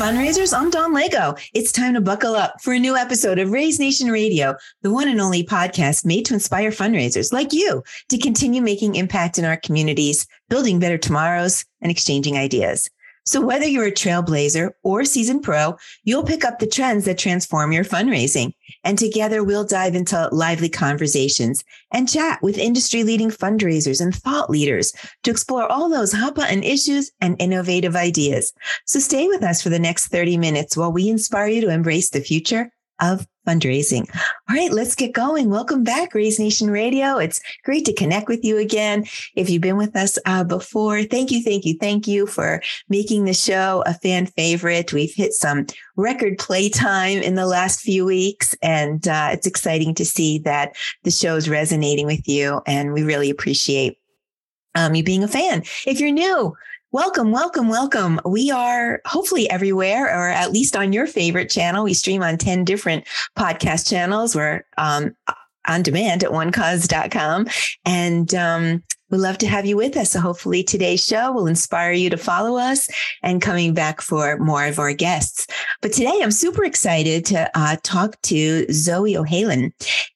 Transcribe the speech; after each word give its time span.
fundraisers. 0.00 0.56
I'm 0.56 0.70
Don 0.70 0.94
Lego. 0.94 1.34
It's 1.52 1.72
time 1.72 1.92
to 1.92 2.00
buckle 2.00 2.34
up 2.34 2.58
for 2.62 2.72
a 2.72 2.78
new 2.78 2.96
episode 2.96 3.38
of 3.38 3.50
Raise 3.50 3.78
Nation 3.78 4.10
Radio, 4.10 4.56
the 4.80 4.90
one 4.90 5.08
and 5.08 5.20
only 5.20 5.44
podcast 5.44 6.06
made 6.06 6.24
to 6.24 6.32
inspire 6.32 6.70
fundraisers 6.70 7.34
like 7.34 7.52
you 7.52 7.82
to 8.08 8.16
continue 8.16 8.62
making 8.62 8.94
impact 8.94 9.36
in 9.36 9.44
our 9.44 9.58
communities, 9.58 10.26
building 10.48 10.78
better 10.78 10.96
tomorrows, 10.96 11.66
and 11.82 11.92
exchanging 11.92 12.38
ideas. 12.38 12.88
So 13.30 13.40
whether 13.40 13.64
you're 13.64 13.84
a 13.84 13.92
trailblazer 13.92 14.72
or 14.82 15.04
seasoned 15.04 15.44
pro, 15.44 15.76
you'll 16.02 16.24
pick 16.24 16.44
up 16.44 16.58
the 16.58 16.66
trends 16.66 17.04
that 17.04 17.16
transform 17.16 17.70
your 17.70 17.84
fundraising. 17.84 18.54
And 18.82 18.98
together 18.98 19.44
we'll 19.44 19.62
dive 19.62 19.94
into 19.94 20.28
lively 20.32 20.68
conversations 20.68 21.62
and 21.92 22.08
chat 22.08 22.42
with 22.42 22.58
industry 22.58 23.04
leading 23.04 23.30
fundraisers 23.30 24.00
and 24.00 24.12
thought 24.12 24.50
leaders 24.50 24.92
to 25.22 25.30
explore 25.30 25.70
all 25.70 25.88
those 25.88 26.12
hot 26.12 26.34
button 26.34 26.64
issues 26.64 27.12
and 27.20 27.40
innovative 27.40 27.94
ideas. 27.94 28.52
So 28.84 28.98
stay 28.98 29.28
with 29.28 29.44
us 29.44 29.62
for 29.62 29.68
the 29.68 29.78
next 29.78 30.08
30 30.08 30.36
minutes 30.36 30.76
while 30.76 30.90
we 30.90 31.08
inspire 31.08 31.46
you 31.46 31.60
to 31.60 31.70
embrace 31.70 32.10
the 32.10 32.22
future 32.22 32.72
of 33.00 33.28
fundraising. 33.50 34.08
All 34.48 34.56
right, 34.56 34.70
let's 34.70 34.94
get 34.94 35.12
going. 35.12 35.50
Welcome 35.50 35.82
back, 35.82 36.14
Raise 36.14 36.38
Nation 36.38 36.70
Radio. 36.70 37.18
It's 37.18 37.40
great 37.64 37.84
to 37.86 37.92
connect 37.92 38.28
with 38.28 38.44
you 38.44 38.58
again. 38.58 39.04
If 39.34 39.50
you've 39.50 39.62
been 39.62 39.76
with 39.76 39.96
us 39.96 40.18
uh, 40.26 40.44
before, 40.44 41.02
thank 41.02 41.30
you, 41.30 41.42
thank 41.42 41.64
you, 41.64 41.76
thank 41.78 42.06
you 42.06 42.26
for 42.26 42.62
making 42.88 43.24
the 43.24 43.34
show 43.34 43.82
a 43.86 43.94
fan 43.94 44.26
favorite. 44.26 44.92
We've 44.92 45.14
hit 45.14 45.32
some 45.32 45.66
record 45.96 46.38
playtime 46.38 47.18
in 47.18 47.34
the 47.34 47.46
last 47.46 47.80
few 47.80 48.04
weeks, 48.04 48.54
and 48.62 49.06
uh, 49.08 49.30
it's 49.32 49.46
exciting 49.46 49.94
to 49.96 50.04
see 50.04 50.38
that 50.40 50.76
the 51.02 51.10
show 51.10 51.34
is 51.36 51.48
resonating 51.48 52.06
with 52.06 52.28
you, 52.28 52.60
and 52.66 52.92
we 52.92 53.02
really 53.02 53.30
appreciate 53.30 53.98
um, 54.76 54.94
you 54.94 55.02
being 55.02 55.24
a 55.24 55.28
fan. 55.28 55.62
If 55.86 55.98
you're 55.98 56.12
new, 56.12 56.54
Welcome, 56.92 57.30
welcome, 57.30 57.68
welcome. 57.68 58.20
We 58.24 58.50
are 58.50 59.00
hopefully 59.06 59.48
everywhere, 59.48 60.06
or 60.06 60.28
at 60.28 60.50
least 60.50 60.74
on 60.74 60.92
your 60.92 61.06
favorite 61.06 61.48
channel. 61.48 61.84
We 61.84 61.94
stream 61.94 62.20
on 62.20 62.36
10 62.36 62.64
different 62.64 63.06
podcast 63.38 63.88
channels. 63.88 64.34
We're 64.34 64.64
um, 64.76 65.14
on 65.68 65.82
demand 65.82 66.24
at 66.24 66.32
onecause.com. 66.32 67.46
And 67.84 68.34
um, 68.34 68.82
We'd 69.10 69.18
love 69.18 69.38
to 69.38 69.48
have 69.48 69.66
you 69.66 69.76
with 69.76 69.96
us. 69.96 70.12
So 70.12 70.20
hopefully 70.20 70.62
today's 70.62 71.04
show 71.04 71.32
will 71.32 71.48
inspire 71.48 71.92
you 71.92 72.10
to 72.10 72.16
follow 72.16 72.56
us 72.56 72.88
and 73.22 73.42
coming 73.42 73.74
back 73.74 74.00
for 74.00 74.38
more 74.38 74.66
of 74.66 74.78
our 74.78 74.92
guests. 74.92 75.48
But 75.80 75.92
today 75.92 76.20
I'm 76.22 76.30
super 76.30 76.64
excited 76.64 77.24
to 77.26 77.50
uh, 77.58 77.76
talk 77.82 78.20
to 78.22 78.66
Zoe 78.72 79.16
O'Haillin, 79.16 79.72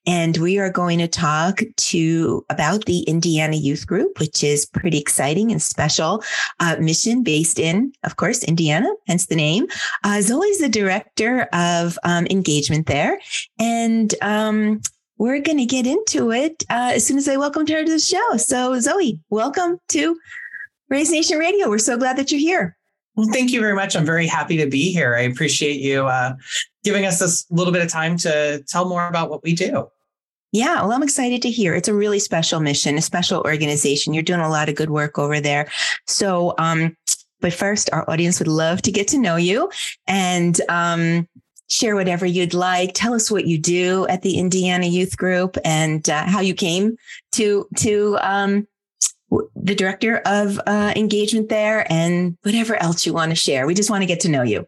and 0.06 0.36
we 0.36 0.58
are 0.58 0.70
going 0.70 1.00
to 1.00 1.08
talk 1.08 1.60
to 1.76 2.44
about 2.50 2.84
the 2.84 3.00
Indiana 3.00 3.56
Youth 3.56 3.86
Group, 3.86 4.20
which 4.20 4.44
is 4.44 4.66
pretty 4.66 4.98
exciting 4.98 5.50
and 5.50 5.60
special 5.60 6.22
uh, 6.60 6.76
mission 6.78 7.22
based 7.22 7.58
in, 7.58 7.92
of 8.04 8.16
course, 8.16 8.44
Indiana, 8.44 8.88
hence 9.08 9.26
the 9.26 9.34
name. 9.36 9.66
Uh, 10.04 10.20
Zoe's 10.20 10.58
the 10.58 10.68
director 10.68 11.48
of 11.52 11.98
um, 12.04 12.26
engagement 12.30 12.86
there, 12.86 13.18
and 13.58 14.14
um, 14.22 14.80
we're 15.18 15.40
going 15.40 15.58
to 15.58 15.66
get 15.66 15.86
into 15.86 16.32
it 16.32 16.64
uh, 16.70 16.92
as 16.94 17.06
soon 17.06 17.18
as 17.18 17.28
I 17.28 17.36
welcome 17.36 17.66
her 17.66 17.84
to 17.84 17.90
the 17.90 17.98
show. 17.98 18.36
So, 18.36 18.78
Zoe, 18.80 19.20
welcome 19.30 19.78
to 19.88 20.18
Raise 20.88 21.10
Nation 21.10 21.38
Radio. 21.38 21.68
We're 21.68 21.78
so 21.78 21.96
glad 21.96 22.16
that 22.16 22.30
you're 22.32 22.40
here. 22.40 22.76
Well, 23.16 23.28
thank 23.32 23.52
you 23.52 23.60
very 23.60 23.74
much. 23.74 23.94
I'm 23.94 24.04
very 24.04 24.26
happy 24.26 24.56
to 24.56 24.66
be 24.66 24.92
here. 24.92 25.14
I 25.14 25.20
appreciate 25.20 25.80
you 25.80 26.06
uh, 26.06 26.34
giving 26.82 27.06
us 27.06 27.20
this 27.20 27.46
little 27.50 27.72
bit 27.72 27.82
of 27.82 27.88
time 27.88 28.16
to 28.18 28.62
tell 28.66 28.88
more 28.88 29.06
about 29.06 29.30
what 29.30 29.42
we 29.44 29.54
do. 29.54 29.88
Yeah, 30.50 30.82
well, 30.82 30.92
I'm 30.92 31.02
excited 31.02 31.42
to 31.42 31.50
hear. 31.50 31.74
It's 31.74 31.88
a 31.88 31.94
really 31.94 32.18
special 32.20 32.60
mission, 32.60 32.96
a 32.96 33.02
special 33.02 33.42
organization. 33.42 34.14
You're 34.14 34.22
doing 34.22 34.40
a 34.40 34.48
lot 34.48 34.68
of 34.68 34.76
good 34.76 34.90
work 34.90 35.18
over 35.18 35.40
there. 35.40 35.68
So, 36.06 36.54
um, 36.58 36.96
but 37.40 37.52
first, 37.52 37.90
our 37.92 38.08
audience 38.08 38.38
would 38.38 38.48
love 38.48 38.80
to 38.82 38.92
get 38.92 39.08
to 39.08 39.18
know 39.18 39.36
you. 39.36 39.70
And 40.06 40.60
um, 40.68 41.28
share 41.68 41.94
whatever 41.94 42.26
you'd 42.26 42.54
like. 42.54 42.92
Tell 42.94 43.14
us 43.14 43.30
what 43.30 43.46
you 43.46 43.58
do 43.58 44.06
at 44.08 44.22
the 44.22 44.38
Indiana 44.38 44.86
Youth 44.86 45.16
Group 45.16 45.56
and 45.64 46.08
uh, 46.08 46.24
how 46.26 46.40
you 46.40 46.54
came 46.54 46.96
to 47.32 47.66
to 47.76 48.18
um, 48.20 48.66
the 49.56 49.74
director 49.74 50.18
of 50.26 50.60
uh, 50.66 50.92
engagement 50.94 51.48
there, 51.48 51.90
and 51.90 52.36
whatever 52.42 52.76
else 52.76 53.04
you 53.06 53.12
want 53.12 53.30
to 53.30 53.36
share. 53.36 53.66
We 53.66 53.74
just 53.74 53.90
want 53.90 54.02
to 54.02 54.06
get 54.06 54.20
to 54.20 54.28
know 54.28 54.42
you. 54.42 54.66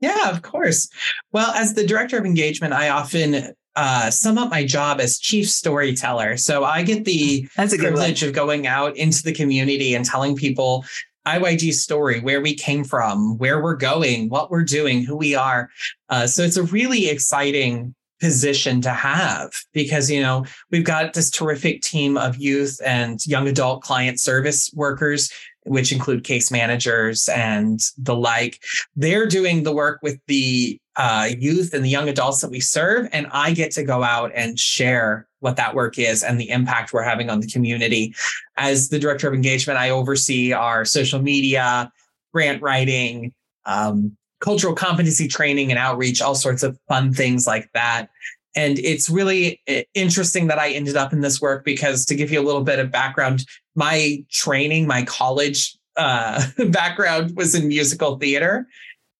Yeah, 0.00 0.30
of 0.30 0.42
course. 0.42 0.88
Well, 1.30 1.52
as 1.52 1.74
the 1.74 1.86
director 1.86 2.18
of 2.18 2.24
engagement, 2.24 2.72
I 2.72 2.88
often 2.88 3.54
uh, 3.76 4.10
sum 4.10 4.36
up 4.36 4.50
my 4.50 4.64
job 4.64 5.00
as 5.00 5.18
chief 5.18 5.48
storyteller. 5.48 6.36
So 6.36 6.64
I 6.64 6.82
get 6.82 7.04
the 7.04 7.46
privilege 7.54 8.22
of 8.22 8.32
going 8.32 8.66
out 8.66 8.96
into 8.96 9.22
the 9.22 9.32
community 9.32 9.94
and 9.94 10.04
telling 10.04 10.36
people 10.36 10.84
IYG 11.26 11.72
story, 11.74 12.20
where 12.20 12.40
we 12.40 12.54
came 12.54 12.84
from, 12.84 13.38
where 13.38 13.62
we're 13.62 13.76
going, 13.76 14.28
what 14.28 14.50
we're 14.50 14.64
doing, 14.64 15.04
who 15.04 15.16
we 15.16 15.34
are. 15.34 15.70
Uh, 16.08 16.26
so 16.26 16.42
it's 16.42 16.56
a 16.56 16.64
really 16.64 17.08
exciting 17.08 17.94
position 18.22 18.80
to 18.80 18.90
have 18.90 19.50
because 19.72 20.08
you 20.08 20.22
know 20.22 20.46
we've 20.70 20.84
got 20.84 21.12
this 21.12 21.28
terrific 21.28 21.82
team 21.82 22.16
of 22.16 22.36
youth 22.36 22.80
and 22.84 23.26
young 23.26 23.48
adult 23.48 23.82
client 23.82 24.20
service 24.20 24.70
workers 24.74 25.28
which 25.64 25.90
include 25.90 26.22
case 26.22 26.48
managers 26.48 27.28
and 27.28 27.80
the 27.98 28.14
like 28.14 28.62
they're 28.94 29.26
doing 29.26 29.64
the 29.64 29.72
work 29.72 29.98
with 30.02 30.20
the 30.28 30.78
uh, 30.94 31.28
youth 31.36 31.74
and 31.74 31.84
the 31.84 31.88
young 31.88 32.08
adults 32.08 32.40
that 32.40 32.50
we 32.50 32.60
serve 32.60 33.08
and 33.12 33.26
i 33.32 33.52
get 33.52 33.72
to 33.72 33.82
go 33.82 34.04
out 34.04 34.30
and 34.36 34.56
share 34.56 35.26
what 35.42 35.56
that 35.56 35.74
work 35.74 35.98
is 35.98 36.22
and 36.22 36.40
the 36.40 36.50
impact 36.50 36.92
we're 36.92 37.02
having 37.02 37.28
on 37.28 37.40
the 37.40 37.46
community. 37.46 38.14
As 38.56 38.88
the 38.88 38.98
director 38.98 39.28
of 39.28 39.34
engagement, 39.34 39.78
I 39.78 39.90
oversee 39.90 40.52
our 40.52 40.84
social 40.84 41.20
media, 41.20 41.92
grant 42.32 42.62
writing, 42.62 43.32
um, 43.66 44.16
cultural 44.40 44.74
competency 44.74 45.28
training 45.28 45.70
and 45.70 45.78
outreach, 45.78 46.22
all 46.22 46.34
sorts 46.34 46.62
of 46.62 46.78
fun 46.88 47.12
things 47.12 47.46
like 47.46 47.70
that. 47.74 48.08
And 48.54 48.78
it's 48.78 49.08
really 49.08 49.60
eh, 49.66 49.84
interesting 49.94 50.46
that 50.48 50.58
I 50.58 50.70
ended 50.70 50.96
up 50.96 51.12
in 51.12 51.20
this 51.20 51.40
work 51.40 51.64
because 51.64 52.04
to 52.06 52.14
give 52.14 52.30
you 52.30 52.40
a 52.40 52.44
little 52.44 52.62
bit 52.62 52.78
of 52.78 52.90
background, 52.90 53.44
my 53.74 54.24
training, 54.30 54.86
my 54.86 55.04
college 55.04 55.76
uh, 55.96 56.46
background 56.68 57.36
was 57.36 57.54
in 57.54 57.68
musical 57.68 58.18
theater. 58.18 58.66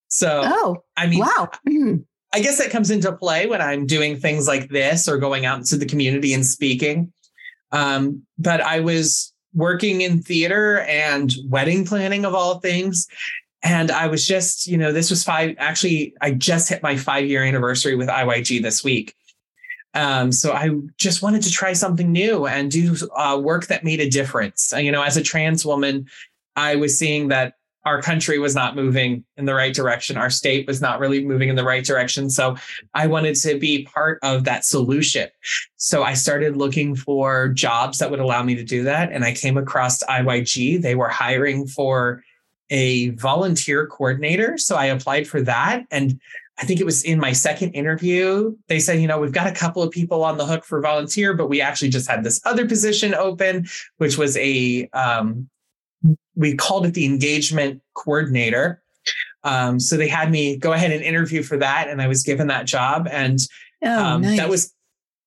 So, 0.07 0.41
oh, 0.43 0.83
I 0.95 1.07
mean, 1.07 1.19
wow. 1.19 1.49
I 2.33 2.39
guess 2.39 2.57
that 2.57 2.71
comes 2.71 2.89
into 2.89 3.11
play 3.11 3.45
when 3.45 3.61
I'm 3.61 3.85
doing 3.85 4.17
things 4.17 4.47
like 4.47 4.69
this 4.69 5.07
or 5.07 5.17
going 5.17 5.45
out 5.45 5.59
into 5.59 5.77
the 5.77 5.85
community 5.85 6.33
and 6.33 6.45
speaking. 6.45 7.13
Um, 7.71 8.23
but 8.37 8.59
I 8.59 8.79
was 8.79 9.31
working 9.53 10.01
in 10.01 10.21
theater 10.21 10.79
and 10.81 11.33
wedding 11.47 11.85
planning 11.85 12.25
of 12.25 12.33
all 12.33 12.59
things. 12.59 13.07
And 13.61 13.91
I 13.91 14.07
was 14.07 14.27
just, 14.27 14.67
you 14.67 14.77
know, 14.77 14.91
this 14.91 15.09
was 15.09 15.23
five, 15.23 15.55
actually, 15.59 16.15
I 16.21 16.31
just 16.31 16.69
hit 16.69 16.83
my 16.83 16.97
five 16.97 17.25
year 17.25 17.43
anniversary 17.43 17.95
with 17.95 18.09
IYG 18.09 18.61
this 18.61 18.83
week. 18.83 19.15
Um, 19.93 20.31
so 20.31 20.53
I 20.53 20.71
just 20.97 21.21
wanted 21.21 21.43
to 21.43 21.51
try 21.51 21.73
something 21.73 22.11
new 22.11 22.47
and 22.47 22.71
do 22.71 22.95
uh, 23.15 23.39
work 23.41 23.67
that 23.67 23.83
made 23.83 23.99
a 23.99 24.09
difference. 24.09 24.73
You 24.75 24.91
know, 24.91 25.03
as 25.03 25.17
a 25.17 25.23
trans 25.23 25.65
woman, 25.65 26.07
I 26.55 26.75
was 26.75 26.97
seeing 26.97 27.27
that 27.27 27.53
our 27.85 28.01
country 28.01 28.39
was 28.39 28.55
not 28.55 28.75
moving 28.75 29.23
in 29.37 29.45
the 29.45 29.53
right 29.53 29.73
direction. 29.73 30.17
Our 30.17 30.29
state 30.29 30.67
was 30.67 30.81
not 30.81 30.99
really 30.99 31.25
moving 31.25 31.49
in 31.49 31.55
the 31.55 31.63
right 31.63 31.83
direction. 31.83 32.29
So 32.29 32.55
I 32.93 33.07
wanted 33.07 33.35
to 33.35 33.59
be 33.59 33.85
part 33.85 34.19
of 34.23 34.45
that 34.45 34.65
solution. 34.65 35.29
So 35.75 36.03
I 36.03 36.13
started 36.13 36.55
looking 36.55 36.95
for 36.95 37.49
jobs 37.49 37.97
that 37.97 38.09
would 38.09 38.19
allow 38.19 38.43
me 38.43 38.55
to 38.55 38.63
do 38.63 38.83
that. 38.83 39.11
And 39.11 39.25
I 39.25 39.33
came 39.33 39.57
across 39.57 40.03
IYG. 40.03 40.81
They 40.81 40.95
were 40.95 41.09
hiring 41.09 41.67
for 41.67 42.23
a 42.69 43.09
volunteer 43.11 43.87
coordinator. 43.87 44.57
So 44.57 44.75
I 44.75 44.85
applied 44.85 45.27
for 45.27 45.41
that. 45.41 45.83
And 45.91 46.19
I 46.59 46.65
think 46.65 46.79
it 46.79 46.85
was 46.85 47.03
in 47.03 47.19
my 47.19 47.33
second 47.33 47.71
interview. 47.71 48.55
They 48.67 48.79
said, 48.79 48.99
you 49.01 49.07
know, 49.07 49.19
we've 49.19 49.31
got 49.31 49.47
a 49.47 49.51
couple 49.51 49.81
of 49.81 49.91
people 49.91 50.23
on 50.23 50.37
the 50.37 50.45
hook 50.45 50.63
for 50.63 50.79
volunteer, 50.81 51.33
but 51.33 51.49
we 51.49 51.61
actually 51.61 51.89
just 51.89 52.09
had 52.09 52.23
this 52.23 52.39
other 52.45 52.67
position 52.67 53.13
open, 53.13 53.65
which 53.97 54.17
was 54.17 54.37
a 54.37 54.87
um, 54.93 55.49
we 56.35 56.55
called 56.55 56.85
it 56.85 56.93
the 56.93 57.05
engagement 57.05 57.81
coordinator. 57.93 58.81
Um, 59.43 59.79
so 59.79 59.97
they 59.97 60.07
had 60.07 60.31
me 60.31 60.57
go 60.57 60.73
ahead 60.73 60.91
and 60.91 61.03
interview 61.03 61.43
for 61.43 61.57
that, 61.57 61.89
and 61.89 62.01
I 62.01 62.07
was 62.07 62.23
given 62.23 62.47
that 62.47 62.65
job. 62.65 63.07
And 63.11 63.39
oh, 63.83 64.03
um, 64.03 64.21
nice. 64.21 64.37
that 64.37 64.49
was 64.49 64.73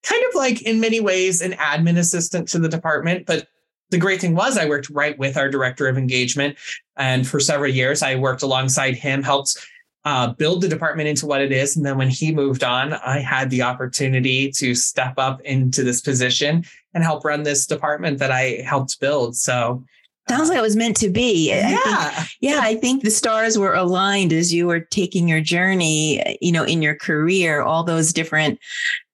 kind 0.02 0.24
of 0.28 0.34
like, 0.34 0.62
in 0.62 0.80
many 0.80 1.00
ways, 1.00 1.42
an 1.42 1.52
admin 1.52 1.98
assistant 1.98 2.48
to 2.48 2.58
the 2.58 2.68
department. 2.68 3.26
But 3.26 3.48
the 3.90 3.98
great 3.98 4.20
thing 4.20 4.34
was, 4.34 4.56
I 4.56 4.68
worked 4.68 4.90
right 4.90 5.18
with 5.18 5.36
our 5.36 5.50
director 5.50 5.86
of 5.86 5.98
engagement. 5.98 6.56
And 6.96 7.26
for 7.26 7.40
several 7.40 7.70
years, 7.70 8.02
I 8.02 8.16
worked 8.16 8.42
alongside 8.42 8.94
him, 8.94 9.22
helped 9.22 9.64
uh, 10.04 10.32
build 10.32 10.62
the 10.62 10.68
department 10.68 11.08
into 11.08 11.26
what 11.26 11.40
it 11.40 11.52
is. 11.52 11.76
And 11.76 11.84
then 11.84 11.98
when 11.98 12.08
he 12.08 12.32
moved 12.32 12.64
on, 12.64 12.94
I 12.94 13.18
had 13.18 13.50
the 13.50 13.62
opportunity 13.62 14.50
to 14.52 14.74
step 14.74 15.14
up 15.18 15.40
into 15.42 15.82
this 15.82 16.00
position 16.00 16.64
and 16.94 17.04
help 17.04 17.24
run 17.24 17.42
this 17.42 17.66
department 17.66 18.18
that 18.18 18.30
I 18.30 18.62
helped 18.64 18.98
build. 19.00 19.36
So 19.36 19.84
Sounds 20.28 20.48
like 20.48 20.58
it 20.58 20.62
was 20.62 20.76
meant 20.76 20.96
to 20.96 21.08
be. 21.08 21.50
Yeah. 21.50 21.78
I 21.84 22.10
think, 22.10 22.30
yeah. 22.40 22.60
I 22.62 22.74
think 22.74 23.02
the 23.02 23.10
stars 23.10 23.58
were 23.58 23.74
aligned 23.74 24.32
as 24.32 24.52
you 24.52 24.66
were 24.66 24.80
taking 24.80 25.28
your 25.28 25.40
journey, 25.40 26.36
you 26.40 26.50
know, 26.50 26.64
in 26.64 26.82
your 26.82 26.96
career, 26.96 27.62
all 27.62 27.84
those 27.84 28.12
different 28.12 28.58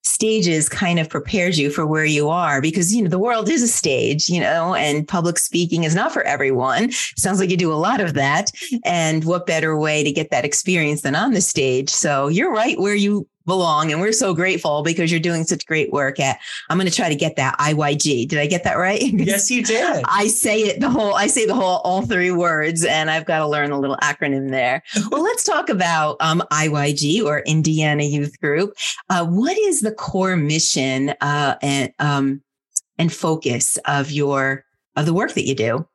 stages 0.04 0.68
kind 0.68 0.98
of 0.98 1.08
prepares 1.08 1.58
you 1.58 1.70
for 1.70 1.86
where 1.86 2.04
you 2.04 2.28
are 2.28 2.60
because 2.60 2.92
you 2.92 3.02
know 3.02 3.08
the 3.08 3.18
world 3.18 3.48
is 3.48 3.62
a 3.62 3.68
stage 3.68 4.28
you 4.28 4.40
know 4.40 4.74
and 4.74 5.06
public 5.06 5.38
speaking 5.38 5.84
is 5.84 5.94
not 5.94 6.12
for 6.12 6.22
everyone 6.24 6.90
sounds 7.16 7.38
like 7.38 7.50
you 7.50 7.56
do 7.56 7.72
a 7.72 7.74
lot 7.74 8.00
of 8.00 8.14
that 8.14 8.50
and 8.84 9.24
what 9.24 9.46
better 9.46 9.76
way 9.76 10.02
to 10.02 10.10
get 10.10 10.30
that 10.30 10.44
experience 10.44 11.02
than 11.02 11.14
on 11.14 11.32
the 11.32 11.40
stage 11.40 11.88
so 11.88 12.26
you're 12.26 12.52
right 12.52 12.80
where 12.80 12.96
you 12.96 13.28
belong. 13.44 13.92
And 13.92 14.00
we're 14.00 14.12
so 14.12 14.34
grateful 14.34 14.82
because 14.82 15.10
you're 15.10 15.20
doing 15.20 15.44
such 15.44 15.66
great 15.66 15.92
work 15.92 16.20
at, 16.20 16.38
I'm 16.68 16.78
going 16.78 16.88
to 16.88 16.94
try 16.94 17.08
to 17.08 17.14
get 17.14 17.36
that 17.36 17.58
IYG. 17.58 18.28
Did 18.28 18.38
I 18.38 18.46
get 18.46 18.64
that 18.64 18.74
right? 18.74 19.02
Yes, 19.22 19.50
you 19.50 19.62
did. 19.62 20.04
I 20.08 20.26
say 20.26 20.58
it 20.60 20.80
the 20.80 20.90
whole, 20.90 21.14
I 21.14 21.26
say 21.28 21.46
the 21.46 21.54
whole, 21.54 21.78
all 21.84 22.02
three 22.02 22.32
words, 22.32 22.84
and 22.84 23.10
I've 23.10 23.24
got 23.24 23.38
to 23.38 23.46
learn 23.46 23.70
a 23.70 23.78
little 23.78 23.96
acronym 24.02 24.50
there. 24.50 24.82
well, 25.10 25.22
let's 25.22 25.44
talk 25.44 25.68
about 25.68 26.16
um, 26.20 26.42
IYG 26.50 27.24
or 27.24 27.40
Indiana 27.40 28.02
Youth 28.02 28.38
Group. 28.40 28.74
Uh, 29.08 29.24
what 29.26 29.56
is 29.56 29.80
the 29.80 29.92
core 29.92 30.36
mission 30.36 31.10
uh, 31.20 31.56
and, 31.62 31.92
um, 31.98 32.42
and 32.98 33.12
focus 33.12 33.78
of 33.86 34.10
your, 34.10 34.64
of 34.96 35.06
the 35.06 35.14
work 35.14 35.34
that 35.34 35.46
you 35.46 35.54
do? 35.54 35.86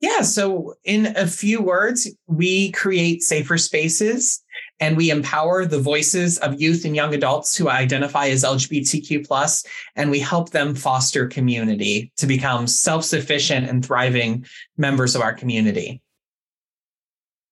Yeah. 0.00 0.22
So, 0.22 0.74
in 0.84 1.14
a 1.16 1.26
few 1.26 1.60
words, 1.60 2.10
we 2.26 2.72
create 2.72 3.22
safer 3.22 3.58
spaces 3.58 4.42
and 4.80 4.96
we 4.96 5.10
empower 5.10 5.66
the 5.66 5.78
voices 5.78 6.38
of 6.38 6.60
youth 6.60 6.84
and 6.84 6.96
young 6.96 7.14
adults 7.14 7.54
who 7.54 7.68
identify 7.68 8.28
as 8.28 8.42
LGBTQ 8.42 9.26
plus, 9.26 9.64
and 9.94 10.10
we 10.10 10.18
help 10.18 10.50
them 10.50 10.74
foster 10.74 11.26
community 11.26 12.10
to 12.16 12.26
become 12.26 12.66
self-sufficient 12.66 13.68
and 13.68 13.84
thriving 13.84 14.44
members 14.76 15.14
of 15.14 15.20
our 15.20 15.34
community. 15.34 16.00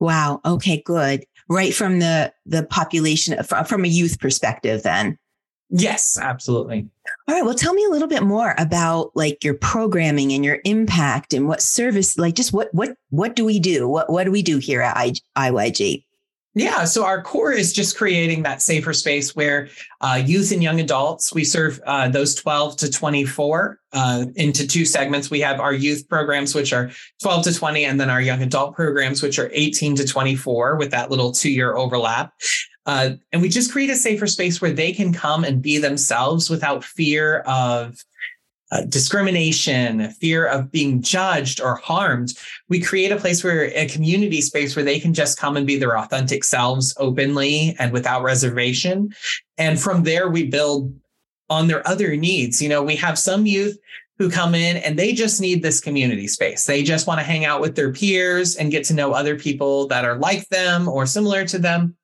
Wow. 0.01 0.41
Okay, 0.45 0.83
good. 0.85 1.25
Right 1.49 1.75
from 1.75 1.99
the 1.99 2.33
the 2.47 2.65
population 2.65 3.43
from 3.43 3.85
a 3.85 3.89
youth 3.89 4.21
perspective 4.21 4.83
then. 4.83 5.19
Yes, 5.71 6.19
absolutely. 6.21 6.89
All 7.27 7.35
right. 7.35 7.45
Well, 7.45 7.55
tell 7.55 7.75
me 7.75 7.85
a 7.85 7.91
little 7.91 8.09
bit 8.09 8.23
more 8.23 8.55
about 8.57 9.11
like 9.15 9.45
your 9.45 9.55
programming 9.55 10.33
and 10.33 10.45
your 10.45 10.61
impact 10.65 11.35
and 11.35 11.47
what 11.47 11.61
service, 11.61 12.17
like 12.17 12.35
just 12.35 12.53
what 12.53 12.73
what 12.73 12.97
what 13.11 13.37
do 13.37 13.45
we 13.45 13.59
do? 13.59 13.89
What 13.89 14.11
what 14.11 14.25
do 14.25 14.31
we 14.31 14.43
do 14.43 14.59
here 14.59 14.81
at 14.81 14.97
I, 14.97 15.13
IYG? 15.37 16.05
Yeah, 16.59 16.87
so 16.87 17.05
our 17.05 17.23
core 17.23 17.53
is 17.53 17.73
just 17.73 17.97
creating 17.97 18.43
that 18.43 18.61
safer 18.61 18.93
space 18.93 19.37
where 19.37 19.69
uh, 20.01 20.21
youth 20.27 20.51
and 20.51 20.61
young 20.61 20.81
adults, 20.81 21.33
we 21.33 21.45
serve 21.45 21.81
uh, 21.87 22.09
those 22.09 22.35
12 22.35 22.77
to 22.79 22.91
24 22.91 23.79
uh, 23.93 24.25
into 24.35 24.67
two 24.67 24.85
segments. 24.85 25.31
We 25.31 25.39
have 25.39 25.61
our 25.61 25.73
youth 25.73 26.09
programs, 26.09 26.57
which 26.57 26.73
are 26.73 26.91
12 27.23 27.45
to 27.45 27.55
20, 27.55 27.85
and 27.85 28.01
then 28.01 28.11
our 28.11 28.21
young 28.21 28.43
adult 28.43 28.75
programs, 28.75 29.23
which 29.23 29.39
are 29.39 29.49
18 29.53 29.95
to 29.97 30.05
24 30.05 30.75
with 30.75 30.91
that 30.91 31.13
little 31.13 31.31
two 31.31 31.53
year 31.53 31.77
overlap. 31.77 32.33
Uh, 32.87 33.11
and 33.33 33.41
we 33.41 33.49
just 33.49 33.71
create 33.71 33.91
a 33.91 33.97
safer 33.97 34.27
space 34.27 34.61
where 34.61 34.73
they 34.73 34.93
can 34.93 35.13
come 35.13 35.45
and 35.45 35.63
be 35.63 35.79
themselves 35.79 36.51
without 36.51 36.83
fear 36.83 37.39
of 37.41 38.05
uh, 38.71 38.83
discrimination, 38.83 40.11
fear 40.13 40.47
of 40.47 40.71
being 40.71 41.01
judged 41.01 41.61
or 41.61 41.77
harmed. 41.77 42.35
We 42.69 42.81
create 42.81 43.13
a 43.13 43.17
place 43.17 43.43
where 43.43 43.67
a 43.77 43.87
community 43.89 44.41
space 44.41 44.77
where 44.77 44.85
they 44.85 45.01
can 45.01 45.15
just 45.15 45.39
come 45.39 45.57
and 45.57 45.67
be 45.67 45.79
their 45.79 45.99
authentic 45.99 46.45
selves 46.45 46.95
openly 46.99 47.75
and 47.79 47.93
without 47.93 48.23
reservation. 48.23 49.15
And 49.57 49.81
from 49.81 50.03
there, 50.03 50.29
we 50.29 50.47
build 50.47 50.95
on 51.51 51.67
their 51.67 51.87
other 51.89 52.17
needs. 52.17 52.61
You 52.61 52.69
know, 52.69 52.83
we 52.83 52.97
have 52.97 53.19
some 53.19 53.47
youth 53.47 53.79
who 54.19 54.31
come 54.31 54.55
in 54.55 54.77
and 54.79 54.99
they 54.99 55.13
just 55.13 55.41
need 55.41 55.63
this 55.63 55.81
community 55.81 56.27
space. 56.27 56.65
They 56.65 56.83
just 56.83 57.07
want 57.07 57.21
to 57.21 57.25
hang 57.25 57.45
out 57.45 57.61
with 57.61 57.77
their 57.77 57.93
peers 57.93 58.57
and 58.57 58.71
get 58.71 58.85
to 58.87 58.95
know 58.95 59.13
other 59.13 59.39
people 59.39 59.87
that 59.89 60.05
are 60.05 60.19
like 60.19 60.49
them 60.49 60.89
or 60.89 61.07
similar 61.07 61.45
to 61.47 61.59
them. 61.59 61.97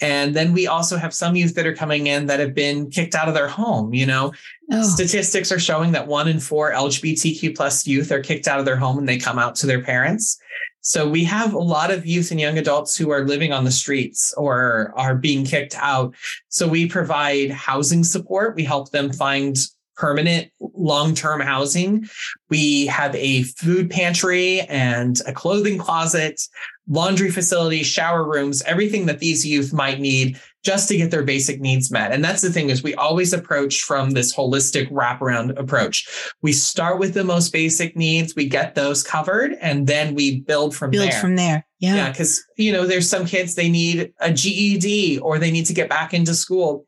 And 0.00 0.34
then 0.34 0.52
we 0.52 0.66
also 0.66 0.96
have 0.96 1.12
some 1.12 1.36
youth 1.36 1.54
that 1.54 1.66
are 1.66 1.74
coming 1.74 2.06
in 2.06 2.26
that 2.26 2.40
have 2.40 2.54
been 2.54 2.90
kicked 2.90 3.14
out 3.14 3.28
of 3.28 3.34
their 3.34 3.48
home. 3.48 3.92
You 3.92 4.06
know, 4.06 4.32
oh. 4.72 4.82
statistics 4.82 5.52
are 5.52 5.58
showing 5.58 5.92
that 5.92 6.06
one 6.06 6.28
in 6.28 6.40
four 6.40 6.72
LGBTQ 6.72 7.54
plus 7.54 7.86
youth 7.86 8.10
are 8.10 8.20
kicked 8.20 8.48
out 8.48 8.58
of 8.58 8.64
their 8.64 8.76
home 8.76 8.96
when 8.96 9.06
they 9.06 9.18
come 9.18 9.38
out 9.38 9.54
to 9.56 9.66
their 9.66 9.82
parents. 9.82 10.40
So 10.82 11.08
we 11.08 11.24
have 11.24 11.52
a 11.52 11.58
lot 11.58 11.90
of 11.90 12.06
youth 12.06 12.30
and 12.30 12.40
young 12.40 12.56
adults 12.56 12.96
who 12.96 13.10
are 13.10 13.26
living 13.26 13.52
on 13.52 13.64
the 13.64 13.70
streets 13.70 14.32
or 14.36 14.94
are 14.96 15.14
being 15.14 15.44
kicked 15.44 15.76
out. 15.76 16.14
So 16.48 16.66
we 16.66 16.88
provide 16.88 17.50
housing 17.50 18.02
support. 18.02 18.56
We 18.56 18.64
help 18.64 18.90
them 18.90 19.12
find 19.12 19.56
permanent 20.00 20.50
long-term 20.60 21.40
housing. 21.40 22.08
We 22.48 22.86
have 22.86 23.14
a 23.14 23.42
food 23.42 23.90
pantry 23.90 24.62
and 24.62 25.20
a 25.26 25.32
clothing 25.32 25.76
closet 25.76 26.40
laundry 26.88 27.30
facilities, 27.30 27.86
shower 27.86 28.24
rooms, 28.24 28.62
everything 28.62 29.06
that 29.06 29.20
these 29.20 29.46
youth 29.46 29.72
might 29.72 30.00
need 30.00 30.40
just 30.64 30.88
to 30.88 30.96
get 30.96 31.10
their 31.10 31.22
basic 31.22 31.60
needs 31.60 31.90
met. 31.90 32.12
And 32.12 32.24
that's 32.24 32.42
the 32.42 32.50
thing 32.50 32.68
is 32.68 32.82
we 32.82 32.94
always 32.96 33.32
approach 33.32 33.82
from 33.82 34.10
this 34.10 34.34
holistic 34.34 34.90
wraparound 34.90 35.56
approach. 35.56 36.08
We 36.42 36.52
start 36.52 36.98
with 36.98 37.14
the 37.14 37.22
most 37.22 37.52
basic 37.52 37.96
needs, 37.96 38.34
we 38.34 38.48
get 38.48 38.74
those 38.74 39.04
covered, 39.04 39.52
and 39.60 39.86
then 39.86 40.14
we 40.14 40.40
build 40.40 40.74
from 40.74 40.90
build 40.90 41.04
there. 41.04 41.10
Build 41.12 41.20
from 41.20 41.36
there. 41.36 41.66
Yeah. 41.78 41.94
Yeah. 41.94 42.12
Cause 42.12 42.42
you 42.56 42.72
know, 42.72 42.86
there's 42.86 43.08
some 43.08 43.24
kids 43.24 43.54
they 43.54 43.70
need 43.70 44.12
a 44.18 44.32
GED 44.32 45.20
or 45.20 45.38
they 45.38 45.52
need 45.52 45.66
to 45.66 45.74
get 45.74 45.88
back 45.88 46.12
into 46.12 46.34
school. 46.34 46.86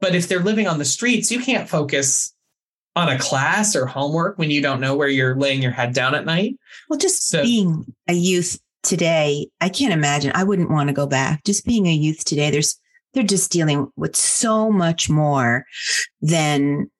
But 0.00 0.14
if 0.14 0.28
they're 0.28 0.40
living 0.40 0.68
on 0.68 0.78
the 0.78 0.84
streets, 0.84 1.32
you 1.32 1.40
can't 1.40 1.68
focus 1.68 2.34
on 2.98 3.08
a 3.08 3.18
class 3.18 3.76
or 3.76 3.86
homework 3.86 4.38
when 4.38 4.50
you 4.50 4.60
don't 4.60 4.80
know 4.80 4.96
where 4.96 5.08
you're 5.08 5.36
laying 5.36 5.62
your 5.62 5.70
head 5.70 5.94
down 5.94 6.14
at 6.14 6.26
night. 6.26 6.58
Well, 6.88 6.98
just 6.98 7.28
so, 7.28 7.42
being 7.42 7.86
a 8.08 8.12
youth 8.12 8.58
today, 8.82 9.48
I 9.60 9.68
can't 9.68 9.92
imagine. 9.92 10.32
I 10.34 10.42
wouldn't 10.42 10.70
want 10.70 10.88
to 10.88 10.94
go 10.94 11.06
back. 11.06 11.44
Just 11.44 11.64
being 11.64 11.86
a 11.86 11.94
youth 11.94 12.24
today, 12.24 12.50
there's 12.50 12.78
they're 13.14 13.22
just 13.22 13.52
dealing 13.52 13.90
with 13.96 14.16
so 14.16 14.70
much 14.70 15.08
more 15.08 15.64
than 16.20 16.90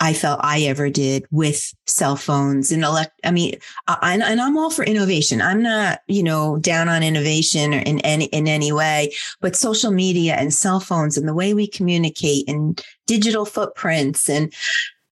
I 0.00 0.12
felt 0.12 0.40
I 0.42 0.60
ever 0.62 0.90
did 0.90 1.26
with 1.30 1.74
cell 1.86 2.16
phones 2.16 2.70
and 2.70 2.84
elect. 2.84 3.18
I 3.24 3.30
mean, 3.30 3.56
I, 3.88 4.14
and, 4.14 4.22
and 4.22 4.40
I'm 4.40 4.56
all 4.56 4.70
for 4.70 4.84
innovation. 4.84 5.42
I'm 5.42 5.62
not, 5.62 6.00
you 6.06 6.22
know, 6.22 6.58
down 6.58 6.88
on 6.88 7.02
innovation 7.02 7.74
or 7.74 7.78
in 7.78 7.98
any 8.00 8.26
in 8.26 8.46
any 8.46 8.70
way, 8.72 9.12
but 9.40 9.56
social 9.56 9.90
media 9.90 10.34
and 10.34 10.54
cell 10.54 10.80
phones 10.80 11.16
and 11.16 11.26
the 11.26 11.34
way 11.34 11.52
we 11.52 11.66
communicate 11.66 12.48
and 12.48 12.82
digital 13.06 13.44
footprints 13.44 14.28
and 14.28 14.52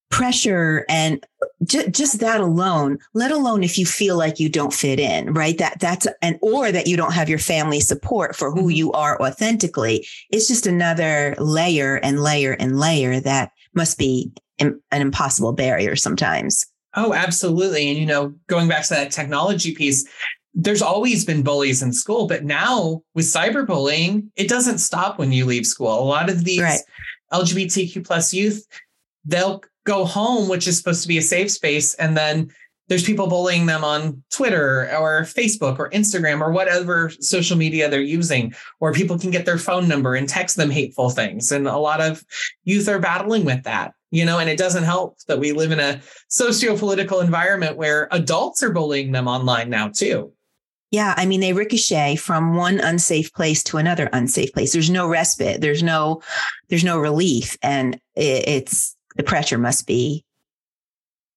pressure 0.09 0.85
and 0.89 1.27
j- 1.65 1.91
just 1.91 2.21
that 2.21 2.41
alone 2.41 2.97
let 3.13 3.33
alone 3.33 3.65
if 3.65 3.77
you 3.77 3.85
feel 3.85 4.17
like 4.17 4.39
you 4.39 4.49
don't 4.49 4.73
fit 4.73 5.01
in 5.01 5.35
right 5.35 5.59
that 5.59 5.79
that's 5.81 6.07
and 6.23 6.39
or 6.41 6.71
that 6.71 6.87
you 6.87 6.97
don't 6.97 7.13
have 7.13 7.29
your 7.29 7.41
family 7.41 7.81
support 7.81 8.37
for 8.37 8.53
who 8.53 8.61
mm-hmm. 8.61 8.71
you 8.71 8.93
are 8.93 9.21
authentically 9.21 10.07
it's 10.31 10.47
just 10.47 10.65
another 10.65 11.35
layer 11.39 11.97
and 11.97 12.23
layer 12.23 12.53
and 12.53 12.79
layer 12.79 13.19
that 13.19 13.51
must 13.75 13.99
be 13.99 14.33
an 14.59 14.81
impossible 14.93 15.53
barrier 15.53 15.97
sometimes 15.97 16.67
oh 16.95 17.13
absolutely 17.13 17.89
and 17.89 17.99
you 17.99 18.07
know 18.07 18.35
going 18.47 18.69
back 18.69 18.83
to 18.83 18.95
that 18.95 19.11
technology 19.11 19.75
piece 19.75 20.09
there's 20.55 20.83
always 20.83 21.25
been 21.25 21.43
bullies 21.43 21.83
in 21.83 21.93
school 21.93 22.27
but 22.27 22.45
now 22.45 23.03
with 23.15 23.27
cyberbullying 23.27 24.27
it 24.37 24.49
doesn't 24.49 24.79
stop 24.79 25.19
when 25.19 25.33
you 25.33 25.45
leave 25.45 25.67
school 25.67 25.99
a 25.99 26.05
lot 26.05 26.31
of 26.31 26.45
these 26.45 26.63
right. 26.63 26.81
lgbtq 27.33 28.05
plus 28.07 28.33
youth 28.33 28.67
they'll 29.27 29.63
go 29.87 30.05
home, 30.05 30.49
which 30.49 30.67
is 30.67 30.77
supposed 30.77 31.03
to 31.03 31.09
be 31.09 31.19
a 31.19 31.23
safe 31.23 31.51
space, 31.51 31.95
and 31.95 32.17
then 32.17 32.51
there's 32.89 33.03
people 33.03 33.27
bullying 33.27 33.67
them 33.67 33.83
on 33.83 34.23
Twitter 34.31 34.89
or 34.97 35.23
Facebook 35.23 35.79
or 35.81 35.91
Instagram 35.91 36.41
or 36.41 36.53
whatever 36.53 37.11
social 37.21 37.57
media 37.57 37.89
they're 37.89 38.01
using, 38.01 38.55
or 38.79 38.93
people 38.93 39.19
can 39.19 39.31
get 39.31 39.45
their 39.45 39.59
phone 39.59 39.89
number 39.89 40.15
and 40.15 40.29
text 40.29 40.57
them 40.57 40.71
hateful 40.71 41.11
things. 41.11 41.51
And 41.51 41.67
a 41.67 41.79
lot 41.79 42.01
of 42.01 42.23
youth 42.65 42.89
are 42.89 43.01
battling 43.01 43.45
with 43.45 43.65
that, 43.65 43.95
you 44.11 44.25
know, 44.25 44.39
and 44.39 44.49
it 44.49 44.59
doesn't 44.59 44.85
help 44.85 45.19
that 45.27 45.39
we 45.39 45.53
live 45.53 45.73
in 45.73 45.81
a 45.81 46.01
socio-political 46.29 47.21
environment 47.21 47.77
where 47.77 48.09
adults 48.11 48.63
are 48.63 48.73
bullying 48.73 49.13
them 49.13 49.29
online 49.29 49.71
now 49.71 49.89
too. 49.89 50.33
Yeah, 50.93 51.15
I 51.17 51.27
mean, 51.27 51.41
they 51.41 51.53
ricochet 51.53 52.17
from 52.17 52.55
one 52.55 52.79
unsafe 52.79 53.33
place 53.33 53.63
to 53.65 53.79
another 53.79 54.09
unsafe 54.13 54.53
place. 54.53 54.73
There's 54.73 54.91
no 54.91 55.09
respite. 55.09 55.61
There's 55.61 55.83
no, 55.83 56.23
there's 56.69 56.85
no 56.85 56.99
relief, 56.99 57.57
and 57.63 58.01
it's 58.15 58.97
the 59.17 59.23
pressure 59.23 59.59
must 59.59 59.87
be 59.87 60.25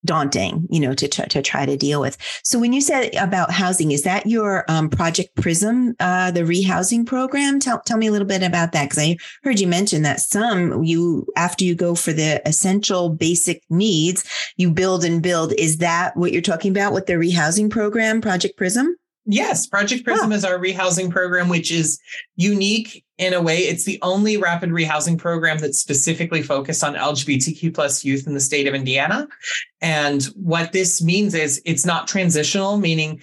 daunting, 0.06 0.68
you 0.70 0.80
know, 0.80 0.94
to 0.94 1.08
try, 1.08 1.26
to 1.26 1.42
try 1.42 1.66
to 1.66 1.78
deal 1.78 2.02
with. 2.02 2.18
So 2.44 2.60
when 2.60 2.74
you 2.74 2.82
said 2.82 3.14
about 3.16 3.52
housing, 3.52 3.92
is 3.92 4.04
that 4.04 4.26
your 4.26 4.66
um, 4.70 4.90
Project 4.90 5.36
Prism, 5.36 5.96
uh, 6.00 6.32
the 6.32 6.42
rehousing 6.42 7.06
program? 7.06 7.60
Tell, 7.60 7.82
tell 7.82 7.98
me 7.98 8.08
a 8.08 8.12
little 8.12 8.28
bit 8.28 8.44
about 8.44 8.72
that. 8.72 8.90
Cause 8.90 9.00
I 9.00 9.18
heard 9.44 9.60
you 9.60 9.68
mention 9.68 10.02
that 10.04 10.20
some 10.20 10.84
you, 10.84 11.28
after 11.36 11.64
you 11.64 11.76
go 11.76 11.96
for 11.96 12.14
the 12.14 12.42
essential 12.48 13.10
basic 13.10 13.64
needs, 13.70 14.24
you 14.58 14.72
build 14.72 15.04
and 15.04 15.22
build. 15.22 15.54
Is 15.54 15.78
that 15.78 16.16
what 16.16 16.32
you're 16.32 16.42
talking 16.42 16.72
about 16.72 16.94
with 16.94 17.06
the 17.06 17.14
rehousing 17.14 17.70
program, 17.70 18.22
Project 18.22 18.58
Prism? 18.58 18.96
Yes, 19.26 19.68
Project 19.68 20.06
Prism 20.06 20.32
is 20.32 20.44
our 20.44 20.58
rehousing 20.58 21.12
program, 21.12 21.50
which 21.50 21.72
is 21.72 22.00
unique 22.36 23.04
in 23.20 23.34
a 23.34 23.42
way. 23.42 23.60
It's 23.60 23.84
the 23.84 24.00
only 24.02 24.38
rapid 24.38 24.72
rehousing 24.72 25.18
program 25.18 25.60
that's 25.60 25.78
specifically 25.78 26.42
focused 26.42 26.84
on 26.84 26.96
LGBTQ 26.96 27.74
plus 27.76 28.04
youth 28.04 28.26
in 28.26 28.34
the 28.34 28.40
state 28.40 28.66
of 28.66 28.74
Indiana. 28.74 29.28
And 29.82 30.24
what 30.36 30.72
this 30.72 31.04
means 31.04 31.36
is 31.36 31.62
it's 31.66 31.86
not 31.86 32.08
transitional, 32.08 32.78
meaning 32.78 33.22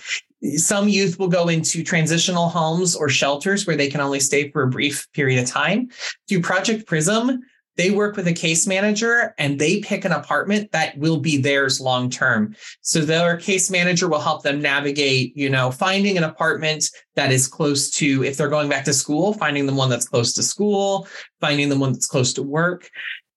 some 0.57 0.89
youth 0.89 1.19
will 1.19 1.29
go 1.29 1.49
into 1.49 1.83
transitional 1.83 2.49
homes 2.49 2.95
or 2.95 3.09
shelters 3.09 3.67
where 3.67 3.75
they 3.75 3.89
can 3.89 4.03
only 4.03 4.21
stay 4.21 4.51
for 4.51 4.63
a 4.63 4.69
brief 4.69 5.11
period 5.15 5.43
of 5.43 5.49
time. 5.49 5.89
Through 6.29 6.43
Project 6.43 6.87
Prism, 6.87 7.41
they 7.77 7.91
work 7.91 8.17
with 8.17 8.27
a 8.27 8.33
case 8.33 8.67
manager 8.67 9.35
and 9.39 9.59
they 9.59 9.81
pick 9.81 10.05
an 10.05 10.13
apartment 10.13 10.73
that 10.73 10.97
will 10.99 11.19
be 11.19 11.37
theirs 11.37 11.81
long 11.81 12.11
term. 12.11 12.55
So 12.81 13.01
their 13.01 13.37
case 13.37 13.71
manager 13.71 14.09
will 14.09 14.21
help 14.21 14.43
them 14.43 14.61
navigate, 14.61 15.37
you 15.37 15.51
know, 15.51 15.71
finding 15.71 16.17
an 16.17 16.25
apartment 16.25 16.85
that 17.15 17.33
is 17.33 17.47
close 17.47 17.91
to, 17.93 18.25
if 18.25 18.37
they're 18.37 18.49
going 18.49 18.69
back 18.69 18.85
to 18.85 18.93
school, 18.93 19.35
finding 19.35 19.67
the 19.67 19.75
one 19.75 19.91
that's 19.91 20.09
close 20.09 20.33
to 20.35 20.43
school, 20.43 21.07
finding 21.41 21.69
the 21.69 21.79
one 21.79 21.93
that's 21.93 22.07
close 22.07 22.33
to 22.35 22.43
work. 22.43 22.91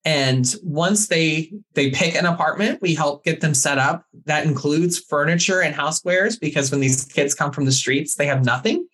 And 0.06 0.54
once 0.62 1.08
they 1.08 1.52
they 1.74 1.90
pick 1.90 2.14
an 2.14 2.24
apartment, 2.24 2.80
we 2.80 2.94
help 2.94 3.22
get 3.22 3.42
them 3.42 3.52
set 3.52 3.76
up. 3.76 4.06
That 4.24 4.46
includes 4.46 4.98
furniture 4.98 5.60
and 5.60 5.74
housewares 5.74 6.40
because 6.40 6.70
when 6.70 6.80
these 6.80 7.04
kids 7.04 7.34
come 7.34 7.52
from 7.52 7.66
the 7.66 7.72
streets, 7.72 8.14
they 8.14 8.26
have 8.26 8.44
nothing. 8.44 8.86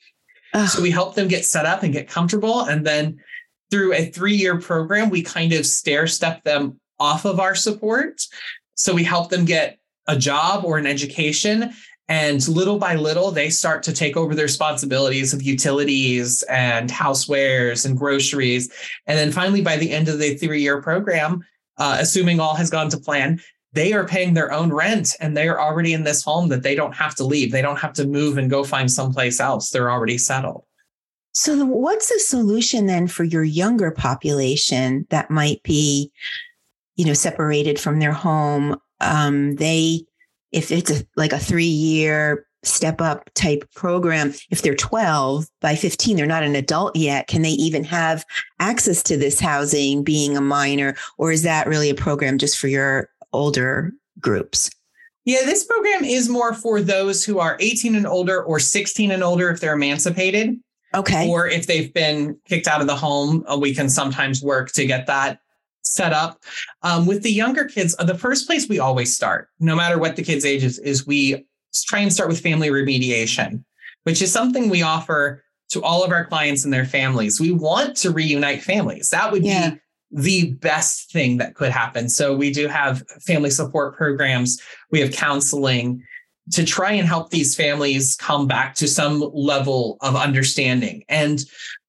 So 0.68 0.80
we 0.80 0.90
help 0.90 1.14
them 1.14 1.28
get 1.28 1.44
set 1.44 1.66
up 1.66 1.82
and 1.82 1.92
get 1.92 2.08
comfortable. 2.08 2.62
And 2.62 2.86
then 2.86 3.20
through 3.70 3.94
a 3.94 4.06
three 4.06 4.34
year 4.34 4.58
program, 4.58 5.10
we 5.10 5.22
kind 5.22 5.52
of 5.52 5.66
stair 5.66 6.06
step 6.06 6.42
them 6.44 6.80
off 6.98 7.24
of 7.24 7.40
our 7.40 7.54
support. 7.54 8.22
So 8.74 8.94
we 8.94 9.04
help 9.04 9.30
them 9.30 9.44
get 9.44 9.78
a 10.06 10.16
job 10.16 10.64
or 10.64 10.78
an 10.78 10.86
education. 10.86 11.72
And 12.08 12.46
little 12.46 12.78
by 12.78 12.94
little, 12.94 13.32
they 13.32 13.50
start 13.50 13.82
to 13.84 13.92
take 13.92 14.16
over 14.16 14.34
the 14.34 14.42
responsibilities 14.42 15.32
of 15.32 15.42
utilities 15.42 16.42
and 16.44 16.88
housewares 16.88 17.84
and 17.84 17.98
groceries. 17.98 18.72
And 19.06 19.18
then 19.18 19.32
finally, 19.32 19.60
by 19.60 19.76
the 19.76 19.90
end 19.90 20.08
of 20.08 20.20
the 20.20 20.36
three 20.36 20.62
year 20.62 20.80
program, 20.80 21.44
uh, 21.78 21.96
assuming 21.98 22.38
all 22.38 22.54
has 22.54 22.70
gone 22.70 22.88
to 22.90 22.96
plan, 22.98 23.40
they 23.72 23.92
are 23.92 24.06
paying 24.06 24.34
their 24.34 24.52
own 24.52 24.72
rent 24.72 25.16
and 25.20 25.36
they 25.36 25.48
are 25.48 25.60
already 25.60 25.92
in 25.92 26.04
this 26.04 26.22
home 26.22 26.48
that 26.48 26.62
they 26.62 26.74
don't 26.74 26.94
have 26.94 27.14
to 27.16 27.24
leave. 27.24 27.50
They 27.52 27.60
don't 27.60 27.78
have 27.78 27.92
to 27.94 28.06
move 28.06 28.38
and 28.38 28.48
go 28.48 28.64
find 28.64 28.90
someplace 28.90 29.40
else. 29.40 29.70
They're 29.70 29.90
already 29.90 30.16
settled. 30.16 30.64
So, 31.38 31.66
what's 31.66 32.08
the 32.08 32.18
solution 32.18 32.86
then 32.86 33.08
for 33.08 33.22
your 33.22 33.44
younger 33.44 33.90
population 33.90 35.06
that 35.10 35.30
might 35.30 35.62
be, 35.64 36.10
you 36.94 37.04
know, 37.04 37.12
separated 37.12 37.78
from 37.78 37.98
their 37.98 38.14
home? 38.14 38.80
Um, 39.02 39.56
they, 39.56 40.06
if 40.50 40.72
it's 40.72 40.90
a, 40.90 41.04
like 41.14 41.34
a 41.34 41.38
three 41.38 41.64
year 41.64 42.46
step 42.62 43.02
up 43.02 43.28
type 43.34 43.70
program, 43.74 44.32
if 44.50 44.62
they're 44.62 44.74
12 44.74 45.46
by 45.60 45.74
15, 45.74 46.16
they're 46.16 46.24
not 46.24 46.42
an 46.42 46.56
adult 46.56 46.96
yet. 46.96 47.26
Can 47.26 47.42
they 47.42 47.50
even 47.50 47.84
have 47.84 48.24
access 48.58 49.02
to 49.02 49.18
this 49.18 49.38
housing 49.38 50.02
being 50.02 50.38
a 50.38 50.40
minor? 50.40 50.96
Or 51.18 51.32
is 51.32 51.42
that 51.42 51.68
really 51.68 51.90
a 51.90 51.94
program 51.94 52.38
just 52.38 52.56
for 52.56 52.68
your 52.68 53.10
older 53.34 53.92
groups? 54.18 54.70
Yeah, 55.26 55.44
this 55.44 55.64
program 55.64 56.02
is 56.02 56.30
more 56.30 56.54
for 56.54 56.80
those 56.80 57.26
who 57.26 57.40
are 57.40 57.58
18 57.60 57.94
and 57.94 58.06
older 58.06 58.42
or 58.42 58.58
16 58.58 59.10
and 59.10 59.22
older 59.22 59.50
if 59.50 59.60
they're 59.60 59.74
emancipated. 59.74 60.58
Okay. 60.94 61.28
Or 61.28 61.46
if 61.46 61.66
they've 61.66 61.92
been 61.92 62.38
kicked 62.46 62.68
out 62.68 62.80
of 62.80 62.86
the 62.86 62.96
home, 62.96 63.44
uh, 63.46 63.56
we 63.56 63.74
can 63.74 63.88
sometimes 63.88 64.42
work 64.42 64.72
to 64.72 64.86
get 64.86 65.06
that 65.06 65.40
set 65.82 66.12
up. 66.12 66.42
Um, 66.82 67.06
with 67.06 67.22
the 67.22 67.30
younger 67.30 67.64
kids, 67.64 67.94
uh, 67.98 68.04
the 68.04 68.18
first 68.18 68.46
place 68.46 68.68
we 68.68 68.78
always 68.78 69.14
start, 69.14 69.48
no 69.60 69.76
matter 69.76 69.98
what 69.98 70.16
the 70.16 70.22
kid's 70.22 70.44
age 70.44 70.64
is, 70.64 70.78
is 70.78 71.06
we 71.06 71.46
try 71.86 72.00
and 72.00 72.12
start 72.12 72.28
with 72.28 72.40
family 72.40 72.68
remediation, 72.68 73.64
which 74.04 74.22
is 74.22 74.32
something 74.32 74.68
we 74.68 74.82
offer 74.82 75.42
to 75.68 75.82
all 75.82 76.04
of 76.04 76.12
our 76.12 76.24
clients 76.24 76.64
and 76.64 76.72
their 76.72 76.84
families. 76.84 77.40
We 77.40 77.52
want 77.52 77.96
to 77.98 78.10
reunite 78.10 78.62
families. 78.62 79.10
That 79.10 79.32
would 79.32 79.44
yeah. 79.44 79.70
be 79.70 79.80
the 80.10 80.52
best 80.54 81.10
thing 81.10 81.38
that 81.38 81.54
could 81.54 81.72
happen. 81.72 82.08
So 82.08 82.34
we 82.34 82.50
do 82.52 82.68
have 82.68 83.02
family 83.26 83.50
support 83.50 83.96
programs, 83.96 84.60
we 84.90 85.00
have 85.00 85.12
counseling, 85.12 86.02
to 86.52 86.64
try 86.64 86.92
and 86.92 87.06
help 87.06 87.30
these 87.30 87.54
families 87.54 88.16
come 88.16 88.46
back 88.46 88.74
to 88.76 88.88
some 88.88 89.30
level 89.32 89.96
of 90.00 90.14
understanding. 90.14 91.04
And 91.08 91.44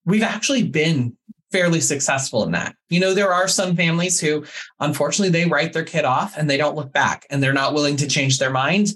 we've 0.06 0.24
actually 0.24 0.64
been 0.64 1.16
fairly 1.52 1.80
successful 1.80 2.44
in 2.44 2.52
that. 2.52 2.76
You 2.90 3.00
know, 3.00 3.14
there 3.14 3.32
are 3.32 3.48
some 3.48 3.76
families 3.76 4.20
who 4.20 4.46
unfortunately 4.80 5.30
they 5.30 5.50
write 5.50 5.74
their 5.74 5.84
kid 5.84 6.06
off 6.06 6.38
and 6.38 6.50
they 6.50 6.58
don't 6.58 6.76
look 6.76 6.92
back 6.92 7.26
and 7.30 7.42
they're 7.42 7.54
not 7.54 7.74
willing 7.74 7.98
to 7.98 8.08
change 8.08 8.40
their 8.40 8.50
mind. 8.50 8.94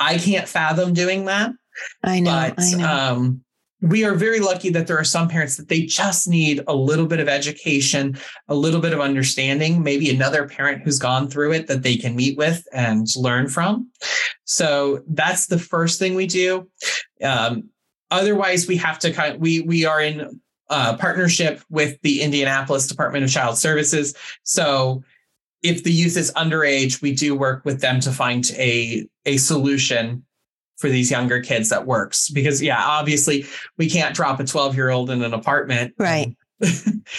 I 0.00 0.18
can't 0.18 0.48
fathom 0.48 0.92
doing 0.92 1.26
that. 1.26 1.52
I 2.02 2.20
know. 2.20 2.30
But 2.30 2.62
I 2.62 2.72
know. 2.74 2.88
Um, 2.88 3.44
we 3.84 4.02
are 4.02 4.14
very 4.14 4.40
lucky 4.40 4.70
that 4.70 4.86
there 4.86 4.98
are 4.98 5.04
some 5.04 5.28
parents 5.28 5.56
that 5.56 5.68
they 5.68 5.82
just 5.82 6.26
need 6.26 6.62
a 6.66 6.74
little 6.74 7.06
bit 7.06 7.20
of 7.20 7.28
education, 7.28 8.16
a 8.48 8.54
little 8.54 8.80
bit 8.80 8.94
of 8.94 9.00
understanding, 9.00 9.82
maybe 9.82 10.08
another 10.08 10.48
parent 10.48 10.82
who's 10.82 10.98
gone 10.98 11.28
through 11.28 11.52
it 11.52 11.66
that 11.66 11.82
they 11.82 11.96
can 11.96 12.16
meet 12.16 12.38
with 12.38 12.66
and 12.72 13.06
learn 13.14 13.46
from. 13.46 13.90
So 14.44 15.02
that's 15.08 15.48
the 15.48 15.58
first 15.58 15.98
thing 15.98 16.14
we 16.14 16.26
do. 16.26 16.66
Um, 17.22 17.68
otherwise, 18.10 18.66
we 18.66 18.78
have 18.78 18.98
to 19.00 19.12
kind 19.12 19.34
of, 19.34 19.40
we 19.40 19.60
we 19.60 19.84
are 19.84 20.00
in 20.00 20.40
uh, 20.70 20.96
partnership 20.96 21.60
with 21.68 22.00
the 22.00 22.22
Indianapolis 22.22 22.86
Department 22.86 23.24
of 23.24 23.30
Child 23.30 23.58
Services. 23.58 24.14
So 24.44 25.04
if 25.62 25.84
the 25.84 25.92
youth 25.92 26.16
is 26.16 26.32
underage, 26.32 27.02
we 27.02 27.14
do 27.14 27.34
work 27.34 27.66
with 27.66 27.82
them 27.82 28.00
to 28.00 28.12
find 28.12 28.50
a 28.56 29.06
a 29.26 29.36
solution 29.36 30.24
for 30.76 30.88
these 30.88 31.10
younger 31.10 31.40
kids 31.40 31.68
that 31.70 31.86
works. 31.86 32.30
Because 32.30 32.62
yeah 32.62 32.82
obviously 32.82 33.46
we 33.78 33.88
can't 33.88 34.14
drop 34.14 34.40
a 34.40 34.44
12 34.44 34.74
year 34.74 34.90
old 34.90 35.10
in 35.10 35.22
an 35.22 35.34
apartment. 35.34 35.94
Right. 35.98 36.36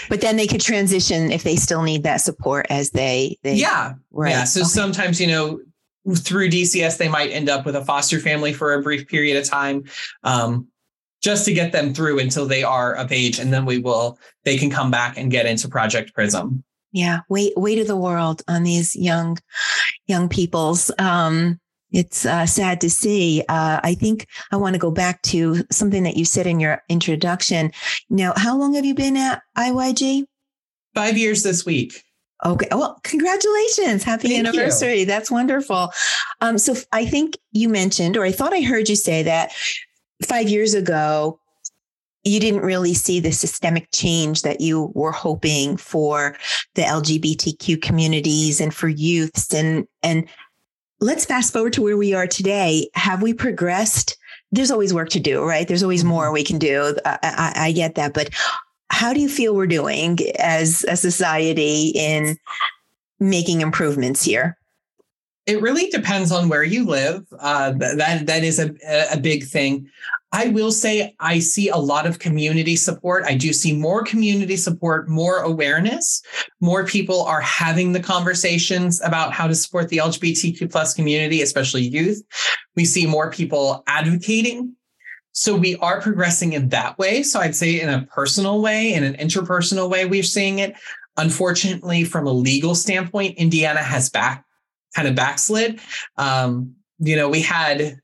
But 0.09 0.21
then 0.21 0.35
they 0.37 0.47
could 0.47 0.61
transition 0.61 1.31
if 1.31 1.43
they 1.43 1.55
still 1.55 1.83
need 1.83 2.03
that 2.03 2.17
support 2.17 2.65
as 2.69 2.89
they, 2.89 3.37
they 3.43 3.53
yeah. 3.53 3.93
Right. 4.11 4.31
Yeah. 4.31 4.43
So 4.45 4.61
okay. 4.61 4.67
sometimes 4.69 5.21
you 5.21 5.27
know 5.27 5.59
through 6.15 6.49
dcs 6.49 6.97
they 6.97 7.07
might 7.07 7.31
end 7.31 7.49
up 7.49 7.65
with 7.65 7.75
a 7.75 7.83
foster 7.83 8.19
family 8.19 8.53
for 8.53 8.73
a 8.73 8.81
brief 8.81 9.07
period 9.07 9.37
of 9.37 9.43
time 9.43 9.83
um, 10.23 10.67
just 11.21 11.45
to 11.45 11.53
get 11.53 11.71
them 11.71 11.95
through 11.95 12.19
until 12.19 12.45
they 12.45 12.63
are 12.63 12.93
of 12.93 13.11
age 13.11 13.39
and 13.39 13.51
then 13.51 13.65
we 13.65 13.79
will 13.79 14.19
they 14.43 14.57
can 14.57 14.69
come 14.69 14.91
back 14.91 15.17
and 15.17 15.31
get 15.31 15.45
into 15.45 15.67
project 15.67 16.13
prism. 16.13 16.63
Yeah. 16.91 17.21
Weight 17.27 17.53
weight 17.57 17.79
of 17.79 17.87
the 17.87 17.97
world 17.97 18.41
on 18.47 18.63
these 18.63 18.95
young 18.95 19.37
young 20.07 20.29
people's. 20.29 20.91
Um 20.97 21.59
it's 21.95 22.25
uh, 22.25 22.45
sad 22.45 22.81
to 22.81 22.89
see. 22.89 23.41
Uh, 23.47 23.79
I 23.81 23.95
think 23.95 24.27
I 24.51 24.57
want 24.57 24.73
to 24.73 24.79
go 24.79 24.91
back 24.91 25.21
to 25.23 25.63
something 25.71 26.03
that 26.03 26.17
you 26.17 26.25
said 26.25 26.45
in 26.45 26.59
your 26.59 26.83
introduction. 26.89 27.71
Now, 28.09 28.33
how 28.35 28.57
long 28.57 28.73
have 28.73 28.83
you 28.83 28.93
been 28.93 29.15
at 29.15 29.41
IYG? 29.57 30.25
Five 30.93 31.17
years 31.17 31.43
this 31.43 31.65
week. 31.65 32.03
Okay. 32.45 32.67
Well, 32.71 32.99
congratulations. 33.03 34.03
Happy 34.03 34.27
Thank 34.27 34.45
anniversary. 34.45 34.99
You. 34.99 35.05
That's 35.05 35.31
wonderful. 35.31 35.91
Um, 36.41 36.57
so 36.57 36.75
I 36.91 37.05
think 37.05 37.37
you 37.53 37.69
mentioned, 37.69 38.17
or 38.17 38.25
I 38.25 38.31
thought 38.33 38.53
I 38.53 38.61
heard 38.61 38.89
you 38.89 38.97
say 38.97 39.23
that 39.23 39.53
five 40.21 40.49
years 40.49 40.73
ago, 40.73 41.39
you 42.25 42.41
didn't 42.41 42.61
really 42.61 42.93
see 42.93 43.21
the 43.21 43.31
systemic 43.31 43.87
change 43.93 44.41
that 44.41 44.59
you 44.59 44.91
were 44.95 45.11
hoping 45.13 45.77
for 45.77 46.35
the 46.73 46.81
LGBTQ 46.81 47.81
communities 47.81 48.59
and 48.59 48.73
for 48.73 48.89
youths 48.89 49.53
and 49.53 49.87
and 50.03 50.27
let's 50.99 51.25
fast 51.25 51.53
forward 51.53 51.73
to 51.73 51.81
where 51.81 51.97
we 51.97 52.13
are 52.13 52.27
today. 52.27 52.89
Have 52.93 53.21
we 53.21 53.33
progressed? 53.33 54.17
There's 54.51 54.71
always 54.71 54.93
work 54.93 55.09
to 55.09 55.19
do, 55.19 55.43
right? 55.43 55.67
There's 55.67 55.83
always 55.83 56.03
more 56.03 56.25
mm-hmm. 56.25 56.33
we 56.33 56.43
can 56.43 56.59
do. 56.59 56.95
I, 57.05 57.17
I, 57.21 57.53
I 57.55 57.71
get 57.71 57.95
that. 57.95 58.13
But 58.13 58.29
how 58.89 59.13
do 59.13 59.19
you 59.19 59.29
feel 59.29 59.55
we're 59.55 59.67
doing 59.67 60.19
as 60.39 60.85
a 60.87 60.95
society 60.95 61.91
in 61.95 62.37
making 63.19 63.61
improvements 63.61 64.23
here? 64.23 64.57
It 65.45 65.61
really 65.61 65.89
depends 65.89 66.31
on 66.31 66.49
where 66.49 66.63
you 66.63 66.85
live. 66.85 67.23
Uh, 67.39 67.71
that 67.73 68.25
that 68.25 68.43
is 68.43 68.59
a, 68.59 68.73
a 69.11 69.17
big 69.17 69.43
thing. 69.43 69.87
I 70.31 70.49
will 70.49 70.71
say 70.71 71.15
I 71.19 71.39
see 71.39 71.69
a 71.69 71.77
lot 71.77 72.05
of 72.07 72.19
community 72.19 72.75
support. 72.75 73.23
I 73.25 73.35
do 73.35 73.53
see 73.53 73.73
more 73.73 74.03
community 74.03 74.57
support, 74.57 75.07
more 75.07 75.39
awareness. 75.39 76.21
More 76.59 76.85
people 76.85 77.21
are 77.23 77.41
having 77.41 77.93
the 77.93 77.99
conversations 77.99 79.01
about 79.01 79.33
how 79.33 79.47
to 79.47 79.55
support 79.55 79.89
the 79.89 79.97
LGBTQ 79.97 80.71
plus 80.71 80.93
community, 80.93 81.41
especially 81.41 81.83
youth. 81.83 82.21
We 82.75 82.85
see 82.85 83.05
more 83.05 83.31
people 83.31 83.83
advocating. 83.87 84.75
So 85.31 85.55
we 85.55 85.75
are 85.77 86.01
progressing 86.01 86.53
in 86.53 86.69
that 86.69 86.97
way. 86.97 87.21
So 87.21 87.41
I'd 87.41 87.55
say 87.55 87.79
in 87.79 87.89
a 87.89 88.05
personal 88.05 88.61
way, 88.61 88.93
in 88.93 89.03
an 89.03 89.15
interpersonal 89.15 89.89
way, 89.89 90.05
we're 90.05 90.23
seeing 90.23 90.59
it. 90.59 90.75
Unfortunately, 91.17 92.03
from 92.03 92.25
a 92.25 92.31
legal 92.31 92.73
standpoint, 92.73 93.37
Indiana 93.37 93.83
has 93.83 94.09
back 94.09 94.44
kind 94.95 95.07
of 95.07 95.15
backslid. 95.15 95.79
Um, 96.17 96.73
you 96.99 97.15
know, 97.15 97.29
we 97.29 97.41
had 97.41 97.99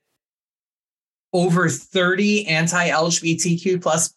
over 1.34 1.70
30 1.70 2.48
anti-LGBTQ 2.48 3.82
plus 3.82 4.14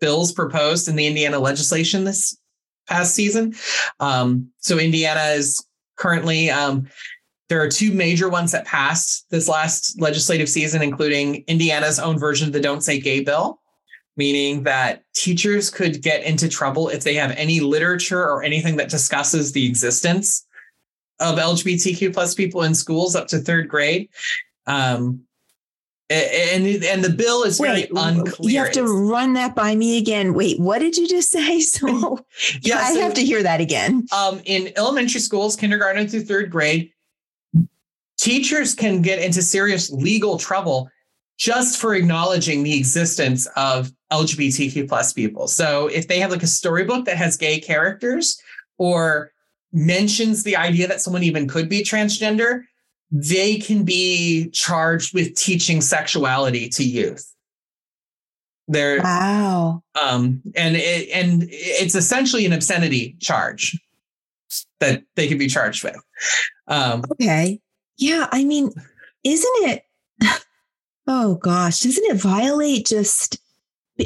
bills 0.00 0.32
proposed 0.32 0.86
in 0.86 0.96
the 0.96 1.06
Indiana 1.06 1.38
legislation 1.38 2.04
this 2.04 2.38
past 2.86 3.14
season. 3.14 3.54
Um, 4.00 4.50
so 4.58 4.78
Indiana 4.78 5.32
is 5.34 5.64
currently 5.96 6.50
um, 6.50 6.88
there 7.48 7.62
are 7.62 7.68
two 7.68 7.92
major 7.92 8.28
ones 8.28 8.52
that 8.52 8.66
passed 8.66 9.26
this 9.30 9.48
last 9.48 10.00
legislative 10.00 10.48
season, 10.48 10.82
including 10.82 11.36
Indiana's 11.46 11.98
own 11.98 12.18
version 12.18 12.46
of 12.46 12.52
the 12.52 12.60
Don't 12.60 12.82
Say 12.82 13.00
Gay 13.00 13.20
bill, 13.20 13.60
meaning 14.16 14.64
that 14.64 15.02
teachers 15.14 15.70
could 15.70 16.02
get 16.02 16.22
into 16.24 16.48
trouble 16.48 16.88
if 16.90 17.04
they 17.04 17.14
have 17.14 17.30
any 17.32 17.60
literature 17.60 18.22
or 18.22 18.42
anything 18.42 18.76
that 18.76 18.90
discusses 18.90 19.52
the 19.52 19.66
existence 19.66 20.46
of 21.20 21.38
LGBTQ 21.38 22.12
plus 22.12 22.34
people 22.34 22.62
in 22.62 22.74
schools 22.74 23.14
up 23.14 23.28
to 23.28 23.38
third 23.38 23.68
grade. 23.68 24.08
Um, 24.66 25.22
and 26.10 26.66
and 26.84 27.04
the 27.04 27.10
bill 27.10 27.42
is 27.42 27.58
very 27.60 27.86
unclear. 27.94 28.50
you 28.50 28.58
have 28.58 28.72
to 28.72 28.84
run 28.84 29.34
that 29.34 29.54
by 29.54 29.76
me 29.76 29.98
again. 29.98 30.32
Wait, 30.32 30.58
what 30.58 30.78
did 30.78 30.96
you 30.96 31.06
just 31.06 31.30
say? 31.30 31.60
So 31.68 32.24
yeah, 32.62 32.78
I 32.78 32.94
so, 32.94 33.00
have 33.02 33.14
to 33.14 33.24
hear 33.24 33.42
that 33.42 33.60
again. 33.60 34.06
um, 34.16 34.40
in 34.46 34.72
elementary 34.76 35.20
schools, 35.20 35.54
kindergarten 35.54 36.08
through 36.08 36.22
third 36.22 36.50
grade, 36.50 36.92
teachers 38.18 38.74
can 38.74 39.02
get 39.02 39.18
into 39.18 39.42
serious 39.42 39.90
legal 39.90 40.38
trouble 40.38 40.90
just 41.36 41.78
for 41.78 41.94
acknowledging 41.94 42.62
the 42.62 42.76
existence 42.76 43.46
of 43.54 43.92
LGBTQ 44.10 44.88
plus 44.88 45.12
people. 45.12 45.46
So 45.46 45.88
if 45.88 46.08
they 46.08 46.18
have 46.20 46.30
like 46.30 46.42
a 46.42 46.48
storybook 46.48 47.04
that 47.04 47.16
has 47.16 47.36
gay 47.36 47.60
characters 47.60 48.40
or 48.78 49.32
mentions 49.72 50.42
the 50.44 50.56
idea 50.56 50.86
that 50.88 51.00
someone 51.00 51.22
even 51.22 51.46
could 51.48 51.68
be 51.68 51.82
transgender, 51.82 52.62
they 53.10 53.56
can 53.56 53.84
be 53.84 54.48
charged 54.50 55.14
with 55.14 55.34
teaching 55.34 55.80
sexuality 55.80 56.68
to 56.70 56.84
youth. 56.84 57.32
They're 58.66 59.00
Wow. 59.02 59.82
um, 60.00 60.42
and 60.54 60.76
it, 60.76 61.08
and 61.10 61.46
it's 61.50 61.94
essentially 61.94 62.44
an 62.44 62.52
obscenity 62.52 63.16
charge 63.20 63.78
that 64.80 65.02
they 65.16 65.26
could 65.28 65.38
be 65.38 65.48
charged 65.48 65.84
with. 65.84 65.96
Um, 66.66 67.02
Okay. 67.12 67.60
Yeah. 67.96 68.28
I 68.30 68.44
mean, 68.44 68.70
isn't 69.24 69.68
it? 69.68 69.84
Oh 71.10 71.36
gosh, 71.36 71.80
doesn't 71.80 72.04
it 72.04 72.18
violate 72.20 72.84
just 72.84 73.38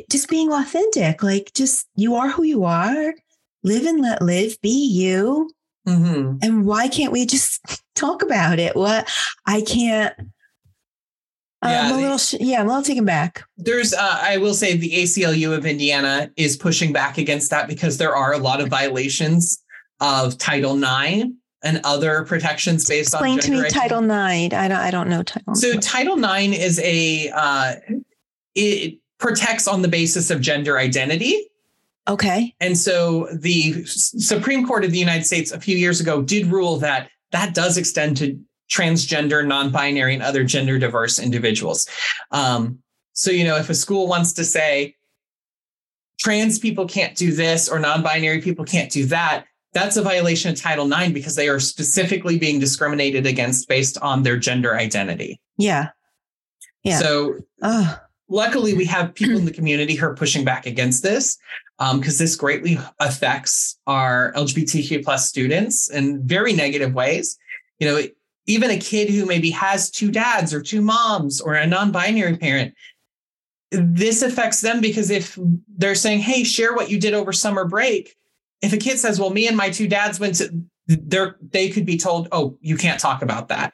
just 0.09 0.29
being 0.29 0.53
authentic? 0.53 1.21
Like, 1.21 1.51
just 1.53 1.89
you 1.97 2.15
are 2.15 2.31
who 2.31 2.45
you 2.45 2.63
are. 2.65 3.13
Live 3.65 3.87
and 3.87 4.01
let 4.01 4.23
live. 4.23 4.61
Be 4.61 4.87
you. 4.87 5.51
mhm. 5.87 6.39
And 6.43 6.65
why 6.67 6.89
can't 6.89 7.13
we 7.13 7.27
just 7.27 7.61
talk 7.95 8.23
about 8.23 8.59
it? 8.59 8.75
What 8.77 9.11
I 9.47 9.63
can't. 9.63 10.15
Yeah, 11.65 11.83
I'm 11.83 11.93
a 11.93 11.97
little, 11.97 12.19
sh- 12.19 12.35
yeah, 12.41 12.59
I'm 12.61 12.67
a 12.67 12.71
little 12.71 12.83
taken 12.83 13.05
back. 13.05 13.45
There's, 13.57 13.95
uh, 13.95 14.19
I 14.21 14.37
will 14.39 14.55
say, 14.55 14.77
the 14.77 14.91
ACLU 14.91 15.57
of 15.57 15.65
Indiana 15.65 16.29
is 16.37 16.57
pushing 16.57 16.93
back 16.93 17.19
against 17.19 17.51
that 17.51 17.69
because 17.69 17.99
there 17.99 18.17
are 18.17 18.33
a 18.33 18.39
lot 18.39 18.61
of 18.61 18.67
violations 18.69 19.63
of 20.01 20.37
Title 20.39 20.77
IX 20.77 21.29
and 21.63 21.81
other 21.85 22.25
protections 22.25 22.89
based 22.89 23.15
Explain 23.15 23.35
on 23.35 23.39
Explain 23.39 23.59
to 23.59 23.63
me 23.63 23.71
Title 23.71 24.03
IX. 24.03 24.55
I 24.57 24.67
don't, 24.67 24.81
I 24.81 24.91
don't 24.91 25.09
know 25.09 25.23
Title. 25.23 25.55
So. 25.55 25.77
Title 25.79 26.19
IX 26.19 26.59
is 26.59 26.81
a 26.81 27.31
uh, 27.33 27.75
it 28.57 28.99
protects 29.21 29.69
on 29.69 29.83
the 29.83 29.89
basis 29.89 30.33
of 30.33 30.41
gender 30.41 30.79
identity. 30.79 31.47
Okay. 32.09 32.55
And 32.61 32.77
so 32.77 33.29
the 33.33 33.85
Supreme 33.85 34.67
Court 34.67 34.85
of 34.85 34.93
the 34.93 34.99
United 34.99 35.25
States 35.25 35.53
a 35.53 35.61
few 35.61 35.77
years 35.77 36.01
ago 36.01 36.23
did 36.23 36.47
rule 36.47 36.79
that 36.79 37.11
that 37.33 37.55
does 37.55 37.79
extend 37.79 38.17
to 38.19 38.39
transgender, 38.71 39.47
non-binary, 39.47 40.15
and 40.15 40.23
other 40.23 40.45
gender 40.45 40.79
diverse 40.79 41.19
individuals. 41.19 41.87
Um, 42.31 42.79
so 43.13 43.31
you 43.31 43.45
know, 43.45 43.57
if 43.57 43.71
a 43.71 43.75
school 43.75 44.07
wants 44.07 44.33
to 44.35 44.45
say 44.45 44.97
trans 46.19 46.59
people 46.59 46.87
can't 46.87 47.17
do 47.17 47.33
this 47.33 47.69
or 47.69 47.79
non-binary 47.79 48.41
people 48.41 48.65
can't 48.65 48.91
do 48.91 49.07
that, 49.07 49.45
that's 49.73 49.97
a 49.97 50.03
violation 50.03 50.51
of 50.51 50.61
Title 50.61 50.91
IX 50.91 51.13
because 51.13 51.35
they 51.35 51.49
are 51.49 51.61
specifically 51.61 52.39
being 52.39 52.61
discriminated 52.61 53.27
against 53.27 53.69
based 53.69 53.99
on 53.99 54.23
their 54.23 54.37
gender 54.37 54.77
identity. 54.77 55.41
Yeah. 55.57 55.89
Yeah. 56.85 56.99
So 56.99 57.37
Oh, 57.63 57.99
luckily 58.29 58.75
we 58.75 58.85
have 58.87 59.15
people 59.15 59.37
in 59.37 59.45
the 59.45 59.53
community 59.53 59.95
who 59.95 60.07
are 60.07 60.15
pushing 60.15 60.45
back 60.45 60.67
against 60.67 61.03
this 61.03 61.39
because 61.79 62.19
this 62.19 62.37
greatly 62.37 62.79
affects 63.01 63.79
our 63.87 64.33
lgbtq 64.35 65.05
plus 65.05 65.29
students 65.29 65.91
in 65.91 66.25
very 66.27 66.53
negative 66.53 66.95
ways. 66.95 67.39
You 67.79 67.89
know 67.89 68.03
even 68.47 68.71
a 68.71 68.79
kid 68.79 69.09
who 69.09 69.25
maybe 69.25 69.51
has 69.51 69.91
two 69.91 70.11
dads 70.11 70.53
or 70.53 70.61
two 70.61 70.83
moms 70.83 71.41
or 71.41 71.55
a 71.55 71.67
non-binary 71.67 72.37
parent 72.37 72.75
this 73.71 74.21
affects 74.23 74.61
them 74.61 74.81
because 74.81 75.11
if 75.11 75.39
they're 75.77 75.95
saying 75.95 76.21
hey 76.21 76.45
share 76.45 76.75
what 76.75 76.91
you 76.91 77.01
did 77.01 77.15
over 77.15 77.33
summer 77.33 77.65
break 77.65 78.15
if 78.61 78.73
a 78.73 78.77
kid 78.77 78.99
says 78.99 79.19
well 79.19 79.31
me 79.31 79.49
and 79.49 79.57
my 79.57 79.71
two 79.71 79.89
dads 79.89 80.21
went 80.21 80.35
to 80.37 80.51
they're 80.87 81.37
they 81.41 81.69
could 81.69 81.87
be 81.87 81.97
told 81.97 82.29
oh 82.33 82.59
you 82.61 82.77
can't 82.77 83.01
talk 83.01 83.23
about 83.23 83.49
that. 83.49 83.73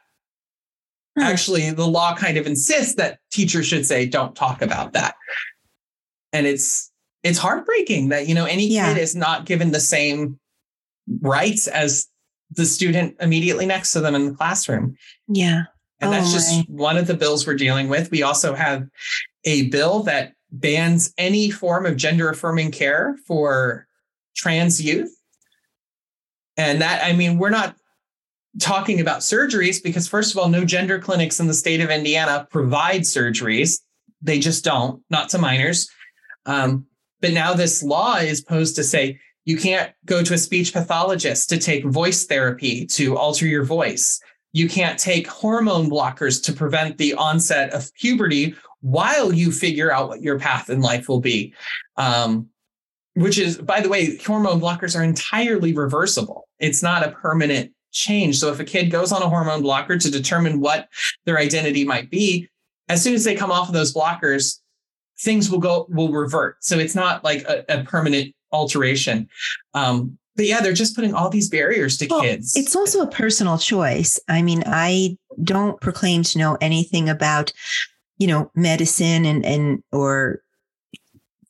Hmm. 1.16 1.24
actually 1.24 1.70
the 1.70 1.86
law 1.86 2.14
kind 2.14 2.36
of 2.36 2.46
insists 2.46 2.94
that 2.94 3.18
teachers 3.30 3.66
should 3.66 3.86
say 3.86 4.06
don't 4.06 4.36
talk 4.36 4.62
about 4.62 4.92
that. 4.92 5.16
And 6.32 6.46
it's 6.46 6.87
it's 7.22 7.38
heartbreaking 7.38 8.08
that 8.10 8.26
you 8.28 8.34
know 8.34 8.44
any 8.44 8.66
Yeah. 8.68 8.92
kid 8.94 9.00
is 9.00 9.14
not 9.16 9.44
given 9.46 9.70
the 9.72 9.80
same 9.80 10.38
rights 11.20 11.66
as 11.66 12.06
the 12.52 12.64
student 12.66 13.16
immediately 13.20 13.66
next 13.66 13.92
to 13.92 14.00
them 14.00 14.14
in 14.14 14.26
the 14.30 14.34
classroom 14.34 14.96
yeah. 15.28 15.62
and 16.00 16.12
that's 16.12 16.30
Oh, 16.30 16.32
just 16.32 16.56
my. 16.56 16.64
one 16.68 16.96
of 16.96 17.06
the 17.06 17.14
bills 17.14 17.46
we're 17.46 17.54
dealing 17.54 17.88
with 17.88 18.10
we 18.10 18.22
also 18.22 18.54
have 18.54 18.84
a 19.44 19.68
bill 19.68 20.02
that 20.04 20.32
bans 20.50 21.12
any 21.18 21.50
form 21.50 21.84
of 21.86 21.96
gender 21.96 22.28
affirming 22.30 22.70
care 22.70 23.16
for 23.26 23.86
trans 24.36 24.80
youth 24.82 25.14
and 26.56 26.80
that 26.80 27.04
i 27.04 27.12
mean 27.12 27.38
we're 27.38 27.50
not 27.50 27.74
talking 28.60 28.98
about 29.00 29.20
surgeries 29.20 29.82
because 29.82 30.08
first 30.08 30.32
of 30.32 30.38
all 30.38 30.48
no 30.48 30.64
gender 30.64 30.98
clinics 30.98 31.38
in 31.40 31.46
the 31.46 31.54
state 31.54 31.80
of 31.80 31.90
indiana 31.90 32.46
provide 32.50 33.02
surgeries 33.02 33.80
they 34.22 34.38
just 34.38 34.64
don't 34.64 35.02
not 35.10 35.28
to 35.28 35.38
minors 35.38 35.88
um, 36.46 36.86
but 37.20 37.32
now 37.32 37.54
this 37.54 37.82
law 37.82 38.16
is 38.16 38.40
posed 38.40 38.76
to 38.76 38.84
say 38.84 39.18
you 39.44 39.56
can't 39.56 39.92
go 40.04 40.22
to 40.22 40.34
a 40.34 40.38
speech 40.38 40.72
pathologist 40.72 41.48
to 41.48 41.58
take 41.58 41.84
voice 41.84 42.26
therapy 42.26 42.86
to 42.86 43.16
alter 43.16 43.46
your 43.46 43.64
voice. 43.64 44.20
You 44.52 44.68
can't 44.68 44.98
take 44.98 45.26
hormone 45.26 45.90
blockers 45.90 46.42
to 46.44 46.52
prevent 46.52 46.98
the 46.98 47.14
onset 47.14 47.72
of 47.72 47.92
puberty 47.94 48.54
while 48.80 49.32
you 49.32 49.50
figure 49.50 49.92
out 49.92 50.08
what 50.08 50.22
your 50.22 50.38
path 50.38 50.68
in 50.70 50.80
life 50.80 51.08
will 51.08 51.20
be. 51.20 51.54
Um, 51.96 52.48
which 53.14 53.38
is 53.38 53.58
by 53.58 53.80
the 53.80 53.88
way 53.88 54.16
hormone 54.18 54.60
blockers 54.60 54.98
are 54.98 55.02
entirely 55.02 55.72
reversible. 55.72 56.48
It's 56.60 56.82
not 56.82 57.06
a 57.06 57.10
permanent 57.10 57.72
change. 57.90 58.38
So 58.38 58.52
if 58.52 58.60
a 58.60 58.64
kid 58.64 58.90
goes 58.90 59.12
on 59.12 59.22
a 59.22 59.28
hormone 59.28 59.62
blocker 59.62 59.98
to 59.98 60.10
determine 60.10 60.60
what 60.60 60.88
their 61.24 61.38
identity 61.38 61.84
might 61.84 62.10
be 62.10 62.48
as 62.88 63.02
soon 63.02 63.14
as 63.14 63.24
they 63.24 63.34
come 63.34 63.50
off 63.50 63.68
of 63.68 63.74
those 63.74 63.94
blockers 63.94 64.60
things 65.20 65.50
will 65.50 65.58
go 65.58 65.86
will 65.88 66.12
revert 66.12 66.56
so 66.62 66.78
it's 66.78 66.94
not 66.94 67.24
like 67.24 67.42
a, 67.42 67.64
a 67.68 67.84
permanent 67.84 68.34
alteration 68.52 69.28
um, 69.74 70.16
but 70.36 70.46
yeah 70.46 70.60
they're 70.60 70.72
just 70.72 70.94
putting 70.94 71.14
all 71.14 71.28
these 71.28 71.48
barriers 71.48 71.96
to 71.98 72.06
Well, 72.08 72.22
kids 72.22 72.56
It's 72.56 72.76
also 72.76 73.00
a 73.02 73.06
personal 73.10 73.58
choice. 73.58 74.18
I 74.28 74.40
mean, 74.42 74.62
I 74.66 75.16
don't 75.42 75.80
proclaim 75.80 76.22
to 76.22 76.38
know 76.38 76.56
anything 76.60 77.08
about, 77.08 77.52
you 78.18 78.26
know, 78.28 78.50
medicine 78.54 79.24
and 79.24 79.44
and 79.44 79.82
or 79.92 80.40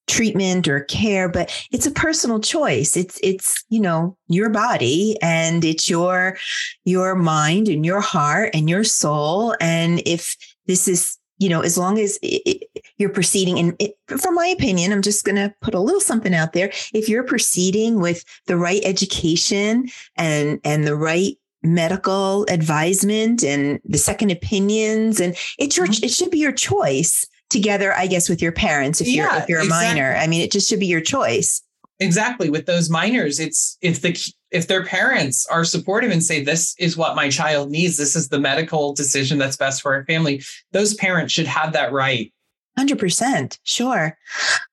treatment 0.06 0.66
or 0.66 0.80
care, 0.80 1.28
but 1.28 1.52
it's 1.70 1.86
a 1.86 1.90
personal 1.90 2.40
choice. 2.40 2.96
It's 2.96 3.20
it's, 3.22 3.62
you 3.68 3.80
know, 3.80 4.16
your 4.28 4.48
body 4.48 5.18
and 5.22 5.64
it's 5.64 5.88
your 5.90 6.38
your 6.84 7.14
mind 7.14 7.68
and 7.68 7.84
your 7.84 8.00
heart 8.00 8.50
and 8.54 8.70
your 8.70 8.84
soul 8.84 9.54
and 9.60 10.00
if 10.06 10.34
this 10.66 10.88
is 10.88 11.18
you 11.40 11.48
know, 11.48 11.60
as 11.60 11.78
long 11.78 11.98
as 11.98 12.16
it, 12.22 12.42
it- 12.46 12.84
you're 12.98 13.08
proceeding, 13.08 13.58
and 13.58 13.74
it, 13.78 13.92
from 14.20 14.34
my 14.34 14.46
opinion, 14.48 14.92
I'm 14.92 15.02
just 15.02 15.24
going 15.24 15.36
to 15.36 15.54
put 15.60 15.74
a 15.74 15.80
little 15.80 16.00
something 16.00 16.34
out 16.34 16.52
there. 16.52 16.70
If 16.92 17.08
you're 17.08 17.22
proceeding 17.24 18.00
with 18.00 18.24
the 18.46 18.56
right 18.56 18.80
education 18.84 19.88
and 20.16 20.60
and 20.64 20.86
the 20.86 20.96
right 20.96 21.36
medical 21.62 22.44
advisement 22.48 23.42
and 23.42 23.80
the 23.84 23.98
second 23.98 24.30
opinions, 24.30 25.20
and 25.20 25.36
it's 25.58 25.76
your 25.76 25.86
Mhm. 25.86 26.02
it 26.04 26.10
should 26.10 26.30
be 26.30 26.38
your 26.38 26.52
choice 26.52 27.26
together, 27.50 27.94
I 27.94 28.06
guess, 28.06 28.28
with 28.28 28.42
your 28.42 28.52
parents. 28.52 29.00
If 29.00 29.08
you're 29.08 29.32
if 29.34 29.48
you're 29.48 29.60
a 29.60 29.64
exactly. 29.64 29.94
minor, 30.00 30.16
I 30.16 30.26
mean, 30.26 30.40
it 30.42 30.50
just 30.52 30.68
should 30.68 30.80
be 30.80 30.86
your 30.86 31.00
choice. 31.00 31.62
exactly 32.00 32.48
with 32.48 32.66
those 32.66 32.88
minors 32.88 33.40
it's 33.40 33.76
if 33.82 34.02
the 34.02 34.16
if 34.52 34.68
their 34.68 34.84
parents 34.84 35.44
are 35.50 35.64
supportive 35.64 36.12
and 36.12 36.22
say 36.22 36.44
this 36.44 36.72
is 36.78 36.96
what 36.96 37.16
my 37.16 37.28
child 37.28 37.72
needs 37.72 37.96
this 37.96 38.14
is 38.14 38.28
the 38.28 38.38
medical 38.38 38.92
decision 38.94 39.36
that's 39.36 39.56
best 39.56 39.82
for 39.82 39.92
our 39.94 40.04
family 40.04 40.40
those 40.70 40.94
parents 40.94 41.32
should 41.32 41.48
have 41.48 41.72
that 41.72 41.90
right 41.92 42.32
Hundred 42.78 43.00
percent, 43.00 43.58
sure. 43.64 44.16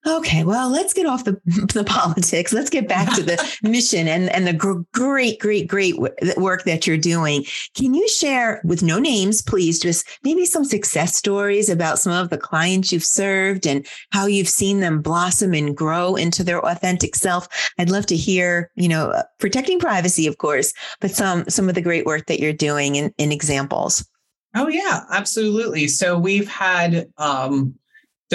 Okay, 0.06 0.44
well, 0.44 0.70
let's 0.70 0.94
get 0.94 1.08
off 1.08 1.24
the 1.24 1.42
the 1.74 1.84
politics. 1.84 2.54
Let's 2.54 2.70
get 2.70 2.88
back 2.88 3.16
to 3.16 3.24
the 3.24 3.58
mission 3.64 4.08
and 4.08 4.30
and 4.30 4.46
the 4.46 4.54
gr- 4.54 4.84
great, 4.94 5.40
great, 5.40 5.68
great 5.68 5.96
work 6.38 6.66
that 6.66 6.86
you're 6.86 6.98
doing. 7.00 7.46
Can 7.74 7.96
you 7.96 8.08
share 8.08 8.62
with 8.64 8.84
no 8.84 9.00
names, 9.00 9.42
please, 9.42 9.80
just 9.80 10.08
maybe 10.24 10.46
some 10.46 10.66
success 10.66 11.16
stories 11.16 11.68
about 11.68 11.98
some 11.98 12.14
of 12.14 12.30
the 12.30 12.38
clients 12.38 12.92
you've 12.92 13.04
served 13.04 13.66
and 13.66 13.88
how 14.12 14.28
you've 14.28 14.48
seen 14.50 14.82
them 14.82 15.02
blossom 15.02 15.56
and 15.56 15.76
grow 15.76 16.16
into 16.16 16.44
their 16.44 16.64
authentic 16.64 17.16
self? 17.16 17.48
I'd 17.80 17.90
love 17.90 18.06
to 18.06 18.16
hear, 18.16 18.70
you 18.76 18.88
know, 18.88 19.10
uh, 19.10 19.24
protecting 19.40 19.80
privacy, 19.80 20.28
of 20.28 20.38
course, 20.38 20.74
but 21.02 21.10
some 21.10 21.50
some 21.50 21.70
of 21.70 21.74
the 21.74 21.82
great 21.82 22.06
work 22.06 22.28
that 22.28 22.40
you're 22.40 22.54
doing 22.54 22.98
in, 22.98 23.12
in 23.18 23.32
examples. 23.32 24.08
oh 24.54 24.68
yeah 24.68 25.02
absolutely 25.12 25.88
so 25.88 26.20
we've 26.20 26.48
had 26.48 27.08
um 27.18 27.74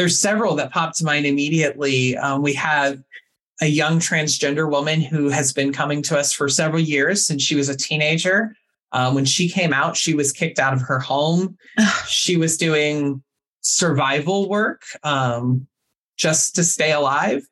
there's 0.00 0.18
several 0.18 0.54
that 0.56 0.72
pop 0.72 0.94
to 0.96 1.04
mind 1.04 1.26
immediately 1.26 2.16
um, 2.16 2.42
we 2.42 2.54
have 2.54 3.02
a 3.60 3.66
young 3.66 3.98
transgender 3.98 4.70
woman 4.70 5.00
who 5.00 5.28
has 5.28 5.52
been 5.52 5.72
coming 5.72 6.00
to 6.02 6.18
us 6.18 6.32
for 6.32 6.48
several 6.48 6.80
years 6.80 7.26
since 7.26 7.42
she 7.42 7.54
was 7.54 7.68
a 7.68 7.76
teenager 7.76 8.56
um, 8.92 9.14
when 9.14 9.24
she 9.24 9.48
came 9.48 9.72
out 9.72 9.96
she 9.96 10.14
was 10.14 10.32
kicked 10.32 10.58
out 10.58 10.72
of 10.72 10.80
her 10.80 10.98
home 10.98 11.56
she 12.06 12.36
was 12.36 12.56
doing 12.56 13.22
survival 13.60 14.48
work, 14.48 14.82
um, 15.02 15.66
just 16.16 16.54
to 16.56 16.64
stay 16.64 16.92
alive, 16.92 17.42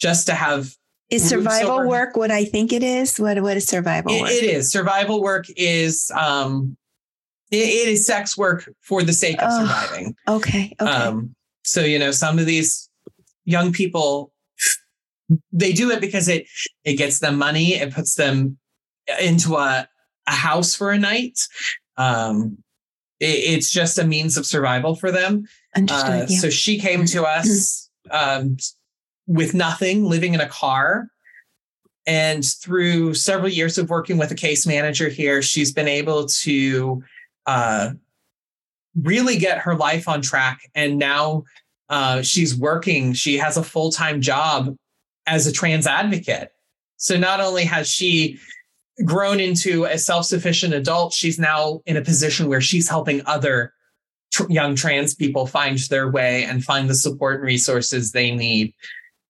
just 0.00 0.26
to 0.26 0.34
have. 0.34 0.74
Is 1.10 1.28
survival 1.28 1.86
work 1.86 2.16
what 2.16 2.30
I 2.30 2.44
think 2.44 2.72
it 2.72 2.82
is? 2.82 3.18
What 3.18 3.40
what 3.42 3.56
is 3.56 3.66
survival 3.66 4.12
it, 4.12 4.22
work? 4.22 4.30
It 4.30 4.44
is. 4.44 4.70
Survival 4.70 5.20
work 5.20 5.44
is 5.56 6.10
um, 6.14 6.76
it, 7.50 7.56
it 7.56 7.88
is 7.88 8.06
sex 8.06 8.36
work 8.36 8.72
for 8.80 9.02
the 9.02 9.12
sake 9.12 9.40
of 9.42 9.48
oh, 9.50 9.60
surviving. 9.60 10.16
Okay. 10.26 10.74
Okay. 10.80 10.90
Um, 10.90 11.34
so 11.62 11.82
you 11.82 11.98
know, 11.98 12.10
some 12.10 12.38
of 12.38 12.46
these 12.46 12.88
young 13.44 13.72
people 13.72 14.32
they 15.52 15.72
do 15.72 15.90
it 15.90 16.00
because 16.00 16.28
it 16.28 16.46
it 16.84 16.94
gets 16.94 17.20
them 17.20 17.38
money 17.38 17.74
it 17.74 17.92
puts 17.92 18.14
them 18.14 18.58
into 19.20 19.56
a, 19.56 19.88
a 20.26 20.32
house 20.32 20.74
for 20.74 20.90
a 20.90 20.98
night 20.98 21.46
um 21.96 22.58
it, 23.20 23.26
it's 23.26 23.70
just 23.70 23.98
a 23.98 24.04
means 24.04 24.36
of 24.36 24.46
survival 24.46 24.94
for 24.94 25.10
them 25.10 25.44
uh, 25.76 26.26
yeah. 26.28 26.38
so 26.38 26.50
she 26.50 26.78
came 26.78 27.04
to 27.04 27.22
mm-hmm. 27.22 27.40
us 27.40 27.90
um 28.10 28.56
with 29.26 29.54
nothing 29.54 30.04
living 30.04 30.34
in 30.34 30.40
a 30.40 30.48
car 30.48 31.08
and 32.06 32.44
through 32.44 33.14
several 33.14 33.48
years 33.48 33.78
of 33.78 33.88
working 33.88 34.18
with 34.18 34.30
a 34.30 34.36
case 34.36 34.66
manager 34.66 35.08
here 35.08 35.40
she's 35.40 35.72
been 35.72 35.88
able 35.88 36.26
to 36.26 37.02
uh 37.46 37.90
really 39.00 39.36
get 39.36 39.58
her 39.58 39.74
life 39.74 40.08
on 40.08 40.20
track 40.20 40.60
and 40.74 40.98
now 40.98 41.44
uh, 41.88 42.22
she's 42.22 42.56
working 42.56 43.12
she 43.12 43.36
has 43.38 43.56
a 43.56 43.62
full-time 43.62 44.20
job 44.20 44.74
as 45.26 45.46
a 45.46 45.52
trans 45.52 45.86
advocate. 45.86 46.50
So 46.96 47.16
not 47.16 47.40
only 47.40 47.64
has 47.64 47.88
she 47.88 48.38
grown 49.04 49.40
into 49.40 49.84
a 49.84 49.98
self-sufficient 49.98 50.74
adult, 50.74 51.12
she's 51.12 51.38
now 51.38 51.80
in 51.86 51.96
a 51.96 52.02
position 52.02 52.48
where 52.48 52.60
she's 52.60 52.88
helping 52.88 53.22
other 53.26 53.72
tr- 54.32 54.50
young 54.50 54.74
trans 54.74 55.14
people 55.14 55.46
find 55.46 55.78
their 55.78 56.10
way 56.10 56.44
and 56.44 56.64
find 56.64 56.88
the 56.88 56.94
support 56.94 57.36
and 57.36 57.44
resources 57.44 58.12
they 58.12 58.30
need. 58.30 58.74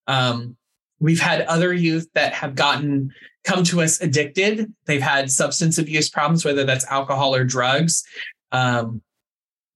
Um, 0.06 0.56
we've 1.00 1.20
had 1.20 1.42
other 1.42 1.72
youth 1.72 2.08
that 2.14 2.32
have 2.34 2.54
gotten 2.54 3.12
come 3.44 3.64
to 3.64 3.82
us 3.82 4.00
addicted. 4.00 4.72
They've 4.86 5.02
had 5.02 5.30
substance 5.30 5.78
abuse 5.78 6.08
problems, 6.08 6.44
whether 6.44 6.64
that's 6.64 6.86
alcohol 6.86 7.34
or 7.34 7.44
drugs. 7.44 8.04
Um, 8.52 9.02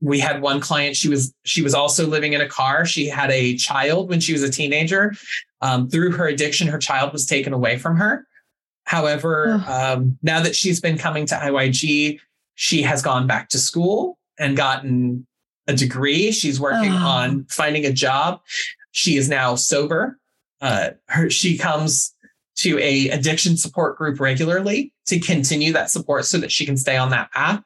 we 0.00 0.18
had 0.18 0.42
one 0.42 0.60
client 0.60 0.94
she 0.94 1.08
was 1.08 1.32
she 1.44 1.62
was 1.62 1.74
also 1.74 2.06
living 2.06 2.34
in 2.34 2.40
a 2.40 2.48
car 2.48 2.84
she 2.84 3.06
had 3.06 3.30
a 3.30 3.56
child 3.56 4.10
when 4.10 4.20
she 4.20 4.32
was 4.32 4.42
a 4.42 4.50
teenager 4.50 5.12
um, 5.60 5.88
through 5.88 6.12
her 6.12 6.26
addiction, 6.26 6.68
her 6.68 6.78
child 6.78 7.12
was 7.12 7.26
taken 7.26 7.52
away 7.52 7.78
from 7.78 7.96
her. 7.96 8.26
However, 8.84 9.64
um, 9.66 10.18
now 10.22 10.40
that 10.40 10.54
she's 10.54 10.80
been 10.80 10.96
coming 10.98 11.26
to 11.26 11.34
IYG, 11.34 12.20
she 12.54 12.82
has 12.82 13.02
gone 13.02 13.26
back 13.26 13.48
to 13.50 13.58
school 13.58 14.18
and 14.38 14.56
gotten 14.56 15.26
a 15.66 15.74
degree. 15.74 16.30
She's 16.30 16.60
working 16.60 16.92
oh. 16.92 17.06
on 17.06 17.46
finding 17.50 17.84
a 17.84 17.92
job. 17.92 18.40
She 18.92 19.16
is 19.16 19.28
now 19.28 19.56
sober. 19.56 20.18
Uh, 20.60 20.90
her, 21.08 21.28
she 21.30 21.58
comes 21.58 22.14
to 22.58 22.78
a 22.78 23.10
addiction 23.10 23.56
support 23.56 23.98
group 23.98 24.20
regularly 24.20 24.92
to 25.06 25.18
continue 25.18 25.72
that 25.72 25.90
support 25.90 26.24
so 26.24 26.38
that 26.38 26.52
she 26.52 26.64
can 26.64 26.76
stay 26.76 26.96
on 26.96 27.10
that 27.10 27.30
path. 27.32 27.62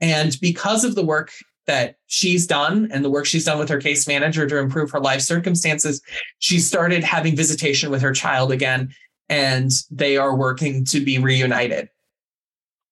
And 0.00 0.36
because 0.40 0.84
of 0.84 0.94
the 0.96 1.04
work 1.04 1.30
that 1.66 1.96
she's 2.06 2.46
done 2.46 2.88
and 2.92 3.04
the 3.04 3.10
work 3.10 3.26
she's 3.26 3.44
done 3.44 3.58
with 3.58 3.68
her 3.68 3.80
case 3.80 4.06
manager 4.06 4.46
to 4.46 4.58
improve 4.58 4.90
her 4.90 5.00
life 5.00 5.20
circumstances, 5.20 6.00
she 6.38 6.58
started 6.58 7.02
having 7.02 7.36
visitation 7.36 7.90
with 7.90 8.02
her 8.02 8.12
child 8.12 8.52
again, 8.52 8.94
and 9.28 9.70
they 9.90 10.16
are 10.16 10.36
working 10.36 10.84
to 10.86 11.00
be 11.00 11.18
reunited. 11.18 11.88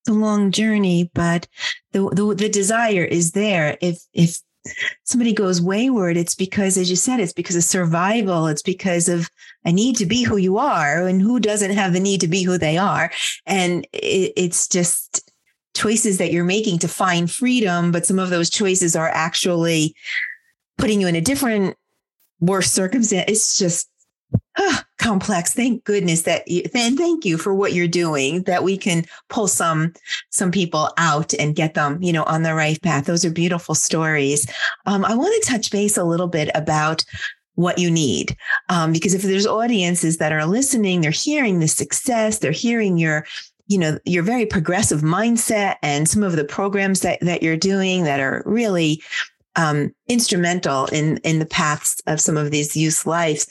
A 0.09 0.13
long 0.13 0.51
journey, 0.51 1.11
but 1.15 1.47
the, 1.93 2.09
the 2.11 2.35
the 2.35 2.49
desire 2.49 3.05
is 3.05 3.33
there. 3.33 3.79
If 3.81 3.99
if 4.13 4.41
somebody 5.05 5.33
goes 5.33 5.61
wayward, 5.61 6.17
it's 6.17 6.35
because, 6.35 6.77
as 6.77 6.91
you 6.91 6.97
said, 6.97 7.21
it's 7.21 7.33
because 7.33 7.57
of 7.57 7.65
survival. 7.65 8.49
It's 8.49 8.63
because 8.63 9.09
of 9.09 9.31
a 9.65 9.71
need 9.71 9.97
to 9.97 10.07
be 10.07 10.25
who 10.25 10.37
you 10.37 10.59
are, 10.59 11.07
and 11.07 11.23
who 11.23 11.39
doesn't 11.39 11.73
have 11.73 11.93
the 11.93 12.01
need 12.01 12.21
to 12.23 12.29
be 12.29 12.43
who 12.43 12.59
they 12.59 12.79
are. 12.79 13.13
And 13.47 13.87
it, 13.93 14.33
it's 14.37 14.67
just 14.67 15.32
choices 15.75 16.19
that 16.19 16.33
you're 16.33 16.45
making 16.45 16.79
to 16.81 16.89
find 16.89 17.31
freedom, 17.31 17.93
but 17.93 18.07
some 18.07 18.19
of 18.19 18.31
those 18.31 18.51
choices 18.51 18.95
are 18.95 19.09
actually 19.09 19.95
putting 20.79 21.01
you 21.01 21.07
in 21.07 21.17
a 21.17 21.21
different, 21.21 21.77
worse 22.41 22.71
circumstance. 22.71 23.31
It's 23.31 23.59
just 23.59 23.89
complex. 24.99 25.55
Thank 25.55 25.85
goodness 25.85 26.23
that 26.23 26.47
you, 26.47 26.63
and 26.75 26.97
thank 26.97 27.25
you 27.25 27.39
for 27.39 27.55
what 27.55 27.73
you're 27.73 27.89
doing 27.89 28.43
that 28.45 28.63
we 28.63 28.77
can 28.77 29.05
pull 29.29 29.49
some, 29.49 29.93
some 30.31 30.51
people 30.51 30.91
out 30.99 31.35
and 31.35 31.57
get 31.57 31.75
them, 31.75 32.03
you 32.03 32.13
know, 32.13 32.25
on 32.25 32.43
the 32.43 32.55
right 32.55 32.81
path. 32.83 33.07
Those 33.07 33.25
are 33.25 33.31
beautiful 33.31 33.75
stories. 33.75 34.47
Um, 34.87 35.05
I 35.05 35.15
want 35.15 35.43
to 35.43 35.51
touch 35.51 35.71
base 35.71 35.97
a 35.97 36.05
little 36.05 36.29
bit 36.29 36.51
about 36.55 37.05
what 37.55 37.79
you 37.79 37.91
need. 37.91 38.37
Um, 38.69 38.93
because 38.93 39.15
if 39.15 39.23
there's 39.23 39.47
audiences 39.47 40.17
that 40.19 40.33
are 40.33 40.47
listening, 40.47 41.01
they're 41.01 41.11
hearing 41.11 41.61
the 41.61 41.69
success, 41.69 42.39
they're 42.39 42.51
hearing 42.51 42.97
your 42.97 43.27
you 43.73 43.79
know 43.79 43.99
your 44.05 44.23
very 44.23 44.45
progressive 44.45 45.01
mindset 45.01 45.77
and 45.83 46.07
some 46.07 46.23
of 46.23 46.37
the 46.37 46.45
programs 46.45 47.01
that 47.01 47.19
that 47.23 47.43
you're 47.43 47.57
doing 47.57 48.05
that 48.05 48.21
are 48.21 48.43
really 48.45 49.03
um, 49.57 49.95
instrumental 50.09 50.87
in 50.87 51.17
in 51.19 51.39
the 51.39 51.47
paths 51.47 52.01
of 52.07 52.21
some 52.21 52.37
of 52.37 52.51
these 52.51 52.77
youth 52.77 53.07
lives 53.07 53.47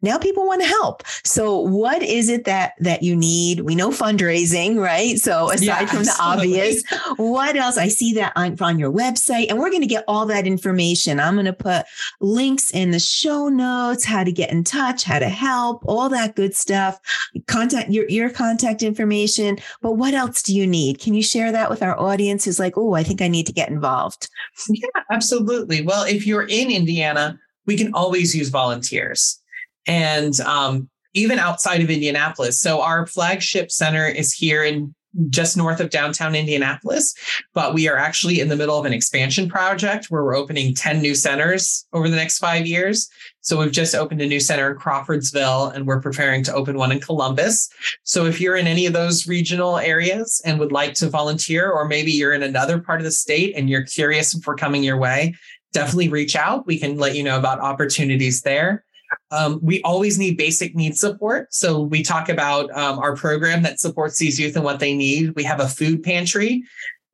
now 0.00 0.16
people 0.18 0.46
want 0.46 0.62
to 0.62 0.68
help. 0.68 1.02
So 1.24 1.58
what 1.60 2.02
is 2.02 2.28
it 2.28 2.44
that 2.44 2.74
that 2.80 3.02
you 3.02 3.16
need? 3.16 3.60
We 3.60 3.74
know 3.74 3.90
fundraising 3.90 4.78
right? 4.78 5.18
So 5.18 5.50
aside 5.50 5.64
yeah, 5.64 5.86
from 5.86 6.04
the 6.04 6.16
obvious 6.20 6.82
what 7.16 7.56
else? 7.56 7.76
I 7.76 7.88
see 7.88 8.12
that 8.14 8.32
on, 8.36 8.56
on 8.60 8.78
your 8.78 8.92
website 8.92 9.46
and 9.48 9.58
we're 9.58 9.70
going 9.70 9.82
to 9.82 9.86
get 9.86 10.04
all 10.06 10.26
that 10.26 10.46
information. 10.46 11.18
I'm 11.18 11.34
going 11.34 11.46
to 11.46 11.52
put 11.52 11.86
links 12.20 12.70
in 12.70 12.90
the 12.90 13.00
show 13.00 13.48
notes 13.48 14.04
how 14.04 14.24
to 14.24 14.32
get 14.32 14.50
in 14.50 14.64
touch 14.64 15.04
how 15.04 15.18
to 15.18 15.28
help 15.28 15.82
all 15.86 16.08
that 16.08 16.36
good 16.36 16.54
stuff. 16.54 17.00
Contact 17.46 17.90
your, 17.90 18.08
your 18.08 18.30
contact 18.30 18.82
information 18.82 19.58
but 19.82 19.92
what 19.92 20.14
else 20.14 20.42
do 20.42 20.54
you 20.54 20.66
need? 20.66 21.00
Can 21.00 21.14
you 21.14 21.22
share 21.22 21.50
that 21.52 21.70
with 21.70 21.82
our 21.82 21.98
audience 21.98 22.44
who's 22.44 22.60
like 22.60 22.76
oh 22.76 22.94
i 22.94 23.02
think 23.02 23.20
i 23.20 23.28
need 23.28 23.46
to 23.46 23.52
get 23.52 23.68
involved. 23.68 24.28
Yeah 24.68 24.88
absolutely. 25.10 25.82
Well 25.82 26.04
if 26.04 26.26
you're 26.26 26.46
in 26.46 26.70
indiana 26.70 27.38
we 27.66 27.76
can 27.76 27.92
always 27.94 28.34
use 28.34 28.48
volunteers 28.48 29.40
and 29.88 30.38
um, 30.40 30.88
even 31.14 31.38
outside 31.38 31.80
of 31.80 31.90
Indianapolis. 31.90 32.60
So 32.60 32.80
our 32.80 33.06
flagship 33.06 33.72
center 33.72 34.06
is 34.06 34.32
here 34.32 34.62
in 34.62 34.94
just 35.30 35.56
north 35.56 35.80
of 35.80 35.88
downtown 35.88 36.34
Indianapolis, 36.34 37.14
but 37.54 37.72
we 37.72 37.88
are 37.88 37.96
actually 37.96 38.40
in 38.40 38.48
the 38.48 38.56
middle 38.56 38.78
of 38.78 38.84
an 38.84 38.92
expansion 38.92 39.48
project 39.48 40.10
where 40.10 40.22
we're 40.22 40.36
opening 40.36 40.74
10 40.74 41.00
new 41.00 41.14
centers 41.14 41.86
over 41.94 42.08
the 42.08 42.14
next 42.14 42.38
five 42.38 42.66
years. 42.66 43.08
So 43.40 43.58
we've 43.58 43.72
just 43.72 43.94
opened 43.94 44.20
a 44.20 44.26
new 44.26 44.38
center 44.38 44.70
in 44.70 44.78
Crawfordsville 44.78 45.68
and 45.68 45.86
we're 45.86 46.02
preparing 46.02 46.44
to 46.44 46.54
open 46.54 46.76
one 46.76 46.92
in 46.92 47.00
Columbus. 47.00 47.70
So 48.04 48.26
if 48.26 48.38
you're 48.40 48.56
in 48.56 48.66
any 48.66 48.84
of 48.84 48.92
those 48.92 49.26
regional 49.26 49.78
areas 49.78 50.42
and 50.44 50.60
would 50.60 50.72
like 50.72 50.92
to 50.94 51.08
volunteer, 51.08 51.70
or 51.70 51.88
maybe 51.88 52.12
you're 52.12 52.34
in 52.34 52.42
another 52.42 52.78
part 52.78 53.00
of 53.00 53.04
the 53.04 53.10
state 53.10 53.54
and 53.56 53.68
you're 53.70 53.86
curious 53.86 54.34
if 54.34 54.46
we're 54.46 54.56
coming 54.56 54.84
your 54.84 54.98
way, 54.98 55.34
definitely 55.72 56.10
reach 56.10 56.36
out. 56.36 56.66
We 56.66 56.78
can 56.78 56.98
let 56.98 57.16
you 57.16 57.22
know 57.22 57.38
about 57.38 57.60
opportunities 57.60 58.42
there. 58.42 58.84
Um, 59.30 59.58
we 59.62 59.82
always 59.82 60.18
need 60.18 60.36
basic 60.36 60.74
needs 60.74 61.00
support. 61.00 61.52
So 61.52 61.80
we 61.80 62.02
talk 62.02 62.28
about 62.28 62.70
um, 62.76 62.98
our 62.98 63.16
program 63.16 63.62
that 63.62 63.80
supports 63.80 64.18
these 64.18 64.38
youth 64.38 64.56
and 64.56 64.64
what 64.64 64.80
they 64.80 64.94
need. 64.94 65.34
We 65.34 65.44
have 65.44 65.60
a 65.60 65.68
food 65.68 66.02
pantry 66.02 66.64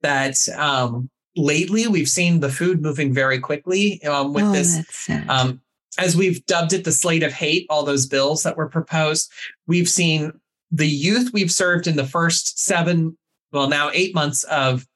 that 0.03 0.37
um, 0.57 1.11
lately 1.37 1.87
we've 1.87 2.09
seen 2.09 2.41
the 2.41 2.51
food 2.51 2.83
moving 2.83 3.13
very 3.13 3.39
quickly 3.39 4.03
um, 4.05 4.33
with 4.33 4.45
oh, 4.45 4.53
this. 4.53 5.09
Um, 5.29 5.61
as 5.99 6.17
we've 6.17 6.45
dubbed 6.47 6.73
it, 6.73 6.85
the 6.85 6.93
slate 6.93 7.23
of 7.23 7.33
hate, 7.33 7.67
all 7.71 7.85
those 7.85 8.07
bills 8.07 8.43
that 8.43 8.57
were 8.57 8.69
proposed, 8.69 9.31
we've 9.67 9.89
seen 9.89 10.33
the 10.71 10.89
youth 10.89 11.31
we've 11.33 11.53
served 11.53 11.87
in 11.87 11.97
the 11.97 12.07
first 12.07 12.59
seven, 12.59 13.17
well, 13.53 13.69
now 13.69 13.91
eight 13.93 14.15
months 14.15 14.43
of 14.45 14.87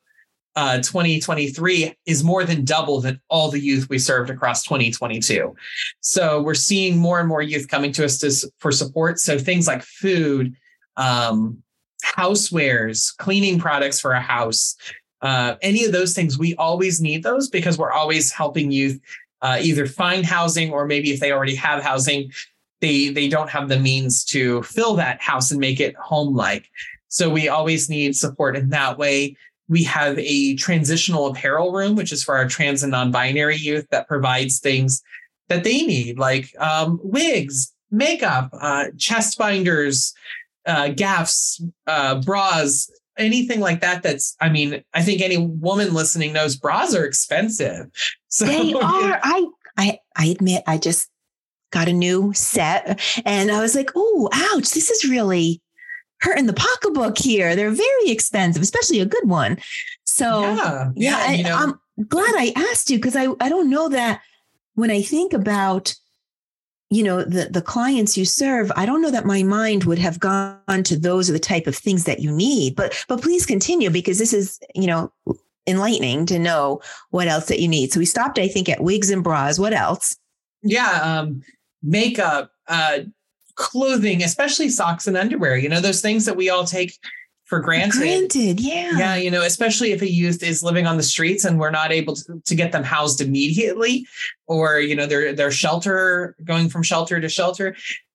uh, 0.59 0.79
2023 0.79 1.95
is 2.05 2.25
more 2.25 2.43
than 2.43 2.65
double 2.65 3.01
than 3.01 3.21
all 3.29 3.49
the 3.49 3.61
youth 3.61 3.89
we 3.89 3.97
served 3.97 4.29
across 4.29 4.65
2022. 4.65 5.55
So 6.01 6.43
we're 6.43 6.55
seeing 6.55 6.99
more 6.99 7.21
and 7.21 7.29
more 7.29 7.43
youth 7.43 7.69
coming 7.69 7.93
to 7.93 8.05
us 8.05 8.19
to, 8.19 8.51
for 8.59 8.73
support. 8.73 9.21
So 9.21 9.39
things 9.39 9.69
like 9.69 9.85
food, 9.85 10.57
um, 10.97 11.63
housewares, 12.05 13.17
cleaning 13.19 13.61
products 13.61 14.01
for 14.01 14.11
a 14.11 14.21
house, 14.21 14.75
uh, 15.23 15.55
any 15.63 15.85
of 15.85 15.93
those 15.93 16.13
things, 16.13 16.41
we 16.41 16.57
always 16.57 17.01
need 17.01 17.23
those 17.23 17.49
because 17.49 17.79
we're 17.79 17.93
always 17.93 18.33
helping 18.33 18.73
youth 18.73 18.99
uh, 19.43 19.59
either 19.63 19.87
find 19.87 20.27
housing 20.27 20.73
or 20.73 20.87
maybe 20.87 21.13
if 21.13 21.21
they 21.21 21.31
already 21.31 21.55
have 21.55 21.85
housing, 21.85 22.33
they 22.81 23.11
they 23.11 23.29
don't 23.29 23.51
have 23.51 23.69
the 23.69 23.79
means 23.79 24.25
to 24.25 24.61
fill 24.65 24.97
that 24.97 25.23
house 25.23 25.53
and 25.53 25.61
make 25.61 25.79
it 25.79 25.95
home 25.95 26.35
like. 26.35 26.69
So 27.07 27.31
we 27.31 27.49
always 27.49 27.89
need 27.89 28.17
support 28.17 28.57
in 28.57 28.71
that 28.71 28.99
way. 28.99 29.37
We 29.69 29.85
have 29.85 30.19
a 30.19 30.57
transitional 30.57 31.27
apparel 31.27 31.73
room, 31.73 31.95
which 31.95 32.13
is 32.13 32.25
for 32.25 32.37
our 32.37 32.49
trans 32.49 32.83
and 32.83 32.93
non-binary 32.93 33.57
youth 33.57 33.87
that 33.91 34.09
provides 34.09 34.61
things 34.61 35.03
that 35.49 35.65
they 35.65 35.83
need, 35.83 36.19
like 36.19 36.51
um, 36.59 37.01
wigs, 37.03 37.73
makeup, 37.91 38.51
uh, 38.61 38.87
chest 38.97 39.39
binders, 39.39 40.15
uh, 40.67 40.89
gaffs, 40.89 41.63
uh, 41.87 42.21
bras, 42.21 42.91
anything 43.19 43.61
like 43.61 43.81
that 43.81 44.03
that's 44.03 44.37
i 44.41 44.49
mean 44.49 44.83
i 44.95 45.03
think 45.03 45.21
any 45.21 45.37
woman 45.37 45.93
listening 45.93 46.33
knows 46.33 46.57
bras 46.57 46.95
are 46.95 47.05
expensive. 47.05 47.87
So 48.31 48.45
they 48.45 48.75
are. 48.75 49.19
I 49.23 49.47
i 49.79 49.99
i 50.15 50.27
admit 50.27 50.63
i 50.67 50.77
just 50.77 51.09
got 51.73 51.89
a 51.89 51.93
new 51.93 52.33
set 52.35 53.01
and 53.25 53.51
i 53.51 53.61
was 53.61 53.75
like 53.75 53.91
oh 53.97 54.29
ouch 54.33 54.71
this 54.71 54.91
is 54.91 55.11
really 55.11 55.63
hurting 56.21 56.47
the 56.47 56.53
pocketbook 56.53 57.19
here. 57.19 57.55
They're 57.55 57.71
very 57.71 58.09
expensive 58.09 58.63
especially 58.63 59.01
a 59.01 59.07
good 59.07 59.29
one. 59.29 59.59
So 60.05 60.43
yeah, 60.43 60.91
yeah, 60.95 61.27
yeah 61.27 61.33
you 61.33 61.45
know, 61.45 61.57
i'm 61.57 62.07
glad 62.09 62.35
i 62.37 62.53
asked 62.57 62.91
you 62.91 62.99
because 62.99 63.17
i 63.17 63.27
i 63.41 63.49
don't 63.49 63.71
know 63.71 63.89
that 63.89 64.21
when 64.75 64.91
i 64.91 65.03
think 65.03 65.33
about 65.33 65.95
you 66.91 67.03
know 67.03 67.23
the 67.23 67.49
the 67.51 67.61
clients 67.61 68.17
you 68.17 68.25
serve 68.25 68.73
i 68.77 68.87
don't 68.87 69.03
know 69.03 69.11
that 69.11 69.27
my 69.27 69.43
mind 69.43 69.85
would 69.85 69.99
have 69.99 70.19
gone 70.19 70.83
to 70.85 70.99
those 70.99 71.29
are 71.29 71.35
the 71.35 71.39
type 71.39 71.67
of 71.67 71.77
things 71.77 72.05
that 72.05 72.21
you 72.21 72.33
need. 72.33 72.75
But 72.77 73.05
but 73.09 73.21
please 73.23 73.45
continue 73.45 73.91
because 73.91 74.19
this 74.19 74.33
is 74.33 74.59
you 74.75 74.87
know 74.87 75.13
enlightening 75.67 76.25
to 76.27 76.39
know 76.39 76.81
what 77.11 77.29
else 77.29 77.47
that 77.47 77.61
you 77.61 77.69
need. 77.69 77.93
So 77.93 78.01
we 78.01 78.07
stopped 78.07 78.39
i 78.39 78.49
think 78.49 78.69
at 78.69 78.83
wigs 78.83 79.11
and 79.11 79.23
bras. 79.23 79.59
What 79.59 79.73
else? 79.73 80.17
Yeah 80.63 81.01
um 81.03 81.43
makeup 81.83 82.51
uh 82.67 83.01
clothing 83.59 84.23
especially 84.23 84.69
socks 84.69 85.07
and 85.07 85.17
underwear 85.17 85.57
you 85.57 85.69
know 85.69 85.81
those 85.81 86.01
things 86.01 86.25
that 86.25 86.37
we 86.37 86.49
all 86.49 86.65
take 86.65 86.99
for 87.49 87.61
granted. 87.61 87.99
Granted, 87.99 88.61
yeah. 88.61 88.93
Yeah, 88.99 89.17
you 89.17 89.31
know, 89.31 89.43
especially 89.43 89.93
if 89.93 90.03
a 90.03 90.11
youth 90.11 90.43
is 90.43 90.63
living 90.63 90.87
on 90.87 90.99
the 90.99 91.03
streets 91.03 91.47
and 91.47 91.59
we're 91.59 91.71
not 91.71 91.91
able 91.91 92.15
to, 92.15 92.43
to 92.45 92.55
get 92.55 92.73
them 92.73 92.85
housed 92.85 93.23
immediately, 93.23 94.07
or 94.47 94.81
you 94.81 94.95
know, 94.95 95.07
they're 95.07 95.33
they're 95.33 95.51
shelter 95.51 96.37
going 96.45 96.69
from 96.69 96.83
shelter 96.83 97.19
to 97.21 97.29
shelter. 97.29 97.75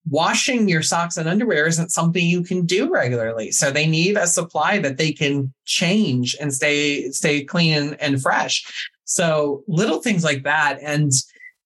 Washing 0.10 0.70
your 0.70 0.84
socks 0.84 1.18
and 1.18 1.28
underwear 1.28 1.66
isn't 1.66 1.90
something 1.90 2.24
you 2.24 2.44
can 2.44 2.66
do 2.66 2.92
regularly. 2.92 3.52
So 3.52 3.72
they 3.72 3.88
need 3.88 4.18
a 4.18 4.28
supply 4.28 4.78
that 4.80 4.98
they 4.98 5.12
can 5.12 5.52
change 5.66 6.36
and 6.40 6.54
stay 6.54 7.10
stay 7.10 7.44
clean 7.44 7.96
and 8.00 8.22
fresh. 8.22 8.64
So 9.06 9.64
little 9.68 10.00
things 10.00 10.24
like 10.24 10.44
that. 10.44 10.78
And 10.82 11.12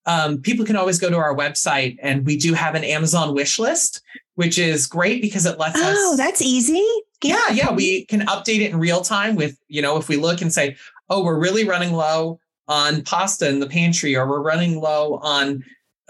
um, 0.07 0.41
people 0.41 0.65
can 0.65 0.77
always 0.77 0.99
go 0.99 1.09
to 1.09 1.17
our 1.17 1.35
website 1.35 1.97
and 2.01 2.25
we 2.25 2.37
do 2.37 2.53
have 2.53 2.75
an 2.75 2.83
Amazon 2.85 3.35
wish 3.35 3.59
list, 3.59 4.01
which 4.35 4.57
is 4.57 4.87
great 4.87 5.21
because 5.21 5.45
it 5.45 5.59
lets 5.59 5.77
oh, 5.77 5.83
us. 5.83 5.97
Oh, 5.99 6.15
that's 6.15 6.41
easy. 6.41 6.83
Yeah, 7.21 7.49
yeah. 7.51 7.71
We 7.73 8.05
can 8.05 8.21
update 8.21 8.61
it 8.61 8.71
in 8.71 8.79
real 8.79 9.01
time 9.01 9.35
with, 9.35 9.59
you 9.67 9.81
know, 9.81 9.97
if 9.97 10.07
we 10.07 10.15
look 10.15 10.41
and 10.41 10.51
say, 10.51 10.77
oh, 11.09 11.23
we're 11.23 11.39
really 11.39 11.67
running 11.67 11.91
low 11.91 12.39
on 12.69 13.03
pasta 13.03 13.49
in 13.49 13.59
the 13.59 13.67
pantry 13.67 14.15
or 14.15 14.27
we're 14.27 14.41
running 14.41 14.79
low 14.79 15.17
on 15.17 15.63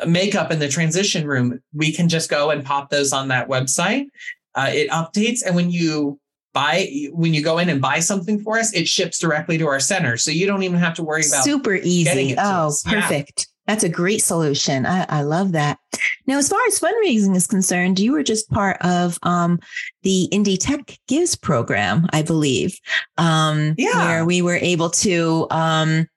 makeup 0.06 0.52
in 0.52 0.60
the 0.60 0.70
transition 0.70 1.26
room, 1.26 1.60
we 1.74 1.92
can 1.92 2.08
just 2.08 2.30
go 2.30 2.52
and 2.52 2.64
pop 2.64 2.92
those 2.92 3.12
on 3.12 3.30
that 3.30 3.48
website. 3.48 4.06
Uh, 4.54 4.70
it 4.72 4.90
updates. 4.92 5.42
And 5.44 5.56
when 5.56 5.72
you 5.72 6.20
buy 6.54 7.10
when 7.14 7.34
you 7.34 7.44
go 7.44 7.58
in 7.58 7.70
and 7.70 7.82
buy 7.82 8.00
something 8.00 8.40
for 8.44 8.60
us, 8.60 8.74
it 8.74 8.88
ships 8.88 9.18
directly 9.18 9.58
to 9.58 9.68
our 9.68 9.80
center. 9.80 10.18
So 10.18 10.30
you 10.30 10.46
don't 10.46 10.62
even 10.62 10.78
have 10.78 10.94
to 10.96 11.04
worry 11.04 11.24
about 11.28 11.44
super 11.44 11.74
easy. 11.74 12.36
oh, 12.38 12.72
perfect. 12.86 13.48
That's 13.68 13.84
a 13.84 13.90
great 13.90 14.24
solution. 14.24 14.86
I, 14.86 15.06
I, 15.10 15.22
love 15.24 15.52
that. 15.52 15.78
Now, 16.26 16.38
as 16.38 16.48
far 16.48 16.60
as 16.68 16.80
fundraising 16.80 17.36
is 17.36 17.48
concerned, 17.48 18.00
you 18.00 18.14
were 18.14 18.24
just 18.24 18.50
part 18.50 18.78
of 18.82 19.20
um, 19.24 19.60
the 20.04 20.24
Indy 20.26 20.56
Tech 20.56 20.98
Gives 21.08 21.36
program, 21.36 22.08
I 22.14 22.22
believe. 22.22 22.80
Um, 23.18 23.76
yeah. 23.78 24.06
Where 24.06 24.26
we 24.26 24.42
were 24.42 24.56
able 24.56 24.90
to 24.92 25.48
um, 25.52 26.08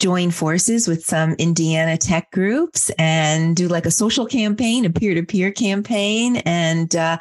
join 0.00 0.30
forces 0.30 0.88
with 0.88 1.04
some 1.04 1.34
Indiana 1.34 1.96
tech 1.96 2.30
groups 2.32 2.90
and 2.98 3.56
do 3.56 3.68
like 3.68 3.86
a 3.86 3.90
social 3.90 4.26
campaign, 4.26 4.84
a 4.84 4.90
peer 4.90 5.14
to 5.14 5.22
peer 5.22 5.52
campaign. 5.52 6.36
And 6.38 6.94
uh, 6.96 7.18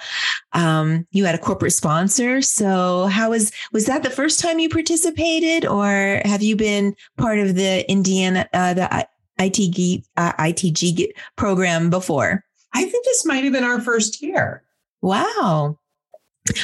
um, 0.53 1.07
you 1.11 1.25
had 1.25 1.35
a 1.35 1.37
corporate 1.37 1.73
sponsor. 1.73 2.41
So, 2.41 3.05
how 3.05 3.29
was, 3.29 3.51
was 3.71 3.85
that 3.85 4.03
the 4.03 4.09
first 4.09 4.39
time 4.39 4.59
you 4.59 4.67
participated, 4.67 5.65
or 5.65 6.21
have 6.25 6.41
you 6.41 6.55
been 6.55 6.95
part 7.17 7.39
of 7.39 7.55
the 7.55 7.89
Indiana, 7.89 8.49
uh, 8.53 8.73
the 8.73 9.07
ITG, 9.49 10.03
uh, 10.17 10.33
ITG 10.33 11.07
program 11.35 11.89
before? 11.89 12.43
I 12.73 12.85
think 12.85 13.05
this 13.05 13.25
might 13.25 13.43
have 13.43 13.53
been 13.53 13.63
our 13.63 13.81
first 13.81 14.21
year. 14.21 14.63
Wow. 15.01 15.77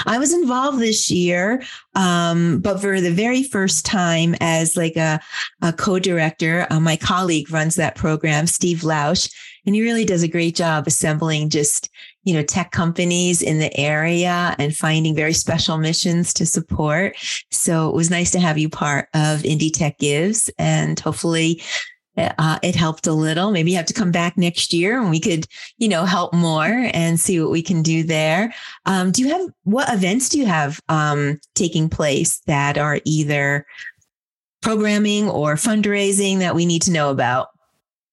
I 0.05 0.17
was 0.17 0.33
involved 0.33 0.79
this 0.79 1.09
year, 1.09 1.63
um, 1.95 2.59
but 2.59 2.81
for 2.81 2.99
the 2.99 3.11
very 3.11 3.43
first 3.43 3.85
time 3.85 4.35
as 4.41 4.75
like 4.75 4.97
a, 4.97 5.21
a 5.61 5.71
co-director, 5.71 6.67
uh, 6.69 6.81
my 6.81 6.97
colleague 6.97 7.49
runs 7.49 7.75
that 7.75 7.95
program, 7.95 8.45
Steve 8.45 8.79
Lausch, 8.79 9.33
and 9.65 9.75
he 9.75 9.81
really 9.81 10.03
does 10.03 10.23
a 10.23 10.27
great 10.27 10.55
job 10.55 10.85
assembling 10.85 11.49
just, 11.49 11.89
you 12.23 12.33
know, 12.33 12.43
tech 12.43 12.71
companies 12.71 13.41
in 13.41 13.59
the 13.59 13.75
area 13.79 14.53
and 14.59 14.75
finding 14.75 15.15
very 15.15 15.33
special 15.33 15.77
missions 15.77 16.33
to 16.33 16.45
support. 16.45 17.15
So 17.49 17.87
it 17.87 17.95
was 17.95 18.09
nice 18.09 18.31
to 18.31 18.39
have 18.39 18.57
you 18.57 18.67
part 18.67 19.07
of 19.13 19.45
Indy 19.45 19.69
Tech 19.69 19.97
Gives 19.97 20.49
and 20.57 20.99
hopefully 20.99 21.61
uh, 22.37 22.59
it 22.63 22.75
helped 22.75 23.07
a 23.07 23.13
little. 23.13 23.51
Maybe 23.51 23.71
you 23.71 23.77
have 23.77 23.85
to 23.87 23.93
come 23.93 24.11
back 24.11 24.37
next 24.37 24.73
year 24.73 24.99
and 24.99 25.09
we 25.09 25.19
could, 25.19 25.45
you 25.77 25.87
know, 25.87 26.05
help 26.05 26.33
more 26.33 26.89
and 26.93 27.19
see 27.19 27.39
what 27.39 27.51
we 27.51 27.61
can 27.61 27.81
do 27.81 28.03
there. 28.03 28.53
Um, 28.85 29.11
do 29.11 29.21
you 29.21 29.29
have 29.29 29.49
what 29.63 29.91
events 29.93 30.29
do 30.29 30.39
you 30.39 30.45
have 30.45 30.79
um, 30.89 31.39
taking 31.55 31.89
place 31.89 32.39
that 32.47 32.77
are 32.77 32.99
either 33.05 33.65
programming 34.61 35.29
or 35.29 35.55
fundraising 35.55 36.39
that 36.39 36.55
we 36.55 36.65
need 36.65 36.81
to 36.83 36.91
know 36.91 37.11
about? 37.11 37.47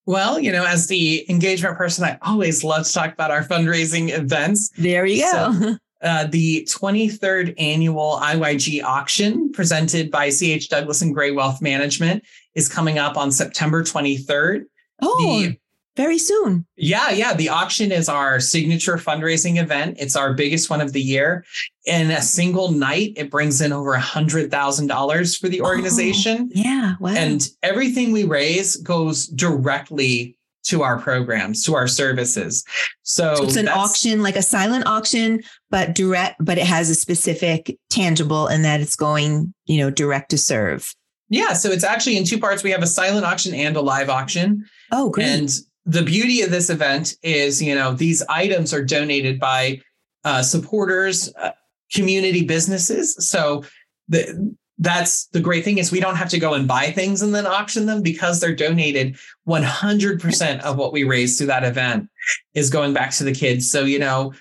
Well, 0.07 0.39
you 0.39 0.53
know, 0.53 0.65
as 0.65 0.87
the 0.87 1.29
engagement 1.29 1.77
person, 1.77 2.05
I 2.05 2.19
always 2.23 2.63
love 2.63 2.87
to 2.87 2.93
talk 2.93 3.13
about 3.13 3.33
our 3.33 3.43
fundraising 3.43 4.17
events. 4.17 4.71
There 4.79 5.05
you 5.05 5.23
go. 5.23 5.53
So, 5.61 5.77
uh, 6.03 6.27
the 6.27 6.65
23rd 6.71 7.55
annual 7.59 8.19
IYG 8.23 8.85
auction 8.85 9.51
presented 9.51 10.13
by 10.13 10.31
CH 10.31 10.69
Douglas 10.69 11.03
and 11.03 11.13
Gray 11.13 11.33
Wealth 11.33 11.61
Management 11.61 12.23
is 12.57 12.69
coming 12.69 12.99
up 12.99 13.17
on 13.17 13.31
September 13.31 13.85
23rd. 13.85 14.65
Oh, 15.01 15.43
the, 15.43 15.57
very 15.95 16.19
soon. 16.19 16.67
Yeah, 16.77 17.11
yeah. 17.11 17.35
The 17.35 17.49
auction 17.49 17.93
is 17.93 18.09
our 18.09 18.41
signature 18.41 18.97
fundraising 18.97 19.61
event. 19.61 19.97
It's 20.01 20.17
our 20.17 20.35
biggest 20.35 20.69
one 20.69 20.81
of 20.81 20.93
the 20.93 21.01
year. 21.01 21.45
In 21.85 22.11
a 22.11 22.21
single 22.21 22.73
night, 22.73 23.13
it 23.17 23.31
brings 23.31 23.61
in 23.61 23.73
over 23.73 23.95
a 23.95 24.01
hundred 24.01 24.51
thousand 24.51 24.89
dollars 24.89 25.37
for 25.37 25.49
the 25.49 25.61
oh, 25.61 25.65
organization. 25.65 26.51
Oh, 26.55 26.61
yeah, 26.61 26.95
wow. 26.99 27.15
And 27.15 27.49
everything 27.63 28.13
we 28.13 28.25
raise 28.25 28.77
goes 28.77 29.27
directly 29.27 30.37
to 30.65 30.83
our 30.83 30.99
programs, 30.99 31.63
to 31.65 31.75
our 31.75 31.87
services. 31.87 32.65
So, 33.03 33.37
so 33.37 33.45
it's 33.45 33.57
an 33.57 33.69
auction, 33.69 34.23
like 34.23 34.37
a 34.37 34.43
silent 34.43 34.87
auction, 34.87 35.43
but 35.71 35.95
direct, 35.95 36.45
but 36.45 36.59
it 36.59 36.67
has 36.67 36.91
a 36.91 36.95
specific 36.95 37.79
tangible 37.89 38.49
and 38.49 38.65
that 38.65 38.81
it's 38.81 38.97
going, 38.97 39.55
you 39.67 39.79
know, 39.79 39.91
direct 39.91 40.31
to 40.33 40.39
serve. 40.39 40.93
Yeah. 41.29 41.53
So 41.53 41.71
it's 41.71 41.85
actually 41.85 42.17
in 42.17 42.25
two 42.25 42.39
parts. 42.39 42.63
We 42.63 42.71
have 42.71 42.83
a 42.83 42.87
silent 42.87 43.27
auction 43.27 43.55
and 43.55 43.77
a 43.77 43.81
live 43.81 44.09
auction. 44.09 44.65
Oh, 44.93 45.11
great. 45.11 45.27
And 45.27 45.51
the 45.85 46.03
beauty 46.03 46.43
of 46.43 46.51
this 46.51 46.71
event 46.71 47.15
is, 47.23 47.63
you 47.63 47.75
know, 47.75 47.95
these 47.95 48.23
items 48.29 48.73
are 48.73 48.85
donated 48.85 49.39
by 49.41 49.81
uh, 50.25 50.43
supporters, 50.43 51.33
uh, 51.37 51.53
community 51.93 52.45
businesses. 52.45 53.17
So 53.29 53.65
the, 54.09 54.55
that's 54.79 55.27
the 55.29 55.41
great 55.41 55.65
thing 55.65 55.79
is 55.79 55.91
we 55.91 56.01
don't 56.01 56.17
have 56.17 56.29
to 56.29 56.39
go 56.39 56.55
and 56.55 56.69
buy 56.69 56.91
things 56.91 57.23
and 57.23 57.35
then 57.35 57.47
auction 57.47 57.87
them 57.87 58.03
because 58.03 58.41
they're 58.41 58.55
donated 58.55 59.17
100% 59.49 60.61
of 60.61 60.77
what 60.77 60.93
we 60.93 61.05
raise 61.05 61.39
through 61.39 61.47
that 61.47 61.65
event 61.65 62.09
is 62.55 62.69
going 62.69 62.93
back 62.93 63.13
to 63.13 63.25
the 63.25 63.33
kids. 63.33 63.71
So, 63.71 63.85
you 63.85 63.99
know, 63.99 64.35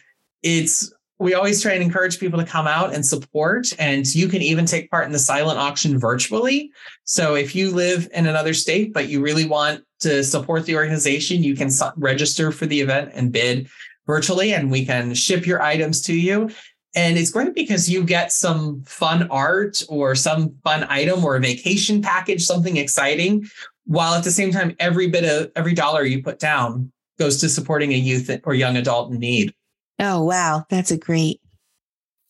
it's 0.43 0.91
we 1.17 1.34
always 1.34 1.62
try 1.62 1.73
and 1.73 1.82
encourage 1.82 2.19
people 2.19 2.39
to 2.39 2.45
come 2.45 2.67
out 2.67 2.93
and 2.93 3.06
support. 3.06 3.67
And 3.80 4.06
you 4.13 4.28
can 4.28 4.41
even 4.41 4.65
take 4.65 4.91
part 4.91 5.06
in 5.06 5.12
the 5.12 5.19
silent 5.19 5.58
auction 5.58 5.97
virtually. 5.97 6.71
So 7.06 7.36
if 7.36 7.56
you 7.56 7.71
live 7.71 8.10
in 8.13 8.28
another 8.28 8.54
state, 8.54 8.93
but 8.93 9.08
you 9.08 9.21
really 9.21 9.45
want 9.45 9.84
to 10.01 10.23
support 10.23 10.65
the 10.65 10.75
organization, 10.75 11.43
you 11.43 11.56
can 11.56 11.69
register 11.95 12.51
for 12.51 12.65
the 12.65 12.82
event 12.82 13.12
and 13.13 13.32
bid 13.32 13.69
virtually, 14.06 14.54
and 14.54 14.69
we 14.69 14.86
can 14.86 15.13
ship 15.13 15.47
your 15.47 15.62
items 15.62 16.01
to 16.01 16.13
you. 16.13 16.49
And 16.95 17.17
it's 17.17 17.32
great 17.32 17.54
because 17.54 17.89
you 17.89 18.04
get 18.04 18.32
some 18.32 18.84
fun 18.84 19.28
art 19.30 19.84
or 19.89 20.15
some 20.15 20.56
fun 20.63 20.86
item 20.89 21.25
or 21.25 21.36
a 21.36 21.41
vacation 21.41 22.01
package, 22.01 22.45
something 22.45 22.78
exciting, 22.78 23.45
while 23.86 24.13
at 24.15 24.23
the 24.23 24.32
same 24.32 24.51
time, 24.51 24.75
every 24.80 25.08
bit 25.08 25.23
of 25.23 25.51
every 25.56 25.73
dollar 25.73 26.04
you 26.04 26.23
put 26.23 26.39
down 26.39 26.91
goes 27.19 27.39
to 27.41 27.49
supporting 27.49 27.93
a 27.93 27.97
youth 27.97 28.30
or 28.43 28.54
young 28.54 28.78
adult 28.78 29.12
in 29.12 29.19
need. 29.19 29.54
Oh, 29.99 30.23
wow. 30.23 30.65
That's 30.69 30.91
a 30.91 30.97
great. 30.97 31.41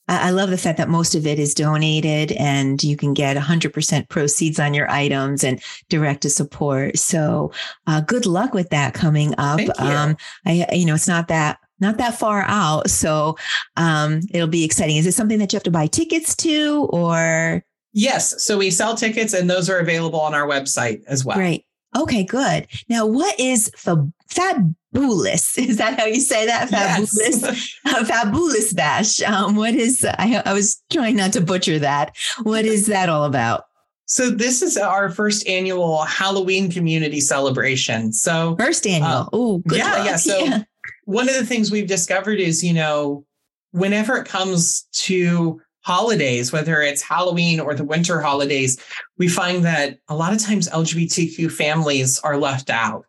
I 0.07 0.29
love 0.29 0.51
the 0.51 0.57
fact 0.57 0.77
that 0.77 0.87
most 0.87 1.15
of 1.15 1.25
it 1.25 1.39
is 1.39 1.55
donated 1.55 2.31
and 2.33 2.83
you 2.83 2.95
can 2.95 3.15
get 3.15 3.37
100% 3.37 4.07
proceeds 4.07 4.59
on 4.59 4.75
your 4.75 4.87
items 4.87 5.43
and 5.43 5.59
direct 5.89 6.21
to 6.21 6.29
support. 6.29 6.99
So, 6.99 7.51
uh, 7.87 8.01
good 8.01 8.27
luck 8.27 8.53
with 8.53 8.69
that 8.69 8.93
coming 8.93 9.33
up. 9.39 9.59
Um, 9.79 10.15
I, 10.45 10.67
you 10.73 10.85
know, 10.85 10.93
it's 10.93 11.07
not 11.07 11.27
that 11.29 11.57
not 11.79 11.97
that 11.97 12.17
far 12.17 12.43
out. 12.43 12.89
So 12.89 13.37
um, 13.77 14.21
it'll 14.31 14.47
be 14.47 14.63
exciting. 14.63 14.97
Is 14.97 15.05
it 15.05 15.13
something 15.13 15.39
that 15.39 15.51
you 15.51 15.57
have 15.57 15.63
to 15.63 15.71
buy 15.71 15.87
tickets 15.87 16.35
to 16.37 16.87
or? 16.91 17.63
Yes. 17.93 18.43
So 18.43 18.57
we 18.57 18.71
sell 18.71 18.95
tickets 18.95 19.33
and 19.33 19.49
those 19.49 19.69
are 19.69 19.79
available 19.79 20.19
on 20.19 20.33
our 20.33 20.47
website 20.47 21.01
as 21.07 21.23
well. 21.23 21.37
Great. 21.37 21.65
Okay, 21.95 22.23
good. 22.23 22.67
Now, 22.89 23.05
what 23.05 23.39
is 23.39 23.71
the 23.83 24.11
fabulous? 24.27 25.57
Is 25.57 25.77
that 25.77 25.99
how 25.99 26.05
you 26.05 26.19
say 26.21 26.45
that? 26.45 26.69
Fabulous, 26.69 27.17
yes. 27.17 27.77
fabulous 28.07 28.73
bash. 28.73 29.21
Um, 29.21 29.55
what 29.55 29.73
is? 29.75 30.05
I, 30.05 30.41
I 30.45 30.53
was 30.53 30.81
trying 30.91 31.17
not 31.17 31.33
to 31.33 31.41
butcher 31.41 31.79
that. 31.79 32.15
What 32.43 32.65
is 32.65 32.87
that 32.87 33.09
all 33.09 33.25
about? 33.25 33.65
So 34.05 34.29
this 34.29 34.61
is 34.61 34.77
our 34.77 35.09
first 35.09 35.47
annual 35.47 36.03
Halloween 36.03 36.71
community 36.71 37.19
celebration. 37.19 38.13
So 38.13 38.55
first 38.57 38.85
annual. 38.85 39.09
Uh, 39.09 39.29
oh, 39.33 39.63
yeah, 39.71 39.91
luck. 39.91 40.05
yeah. 40.05 40.15
So 40.15 40.37
yeah. 40.39 40.63
one 41.05 41.27
of 41.27 41.35
the 41.35 41.45
things 41.45 41.71
we've 41.71 41.87
discovered 41.87 42.39
is, 42.39 42.63
you 42.63 42.73
know, 42.73 43.25
whenever 43.71 44.15
it 44.17 44.27
comes 44.27 44.87
to 44.93 45.59
holidays, 45.85 46.51
whether 46.51 46.81
it's 46.81 47.03
Halloween 47.03 47.59
or 47.59 47.75
the 47.75 47.83
winter 47.83 48.19
holidays, 48.19 48.77
we 49.19 49.27
find 49.27 49.63
that 49.65 49.99
a 50.09 50.15
lot 50.15 50.33
of 50.33 50.39
times 50.39 50.67
LGBTQ 50.67 51.51
families 51.51 52.19
are 52.19 52.37
left 52.37 52.71
out. 52.71 53.05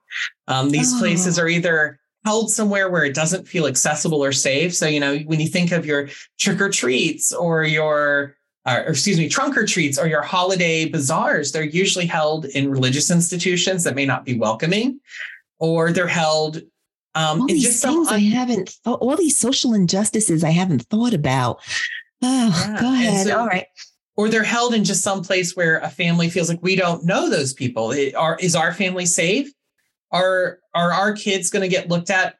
Um, 0.47 0.69
these 0.69 0.93
oh. 0.95 0.99
places 0.99 1.39
are 1.39 1.49
either 1.49 1.99
held 2.27 2.51
somewhere 2.51 2.91
where 2.91 3.05
it 3.05 3.15
doesn't 3.15 3.49
feel 3.49 3.67
accessible 3.67 4.23
or 4.23 4.33
safe. 4.33 4.75
So, 4.75 4.87
you 4.87 5.01
know, 5.01 5.17
when 5.21 5.41
you 5.41 5.49
think 5.49 5.73
of 5.73 5.87
your 5.87 6.11
trick 6.39 6.61
or 6.61 6.69
treats 6.69 7.33
or 7.33 7.65
your 7.65 8.37
uh, 8.67 8.83
or 8.85 8.91
excuse 8.91 9.17
me, 9.17 9.29
trunk 9.29 9.57
or 9.57 9.65
treats 9.65 9.97
or 9.97 10.07
your 10.07 10.23
holiday 10.23 10.87
bazaars, 10.87 11.53
they're 11.53 11.63
usually 11.63 12.05
held 12.05 12.45
in 12.47 12.71
religious 12.71 13.11
institutions 13.11 13.85
that 13.85 13.95
may 13.95 14.05
not 14.05 14.25
be 14.25 14.37
welcoming, 14.37 15.01
or 15.61 15.93
they're 15.93 16.09
held 16.09 16.61
um, 17.17 17.41
all 17.41 17.47
these 17.47 17.81
things 17.81 18.09
un- 18.09 18.15
I 18.15 18.19
haven't 18.19 18.69
thought, 18.69 19.01
all 19.01 19.17
these 19.17 19.39
social 19.39 19.73
injustices 19.73 20.45
I 20.45 20.51
haven't 20.51 20.83
thought 20.83 21.15
about. 21.15 21.61
Oh, 22.23 22.67
yeah. 22.69 22.81
go 22.81 22.93
ahead. 22.93 23.27
So, 23.27 23.39
all 23.39 23.47
right. 23.47 23.67
Or 24.17 24.29
they're 24.29 24.43
held 24.43 24.75
in 24.75 24.85
just 24.85 25.03
some 25.03 25.23
place 25.23 25.55
where 25.55 25.79
a 25.79 25.91
family 25.91 26.31
feels 26.31 26.49
like 26.49 26.63
we 26.63 26.77
don't 26.77 27.05
know 27.05 27.29
those 27.29 27.53
people. 27.53 27.93
It, 27.93 28.15
are, 28.15 28.39
is 28.41 28.57
our 28.57 28.73
family 28.73 29.07
safe? 29.07 29.53
Are 30.11 30.61
are 30.75 30.93
our 30.93 31.13
kids 31.15 31.51
going 31.51 31.63
to 31.63 31.69
get 31.69 31.89
looked 31.89 32.11
at 32.11 32.37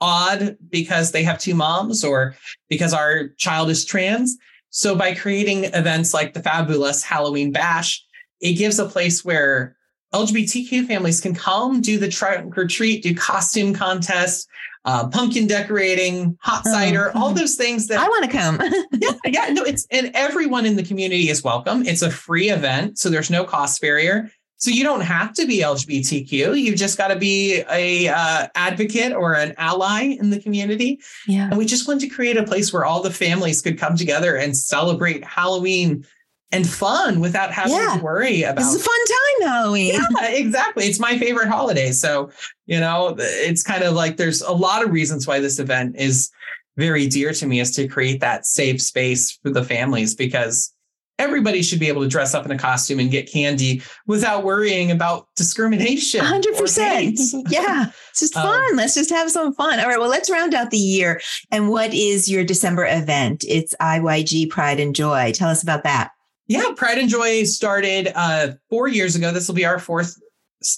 odd 0.00 0.56
because 0.70 1.12
they 1.12 1.22
have 1.22 1.38
two 1.38 1.54
moms 1.54 2.02
or 2.02 2.34
because 2.68 2.92
our 2.92 3.28
child 3.38 3.70
is 3.70 3.84
trans? 3.84 4.36
So 4.70 4.96
by 4.96 5.14
creating 5.14 5.64
events 5.64 6.14
like 6.14 6.32
the 6.32 6.42
fabulous 6.42 7.02
Halloween 7.02 7.52
Bash, 7.52 8.02
it 8.40 8.54
gives 8.54 8.78
a 8.78 8.88
place 8.88 9.24
where 9.24 9.76
LGBTQ 10.14 10.86
families 10.86 11.20
can 11.20 11.34
come, 11.34 11.80
do 11.80 11.98
the 11.98 12.08
trunk 12.08 12.56
or 12.56 12.66
treat, 12.66 13.02
do 13.02 13.14
costume 13.14 13.74
contests, 13.74 14.46
uh, 14.84 15.08
pumpkin 15.08 15.46
decorating, 15.46 16.36
hot 16.40 16.62
oh, 16.66 16.72
cider, 16.72 17.12
oh, 17.14 17.20
all 17.20 17.30
those 17.34 17.54
things 17.54 17.86
that 17.88 17.98
I 17.98 18.08
want 18.08 18.24
to 18.24 18.30
come. 18.30 18.60
yeah, 18.92 19.12
yeah, 19.24 19.52
no, 19.52 19.62
it's 19.62 19.86
and 19.90 20.10
everyone 20.14 20.66
in 20.66 20.76
the 20.76 20.82
community 20.82 21.28
is 21.28 21.42
welcome. 21.42 21.84
It's 21.86 22.02
a 22.02 22.10
free 22.10 22.50
event, 22.50 22.98
so 22.98 23.10
there's 23.10 23.30
no 23.30 23.44
cost 23.44 23.80
barrier. 23.80 24.30
So 24.62 24.70
you 24.70 24.84
don't 24.84 25.00
have 25.00 25.32
to 25.34 25.46
be 25.46 25.58
LGBTQ. 25.58 26.60
You've 26.60 26.76
just 26.76 26.96
got 26.96 27.08
to 27.08 27.16
be 27.16 27.64
a 27.68 28.06
uh, 28.06 28.46
advocate 28.54 29.12
or 29.12 29.34
an 29.34 29.54
ally 29.56 30.02
in 30.02 30.30
the 30.30 30.38
community. 30.38 31.00
Yeah. 31.26 31.48
And 31.48 31.58
we 31.58 31.66
just 31.66 31.88
wanted 31.88 32.08
to 32.08 32.14
create 32.14 32.36
a 32.36 32.44
place 32.44 32.72
where 32.72 32.84
all 32.84 33.02
the 33.02 33.10
families 33.10 33.60
could 33.60 33.76
come 33.76 33.96
together 33.96 34.36
and 34.36 34.56
celebrate 34.56 35.24
Halloween 35.24 36.06
and 36.52 36.68
fun 36.68 37.20
without 37.20 37.50
having 37.50 37.74
yeah. 37.74 37.96
to 37.96 38.04
worry 38.04 38.42
about. 38.42 38.62
It. 38.62 38.66
It's 38.66 38.76
a 38.76 38.78
fun 38.78 39.06
time, 39.06 39.48
Halloween. 39.48 39.94
Yeah, 39.94 40.28
exactly. 40.28 40.84
It's 40.84 41.00
my 41.00 41.18
favorite 41.18 41.48
holiday. 41.48 41.92
So, 41.92 42.30
you 42.66 42.78
know, 42.78 43.16
it's 43.18 43.62
kind 43.62 43.82
of 43.82 43.94
like 43.94 44.18
there's 44.18 44.42
a 44.42 44.52
lot 44.52 44.84
of 44.84 44.92
reasons 44.92 45.26
why 45.26 45.40
this 45.40 45.58
event 45.58 45.96
is 45.98 46.30
very 46.76 47.06
dear 47.06 47.32
to 47.32 47.46
me 47.46 47.60
is 47.60 47.70
to 47.72 47.88
create 47.88 48.20
that 48.20 48.46
safe 48.46 48.80
space 48.80 49.38
for 49.42 49.50
the 49.50 49.64
families 49.64 50.14
because 50.14 50.72
everybody 51.18 51.62
should 51.62 51.78
be 51.78 51.88
able 51.88 52.02
to 52.02 52.08
dress 52.08 52.34
up 52.34 52.44
in 52.44 52.50
a 52.50 52.58
costume 52.58 52.98
and 52.98 53.10
get 53.10 53.30
candy 53.30 53.82
without 54.06 54.44
worrying 54.44 54.90
about 54.90 55.28
discrimination. 55.36 56.20
100%. 56.20 57.46
Yeah. 57.50 57.86
It's 58.10 58.20
just 58.20 58.36
um, 58.36 58.44
fun. 58.44 58.70
Um, 58.70 58.76
let's 58.76 58.94
just 58.94 59.10
have 59.10 59.30
some 59.30 59.54
fun. 59.54 59.78
All 59.78 59.86
right. 59.86 59.98
Well, 59.98 60.08
let's 60.08 60.30
round 60.30 60.54
out 60.54 60.70
the 60.70 60.78
year. 60.78 61.20
And 61.50 61.68
what 61.68 61.94
is 61.94 62.30
your 62.30 62.44
December 62.44 62.86
event? 62.86 63.44
It's 63.46 63.74
IYG 63.80 64.50
Pride 64.50 64.80
and 64.80 64.94
Joy. 64.94 65.32
Tell 65.32 65.48
us 65.48 65.62
about 65.62 65.84
that. 65.84 66.10
Yeah. 66.46 66.72
Pride 66.76 66.98
and 66.98 67.08
Joy 67.08 67.44
started 67.44 68.12
uh, 68.14 68.52
four 68.68 68.88
years 68.88 69.16
ago. 69.16 69.32
This 69.32 69.48
will 69.48 69.54
be 69.54 69.64
our 69.64 69.78
fourth 69.78 70.16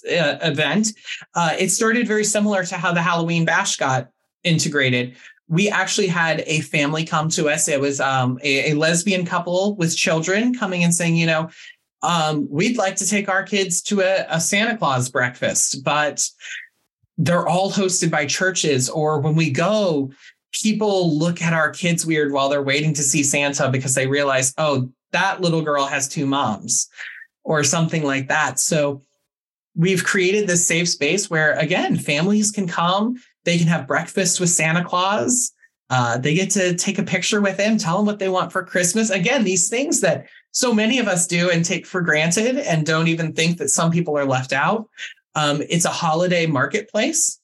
uh, 0.07 0.37
event. 0.41 0.89
Uh, 1.33 1.55
it 1.57 1.69
started 1.69 2.07
very 2.07 2.23
similar 2.23 2.63
to 2.65 2.75
how 2.77 2.93
the 2.93 3.01
Halloween 3.01 3.45
Bash 3.45 3.77
got 3.77 4.09
integrated 4.43 5.15
we 5.47 5.69
actually 5.69 6.07
had 6.07 6.43
a 6.47 6.61
family 6.61 7.05
come 7.05 7.29
to 7.29 7.49
us. 7.49 7.67
It 7.67 7.79
was 7.79 7.99
um, 7.99 8.39
a, 8.43 8.71
a, 8.71 8.73
lesbian 8.75 9.25
couple 9.25 9.75
with 9.75 9.95
children 9.95 10.55
coming 10.55 10.83
and 10.83 10.93
saying, 10.93 11.15
you 11.17 11.27
know, 11.27 11.49
um, 12.01 12.47
we'd 12.49 12.77
like 12.77 12.95
to 12.97 13.07
take 13.07 13.29
our 13.29 13.43
kids 13.43 13.81
to 13.83 14.01
a, 14.01 14.25
a 14.29 14.39
Santa 14.39 14.77
Claus 14.77 15.09
breakfast, 15.09 15.83
but 15.83 16.27
they're 17.17 17.47
all 17.47 17.71
hosted 17.71 18.11
by 18.11 18.25
churches. 18.25 18.89
Or 18.89 19.19
when 19.19 19.35
we 19.35 19.49
go, 19.49 20.11
people 20.51 21.17
look 21.17 21.41
at 21.41 21.53
our 21.53 21.69
kids 21.69 22.05
weird 22.05 22.31
while 22.31 22.49
they're 22.49 22.63
waiting 22.63 22.93
to 22.95 23.03
see 23.03 23.23
Santa 23.23 23.69
because 23.69 23.93
they 23.93 24.07
realize, 24.07 24.53
oh, 24.57 24.89
that 25.15 25.41
little 25.41 25.61
girl 25.61 25.85
has 25.85 26.07
two 26.07 26.25
moms 26.25 26.87
or 27.43 27.63
something 27.63 28.03
like 28.03 28.27
that. 28.27 28.59
So 28.59 29.01
we've 29.75 30.03
created 30.03 30.47
this 30.47 30.65
safe 30.65 30.89
space 30.89 31.29
where, 31.29 31.53
again, 31.53 31.97
families 31.97 32.51
can 32.51 32.67
come 32.67 33.17
they 33.45 33.57
can 33.57 33.67
have 33.67 33.87
breakfast 33.87 34.39
with 34.39 34.49
Santa 34.49 34.83
Claus. 34.83 35.53
Uh, 35.89 36.17
they 36.17 36.33
get 36.33 36.49
to 36.49 36.75
take 36.75 36.97
a 36.97 37.03
picture 37.03 37.41
with 37.41 37.59
him, 37.59 37.77
tell 37.77 37.99
him 37.99 38.05
what 38.05 38.19
they 38.19 38.27
want 38.27 38.51
for 38.51 38.65
Christmas. 38.65 39.11
Again, 39.11 39.43
these 39.43 39.69
things 39.69 40.01
that 40.01 40.25
so 40.51 40.73
many 40.73 40.99
of 40.99 41.07
us 41.07 41.27
do 41.27 41.51
and 41.51 41.63
take 41.63 41.85
for 41.85 42.01
granted 42.01 42.57
and 42.57 42.85
don't 42.85 43.07
even 43.07 43.33
think 43.33 43.59
that 43.59 43.69
some 43.69 43.91
people 43.91 44.17
are 44.17 44.25
left 44.25 44.51
out. 44.51 44.89
Um, 45.35 45.61
it's 45.69 45.85
a 45.85 45.89
holiday 45.89 46.47
marketplace. 46.47 47.39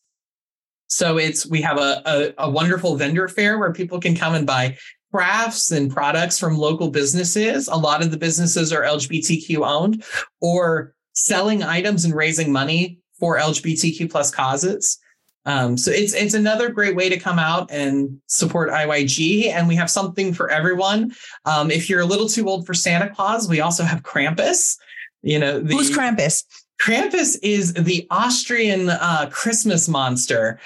So 0.88 1.18
it's 1.18 1.46
we 1.46 1.62
have 1.62 1.78
a, 1.78 2.02
a, 2.06 2.46
a 2.46 2.50
wonderful 2.50 2.96
vendor 2.96 3.28
fair 3.28 3.60
where 3.60 3.72
people 3.72 4.00
can 4.00 4.16
come 4.16 4.34
and 4.34 4.48
buy 4.48 4.78
crafts 5.12 5.72
and 5.72 5.92
products 5.92 6.40
from 6.40 6.58
local 6.58 6.90
businesses. 6.90 7.68
A 7.68 7.76
lot 7.76 8.02
of 8.02 8.12
the 8.12 8.18
businesses 8.18 8.72
are 8.72 8.84
LGBTQ 8.84 9.66
owned 9.68 10.04
or 10.40 10.94
selling 11.14 11.64
items 11.64 12.06
and 12.06 12.16
raising 12.16 12.52
money 12.52 13.00
for 13.20 13.38
LGBTQ 13.38 14.10
plus 14.10 14.32
causes. 14.32 14.98
Um, 15.46 15.76
so 15.76 15.92
it's 15.92 16.14
it's 16.14 16.36
another 16.36 16.70
great 16.70 16.96
way 16.96 17.10
to 17.10 17.18
come 17.18 17.40
out 17.40 17.72
and 17.72 18.22
support 18.28 18.70
IYG, 18.70 19.48
and 19.48 19.68
we 19.68 19.76
have 19.76 19.90
something 19.90 20.34
for 20.34 20.52
everyone. 20.52 21.14
Um, 21.46 21.72
if 21.72 21.90
you're 21.90 22.02
a 22.02 22.06
little 22.06 22.30
too 22.30 22.48
old 22.48 22.68
for 22.68 22.76
Santa 22.76 23.10
Claus, 23.10 23.50
we 23.50 23.60
also 23.60 23.84
have 23.84 24.04
Krampus. 24.04 24.78
You 25.24 25.40
know, 25.40 25.60
the, 25.60 25.74
who's 25.74 25.90
Krampus? 25.90 26.44
Krampus 26.80 27.38
is 27.42 27.74
the 27.74 28.08
Austrian 28.12 28.90
uh, 28.90 29.30
Christmas 29.32 29.88
monster 29.88 30.60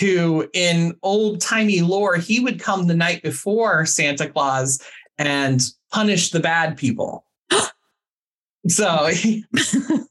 who, 0.00 0.48
in 0.52 0.96
old 1.02 1.40
timey 1.40 1.80
lore, 1.82 2.16
he 2.16 2.40
would 2.40 2.58
come 2.58 2.86
the 2.86 2.94
night 2.94 3.22
before 3.22 3.84
Santa 3.86 4.28
Claus 4.28 4.82
and 5.18 5.60
punish 5.92 6.30
the 6.30 6.40
bad 6.40 6.76
people. 6.76 7.24
So 8.68 9.06
he, 9.06 9.42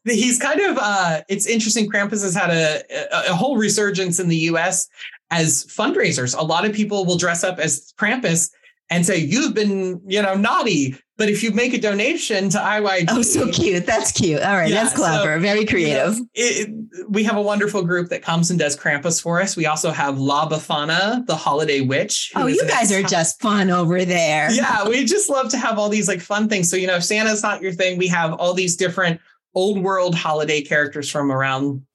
he's 0.05 0.39
kind 0.39 0.59
of 0.59 0.79
uh 0.81 1.21
it's 1.29 1.45
interesting. 1.45 1.87
Krampus 1.87 2.23
has 2.23 2.33
had 2.33 2.49
a, 2.49 2.81
a, 3.15 3.31
a 3.31 3.35
whole 3.35 3.57
resurgence 3.57 4.19
in 4.19 4.27
the 4.27 4.37
US 4.37 4.89
as 5.29 5.67
fundraisers. 5.67 6.35
A 6.35 6.41
lot 6.41 6.65
of 6.65 6.73
people 6.73 7.05
will 7.05 7.15
dress 7.15 7.43
up 7.43 7.59
as 7.59 7.93
Krampus 7.99 8.49
and 8.89 9.05
say, 9.05 9.17
You've 9.17 9.53
been, 9.53 10.01
you 10.05 10.21
know, 10.21 10.35
naughty. 10.35 10.95
But 11.17 11.29
if 11.29 11.43
you 11.43 11.51
make 11.51 11.73
a 11.73 11.77
donation 11.77 12.49
to 12.49 12.57
IYG. 12.57 13.07
Oh, 13.09 13.21
so 13.21 13.51
cute. 13.51 13.85
That's 13.85 14.11
cute. 14.13 14.41
All 14.41 14.55
right. 14.55 14.69
Yeah, 14.69 14.83
that's 14.83 14.95
clever. 14.95 15.35
So, 15.35 15.39
Very 15.41 15.65
creative. 15.65 16.15
You 16.15 16.21
know, 16.21 16.27
it, 16.33 17.09
we 17.09 17.23
have 17.25 17.35
a 17.35 17.41
wonderful 17.41 17.83
group 17.83 18.07
that 18.09 18.21
comes 18.21 18.49
and 18.49 18.57
does 18.57 18.77
Krampus 18.77 19.21
for 19.21 19.41
us. 19.41 19.57
We 19.57 19.65
also 19.65 19.91
have 19.91 20.17
La 20.17 20.47
Befana, 20.47 21.25
the 21.25 21.35
holiday 21.35 21.81
witch. 21.81 22.31
Oh, 22.35 22.47
you 22.47 22.65
guys 22.67 22.91
are 22.93 23.03
just 23.03 23.41
fun 23.41 23.69
over 23.69 24.05
there. 24.05 24.49
Yeah. 24.49 24.87
We 24.87 25.03
just 25.03 25.29
love 25.29 25.49
to 25.49 25.57
have 25.57 25.77
all 25.77 25.89
these 25.89 26.07
like 26.07 26.21
fun 26.21 26.47
things. 26.47 26.69
So, 26.69 26.77
you 26.77 26.87
know, 26.87 26.95
if 26.95 27.03
Santa's 27.03 27.43
not 27.43 27.61
your 27.61 27.73
thing, 27.73 27.97
we 27.97 28.07
have 28.07 28.33
all 28.33 28.53
these 28.53 28.77
different 28.77 29.19
old 29.53 29.83
world 29.83 30.15
holiday 30.15 30.61
characters 30.61 31.09
from 31.11 31.31
around 31.31 31.85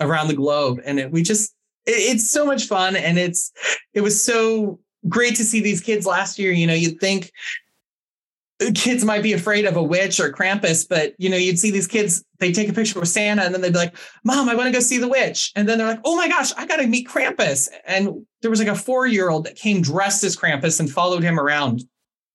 around 0.00 0.28
the 0.28 0.34
globe. 0.34 0.80
And 0.84 0.98
it, 0.98 1.12
we 1.12 1.22
just, 1.22 1.54
it, 1.86 1.92
it's 1.92 2.28
so 2.28 2.44
much 2.44 2.66
fun. 2.66 2.96
And 2.96 3.18
it's, 3.18 3.52
it 3.94 4.00
was 4.00 4.22
so 4.22 4.80
great 5.06 5.36
to 5.36 5.44
see 5.44 5.60
these 5.60 5.80
kids 5.80 6.06
last 6.06 6.38
year. 6.38 6.52
You 6.52 6.66
know, 6.66 6.74
you'd 6.74 7.00
think 7.00 7.30
kids 8.74 9.04
might 9.04 9.22
be 9.22 9.32
afraid 9.32 9.64
of 9.64 9.76
a 9.76 9.82
witch 9.82 10.18
or 10.18 10.32
Krampus, 10.32 10.86
but 10.88 11.14
you 11.18 11.30
know, 11.30 11.36
you'd 11.36 11.58
see 11.58 11.70
these 11.70 11.86
kids, 11.86 12.24
they 12.38 12.52
take 12.52 12.68
a 12.68 12.72
picture 12.72 12.98
with 12.98 13.08
Santa 13.08 13.42
and 13.42 13.54
then 13.54 13.60
they'd 13.60 13.72
be 13.72 13.78
like, 13.78 13.96
Mom, 14.24 14.48
I 14.48 14.54
want 14.54 14.66
to 14.66 14.72
go 14.72 14.80
see 14.80 14.98
the 14.98 15.08
witch. 15.08 15.52
And 15.54 15.68
then 15.68 15.78
they're 15.78 15.86
like, 15.86 16.00
Oh 16.04 16.16
my 16.16 16.28
gosh, 16.28 16.52
I 16.56 16.66
got 16.66 16.76
to 16.78 16.86
meet 16.86 17.08
Krampus. 17.08 17.68
And 17.86 18.26
there 18.42 18.50
was 18.50 18.58
like 18.58 18.68
a 18.68 18.74
four 18.74 19.06
year 19.06 19.30
old 19.30 19.44
that 19.44 19.56
came 19.56 19.80
dressed 19.80 20.24
as 20.24 20.36
Krampus 20.36 20.80
and 20.80 20.90
followed 20.90 21.22
him 21.22 21.38
around. 21.38 21.82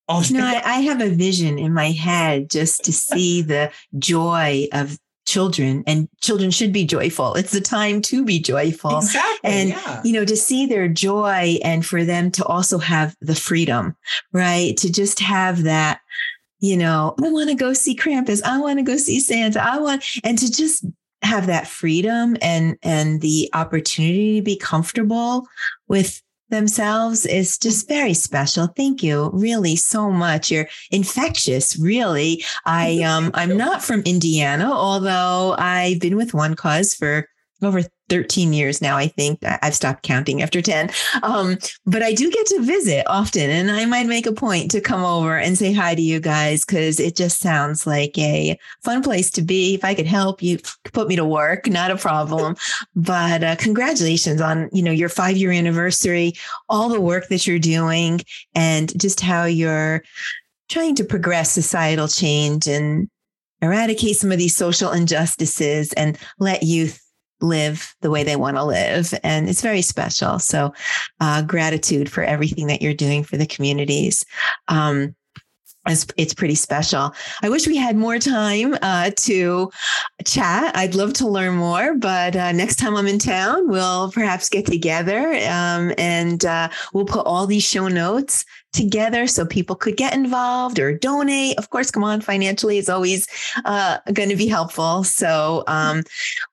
All 0.07 0.21
no, 0.31 0.45
I, 0.45 0.61
I 0.63 0.79
have 0.81 1.01
a 1.01 1.09
vision 1.09 1.59
in 1.59 1.73
my 1.73 1.91
head 1.91 2.49
just 2.49 2.85
to 2.85 2.93
see 2.93 3.41
the 3.41 3.71
joy 3.97 4.67
of 4.71 4.97
children 5.33 5.83
and 5.87 6.07
children 6.21 6.51
should 6.51 6.71
be 6.71 6.85
joyful. 6.85 7.33
It's 7.33 7.51
the 7.51 7.61
time 7.61 8.01
to 8.03 8.23
be 8.23 8.39
joyful. 8.39 8.97
Exactly, 8.97 9.49
and 9.49 9.69
yeah. 9.69 10.01
you 10.03 10.13
know 10.13 10.25
to 10.25 10.37
see 10.37 10.67
their 10.67 10.87
joy 10.87 11.57
and 11.63 11.83
for 11.83 12.03
them 12.03 12.29
to 12.31 12.45
also 12.45 12.77
have 12.77 13.15
the 13.19 13.35
freedom 13.35 13.95
right? 14.31 14.77
To 14.77 14.91
just 14.91 15.19
have 15.19 15.63
that 15.63 15.99
you 16.59 16.77
know 16.77 17.13
i 17.21 17.29
want 17.29 17.49
to 17.49 17.55
go 17.55 17.73
see 17.73 17.95
krampus. 17.95 18.41
I 18.43 18.59
want 18.59 18.79
to 18.79 18.83
go 18.83 18.97
see 18.97 19.19
santa. 19.19 19.63
I 19.63 19.79
want 19.79 20.03
and 20.23 20.37
to 20.37 20.51
just 20.51 20.85
have 21.23 21.47
that 21.47 21.67
freedom 21.67 22.37
and 22.41 22.77
and 22.83 23.21
the 23.21 23.49
opportunity 23.53 24.39
to 24.39 24.43
be 24.43 24.57
comfortable 24.57 25.47
with 25.87 26.21
themselves 26.53 27.25
is 27.25 27.57
just 27.57 27.87
very 27.87 28.13
special. 28.13 28.67
Thank 28.67 29.01
you 29.03 29.31
really 29.33 29.75
so 29.75 30.11
much. 30.11 30.51
You're 30.51 30.69
infectious, 30.91 31.77
really. 31.77 32.43
I 32.65 32.99
um 32.99 33.31
I'm 33.33 33.57
not 33.57 33.83
from 33.83 34.01
Indiana, 34.05 34.71
although 34.71 35.55
I've 35.57 35.99
been 35.99 36.15
with 36.15 36.31
OneCause 36.31 36.95
for 36.95 37.27
over 37.61 37.81
13 38.13 38.53
years 38.53 38.79
now, 38.79 38.95
I 38.95 39.07
think. 39.07 39.39
I've 39.63 39.73
stopped 39.73 40.03
counting 40.03 40.43
after 40.43 40.61
10. 40.61 40.91
Um, 41.23 41.57
but 41.87 42.03
I 42.03 42.13
do 42.13 42.29
get 42.29 42.45
to 42.45 42.61
visit 42.61 43.07
often, 43.07 43.49
and 43.49 43.71
I 43.71 43.85
might 43.85 44.05
make 44.05 44.27
a 44.27 44.31
point 44.31 44.69
to 44.69 44.81
come 44.81 45.03
over 45.03 45.35
and 45.35 45.57
say 45.57 45.73
hi 45.73 45.95
to 45.95 46.01
you 46.01 46.19
guys 46.19 46.63
because 46.63 46.99
it 46.99 47.15
just 47.15 47.39
sounds 47.39 47.87
like 47.87 48.15
a 48.19 48.55
fun 48.83 49.01
place 49.01 49.31
to 49.31 49.41
be. 49.41 49.73
If 49.73 49.83
I 49.83 49.95
could 49.95 50.05
help 50.05 50.43
you 50.43 50.59
put 50.93 51.07
me 51.07 51.15
to 51.15 51.25
work, 51.25 51.65
not 51.65 51.89
a 51.89 51.97
problem. 51.97 52.55
but 52.95 53.43
uh, 53.43 53.55
congratulations 53.55 54.41
on 54.41 54.69
you 54.71 54.83
know 54.83 54.91
your 54.91 55.09
five 55.09 55.35
year 55.35 55.51
anniversary, 55.51 56.33
all 56.69 56.89
the 56.89 57.01
work 57.01 57.29
that 57.29 57.47
you're 57.47 57.57
doing, 57.57 58.21
and 58.53 58.93
just 59.01 59.21
how 59.21 59.45
you're 59.45 60.03
trying 60.69 60.93
to 60.95 61.03
progress 61.03 61.51
societal 61.51 62.07
change 62.07 62.67
and 62.67 63.09
eradicate 63.63 64.17
some 64.17 64.31
of 64.31 64.37
these 64.37 64.55
social 64.55 64.91
injustices 64.91 65.93
and 65.93 66.19
let 66.37 66.61
youth 66.61 67.02
live 67.43 67.95
the 68.01 68.09
way 68.09 68.23
they 68.23 68.35
want 68.35 68.57
to 68.57 68.63
live. 68.63 69.13
And 69.23 69.49
it's 69.49 69.61
very 69.61 69.81
special. 69.81 70.39
So, 70.39 70.73
uh, 71.19 71.41
gratitude 71.43 72.11
for 72.11 72.23
everything 72.23 72.67
that 72.67 72.81
you're 72.81 72.93
doing 72.93 73.23
for 73.23 73.37
the 73.37 73.45
communities. 73.45 74.25
Um, 74.67 75.15
it's, 75.85 76.07
it's 76.15 76.33
pretty 76.33 76.55
special. 76.55 77.13
I 77.41 77.49
wish 77.49 77.67
we 77.67 77.75
had 77.75 77.97
more 77.97 78.17
time 78.17 78.77
uh, 78.81 79.11
to 79.17 79.69
chat. 80.25 80.75
I'd 80.77 80.95
love 80.95 81.11
to 81.15 81.27
learn 81.27 81.55
more, 81.55 81.95
but 81.95 82.37
uh, 82.37 82.53
next 82.53 82.77
time 82.77 82.95
I'm 82.95 83.07
in 83.07 83.19
town, 83.19 83.67
we'll 83.67 84.09
perhaps 84.11 84.47
get 84.47 84.65
together 84.65 85.33
um, 85.49 85.93
and 85.97 86.45
uh, 86.45 86.69
we'll 86.93 87.05
put 87.05 87.25
all 87.25 87.45
these 87.47 87.63
show 87.63 87.89
notes 87.89 88.45
together 88.73 89.27
so 89.27 89.45
people 89.45 89.75
could 89.75 89.95
get 89.95 90.13
involved 90.13 90.79
or 90.79 90.97
donate. 90.97 91.57
Of 91.57 91.69
course, 91.69 91.91
come 91.91 92.03
on, 92.03 92.21
financially 92.21 92.77
is 92.77 92.89
always 92.89 93.27
uh, 93.65 93.99
going 94.11 94.29
to 94.29 94.35
be 94.35 94.47
helpful. 94.47 95.03
So 95.03 95.63
um, 95.67 96.03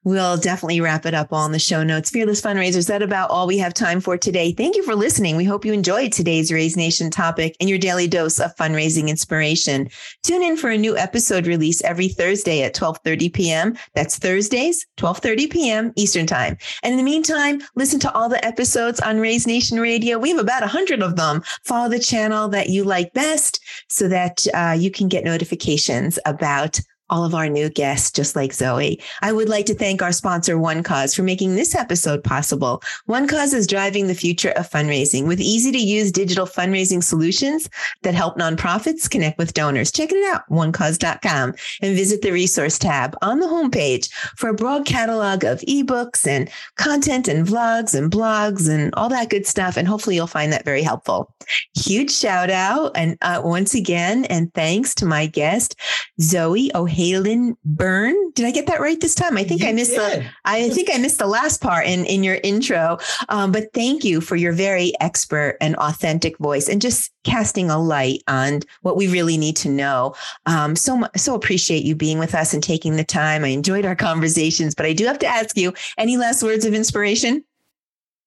we'll 0.03 0.37
definitely 0.37 0.81
wrap 0.81 1.05
it 1.05 1.13
up 1.13 1.33
all 1.33 1.45
in 1.45 1.51
the 1.51 1.59
show 1.59 1.83
notes. 1.83 2.09
Fearless 2.09 2.41
Fundraisers, 2.41 2.87
that 2.87 3.01
about 3.01 3.29
all 3.29 3.47
we 3.47 3.57
have 3.57 3.73
time 3.73 3.99
for 3.99 4.17
today. 4.17 4.53
Thank 4.53 4.75
you 4.75 4.83
for 4.83 4.95
listening. 4.95 5.35
We 5.35 5.43
hope 5.43 5.65
you 5.65 5.73
enjoyed 5.73 6.11
today's 6.11 6.51
Raise 6.51 6.77
Nation 6.77 7.09
topic 7.09 7.55
and 7.59 7.69
your 7.69 7.79
daily 7.79 8.07
dose 8.07 8.39
of 8.39 8.55
fundraising 8.55 9.09
inspiration. 9.09 9.89
Tune 10.23 10.43
in 10.43 10.57
for 10.57 10.69
a 10.69 10.77
new 10.77 10.95
episode 10.97 11.47
release 11.47 11.81
every 11.83 12.07
Thursday 12.07 12.63
at 12.63 12.75
12:30 12.75 13.33
p.m. 13.33 13.77
That's 13.95 14.17
Thursdays, 14.17 14.85
12:30 14.97 15.51
p.m. 15.51 15.93
Eastern 15.95 16.27
Time. 16.27 16.57
And 16.83 16.91
in 16.91 16.97
the 16.97 17.03
meantime, 17.03 17.61
listen 17.75 17.99
to 18.01 18.13
all 18.13 18.29
the 18.29 18.43
episodes 18.45 18.99
on 18.99 19.19
Raise 19.19 19.47
Nation 19.47 19.79
Radio. 19.79 20.19
We 20.19 20.29
have 20.29 20.39
about 20.39 20.61
100 20.61 21.01
of 21.01 21.15
them. 21.15 21.41
Follow 21.63 21.89
the 21.89 21.99
channel 22.11 22.49
that 22.49 22.69
you 22.69 22.83
like 22.83 23.13
best 23.13 23.61
so 23.87 24.07
that 24.09 24.45
uh, 24.53 24.75
you 24.77 24.91
can 24.91 25.07
get 25.07 25.23
notifications 25.23 26.19
about 26.25 26.79
all 27.11 27.25
of 27.25 27.35
our 27.35 27.49
new 27.49 27.69
guests, 27.69 28.09
just 28.09 28.37
like 28.37 28.53
Zoe. 28.53 28.99
I 29.21 29.33
would 29.33 29.49
like 29.49 29.65
to 29.65 29.75
thank 29.75 30.01
our 30.01 30.13
sponsor, 30.13 30.55
OneCause, 30.55 31.13
for 31.13 31.23
making 31.23 31.55
this 31.55 31.75
episode 31.75 32.23
possible. 32.23 32.81
OneCause 33.09 33.53
is 33.53 33.67
driving 33.67 34.07
the 34.07 34.15
future 34.15 34.51
of 34.51 34.69
fundraising 34.69 35.27
with 35.27 35.41
easy 35.41 35.73
to 35.73 35.77
use 35.77 36.11
digital 36.11 36.47
fundraising 36.47 37.03
solutions 37.03 37.69
that 38.03 38.15
help 38.15 38.37
nonprofits 38.37 39.09
connect 39.09 39.37
with 39.37 39.53
donors. 39.53 39.91
Check 39.91 40.13
it 40.13 40.33
out, 40.33 40.43
onecause.com, 40.49 41.53
and 41.81 41.95
visit 41.95 42.21
the 42.21 42.31
resource 42.31 42.79
tab 42.79 43.15
on 43.21 43.39
the 43.39 43.47
homepage 43.47 44.09
for 44.37 44.49
a 44.49 44.53
broad 44.53 44.85
catalog 44.85 45.43
of 45.43 45.59
ebooks 45.61 46.25
and 46.25 46.49
content 46.77 47.27
and 47.27 47.45
vlogs 47.45 47.93
and 47.93 48.09
blogs 48.09 48.69
and 48.69 48.95
all 48.95 49.09
that 49.09 49.29
good 49.29 49.45
stuff. 49.45 49.75
And 49.75 49.87
hopefully 49.87 50.15
you'll 50.15 50.27
find 50.27 50.53
that 50.53 50.63
very 50.63 50.81
helpful. 50.81 51.33
Huge 51.75 52.11
shout 52.11 52.49
out. 52.49 52.91
And 52.95 53.17
uh, 53.21 53.41
once 53.43 53.75
again, 53.75 54.23
and 54.25 54.53
thanks 54.53 54.95
to 54.95 55.05
my 55.05 55.25
guest, 55.25 55.75
Zoe 56.21 56.71
O'Hare 56.73 57.00
Halen 57.01 57.55
Byrne. 57.65 58.31
Did 58.33 58.45
I 58.45 58.51
get 58.51 58.67
that 58.67 58.79
right 58.79 58.99
this 58.99 59.15
time? 59.15 59.37
I 59.37 59.43
think 59.43 59.61
you 59.61 59.69
I 59.69 59.73
missed 59.73 59.95
did. 59.95 60.21
the 60.21 60.29
I 60.45 60.69
think 60.69 60.89
I 60.93 60.97
missed 60.97 61.17
the 61.17 61.27
last 61.27 61.61
part 61.61 61.87
in 61.87 62.05
in 62.05 62.23
your 62.23 62.37
intro. 62.43 62.99
Um, 63.29 63.51
but 63.51 63.73
thank 63.73 64.03
you 64.03 64.21
for 64.21 64.35
your 64.35 64.53
very 64.53 64.93
expert 65.01 65.57
and 65.59 65.75
authentic 65.77 66.37
voice 66.37 66.69
and 66.69 66.81
just 66.81 67.11
casting 67.23 67.69
a 67.69 67.79
light 67.79 68.21
on 68.27 68.61
what 68.81 68.97
we 68.97 69.07
really 69.07 69.37
need 69.37 69.55
to 69.57 69.69
know. 69.69 70.13
Um, 70.45 70.75
so 70.75 71.07
so 71.15 71.33
appreciate 71.33 71.83
you 71.83 71.95
being 71.95 72.19
with 72.19 72.35
us 72.35 72.53
and 72.53 72.63
taking 72.63 72.95
the 72.95 73.03
time. 73.03 73.43
I 73.43 73.49
enjoyed 73.49 73.85
our 73.85 73.95
conversations, 73.95 74.75
but 74.75 74.85
I 74.85 74.93
do 74.93 75.05
have 75.05 75.19
to 75.19 75.27
ask 75.27 75.57
you 75.57 75.73
any 75.97 76.17
last 76.17 76.43
words 76.43 76.65
of 76.65 76.73
inspiration? 76.73 77.43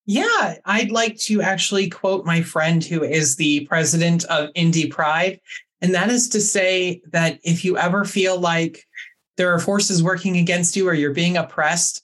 Yeah, 0.07 0.57
I'd 0.67 0.91
like 0.91 1.17
to 1.21 1.41
actually 1.41 1.89
quote 1.89 2.27
my 2.27 2.43
friend 2.43 2.85
who 2.85 3.03
is 3.03 3.37
the 3.37 3.67
president 3.67 4.25
of 4.25 4.51
Indy 4.55 4.87
Pride. 4.89 5.41
And 5.85 5.95
that 5.95 6.09
is 6.09 6.31
to 6.31 6.41
say 6.41 7.03
that 7.13 7.41
if 7.45 7.63
you 7.63 7.77
ever 7.77 8.07
feel 8.07 8.41
like 8.41 8.87
there 9.37 9.53
are 9.53 9.59
forces 9.59 10.03
working 10.03 10.39
against 10.39 10.77
you 10.77 10.89
or 10.89 10.95
you're 10.95 11.13
being 11.13 11.37
oppressed, 11.37 12.03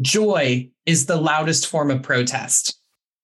joy 0.00 0.68
is 0.86 1.06
the 1.06 1.20
loudest 1.20 1.68
form 1.68 1.92
of 1.92 2.02
protest. 2.02 2.76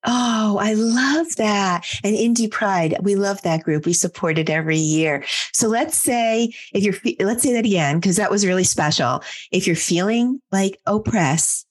Oh, 0.04 0.56
I 0.60 0.74
love 0.74 1.34
that. 1.34 1.84
And 2.04 2.14
Indy 2.14 2.46
Pride, 2.46 2.94
we 3.02 3.16
love 3.16 3.42
that 3.42 3.64
group. 3.64 3.86
We 3.86 3.92
support 3.92 4.38
it 4.38 4.48
every 4.48 4.78
year. 4.78 5.24
So 5.52 5.66
let's 5.66 5.98
say 5.98 6.54
if 6.72 6.84
you're, 6.84 6.94
let's 7.26 7.42
say 7.42 7.52
that 7.54 7.66
again, 7.66 7.98
because 7.98 8.14
that 8.18 8.30
was 8.30 8.46
really 8.46 8.62
special. 8.62 9.24
If 9.50 9.66
you're 9.66 9.74
feeling 9.74 10.40
like 10.52 10.78
oppressed, 10.86 11.66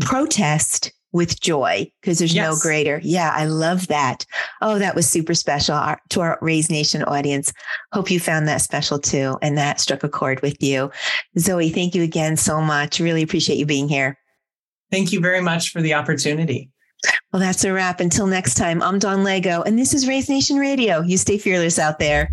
protest 0.00 0.90
with 1.14 1.40
joy 1.40 1.90
because 2.00 2.18
there's 2.18 2.34
yes. 2.34 2.50
no 2.50 2.58
greater. 2.60 3.00
Yeah, 3.02 3.32
I 3.34 3.46
love 3.46 3.86
that. 3.86 4.26
Oh, 4.60 4.78
that 4.80 4.96
was 4.96 5.08
super 5.08 5.32
special 5.32 5.76
our, 5.76 6.00
to 6.10 6.20
our 6.20 6.38
Raise 6.42 6.68
Nation 6.68 7.04
audience. 7.04 7.52
Hope 7.92 8.10
you 8.10 8.18
found 8.18 8.48
that 8.48 8.60
special 8.60 8.98
too 8.98 9.38
and 9.40 9.56
that 9.56 9.80
struck 9.80 10.02
a 10.02 10.08
chord 10.08 10.42
with 10.42 10.60
you. 10.62 10.90
Zoe, 11.38 11.70
thank 11.70 11.94
you 11.94 12.02
again 12.02 12.36
so 12.36 12.60
much. 12.60 12.98
Really 12.98 13.22
appreciate 13.22 13.58
you 13.58 13.64
being 13.64 13.88
here. 13.88 14.18
Thank 14.90 15.12
you 15.12 15.20
very 15.20 15.40
much 15.40 15.70
for 15.70 15.80
the 15.80 15.94
opportunity. 15.94 16.70
Well, 17.32 17.40
that's 17.40 17.64
a 17.64 17.72
wrap. 17.72 18.00
Until 18.00 18.26
next 18.26 18.54
time, 18.54 18.82
I'm 18.82 18.98
Don 18.98 19.24
Lego, 19.24 19.62
and 19.62 19.78
this 19.78 19.94
is 19.94 20.08
Raise 20.08 20.28
Nation 20.28 20.56
Radio. 20.56 21.00
You 21.00 21.16
stay 21.16 21.38
fearless 21.38 21.78
out 21.78 21.98
there. 21.98 22.30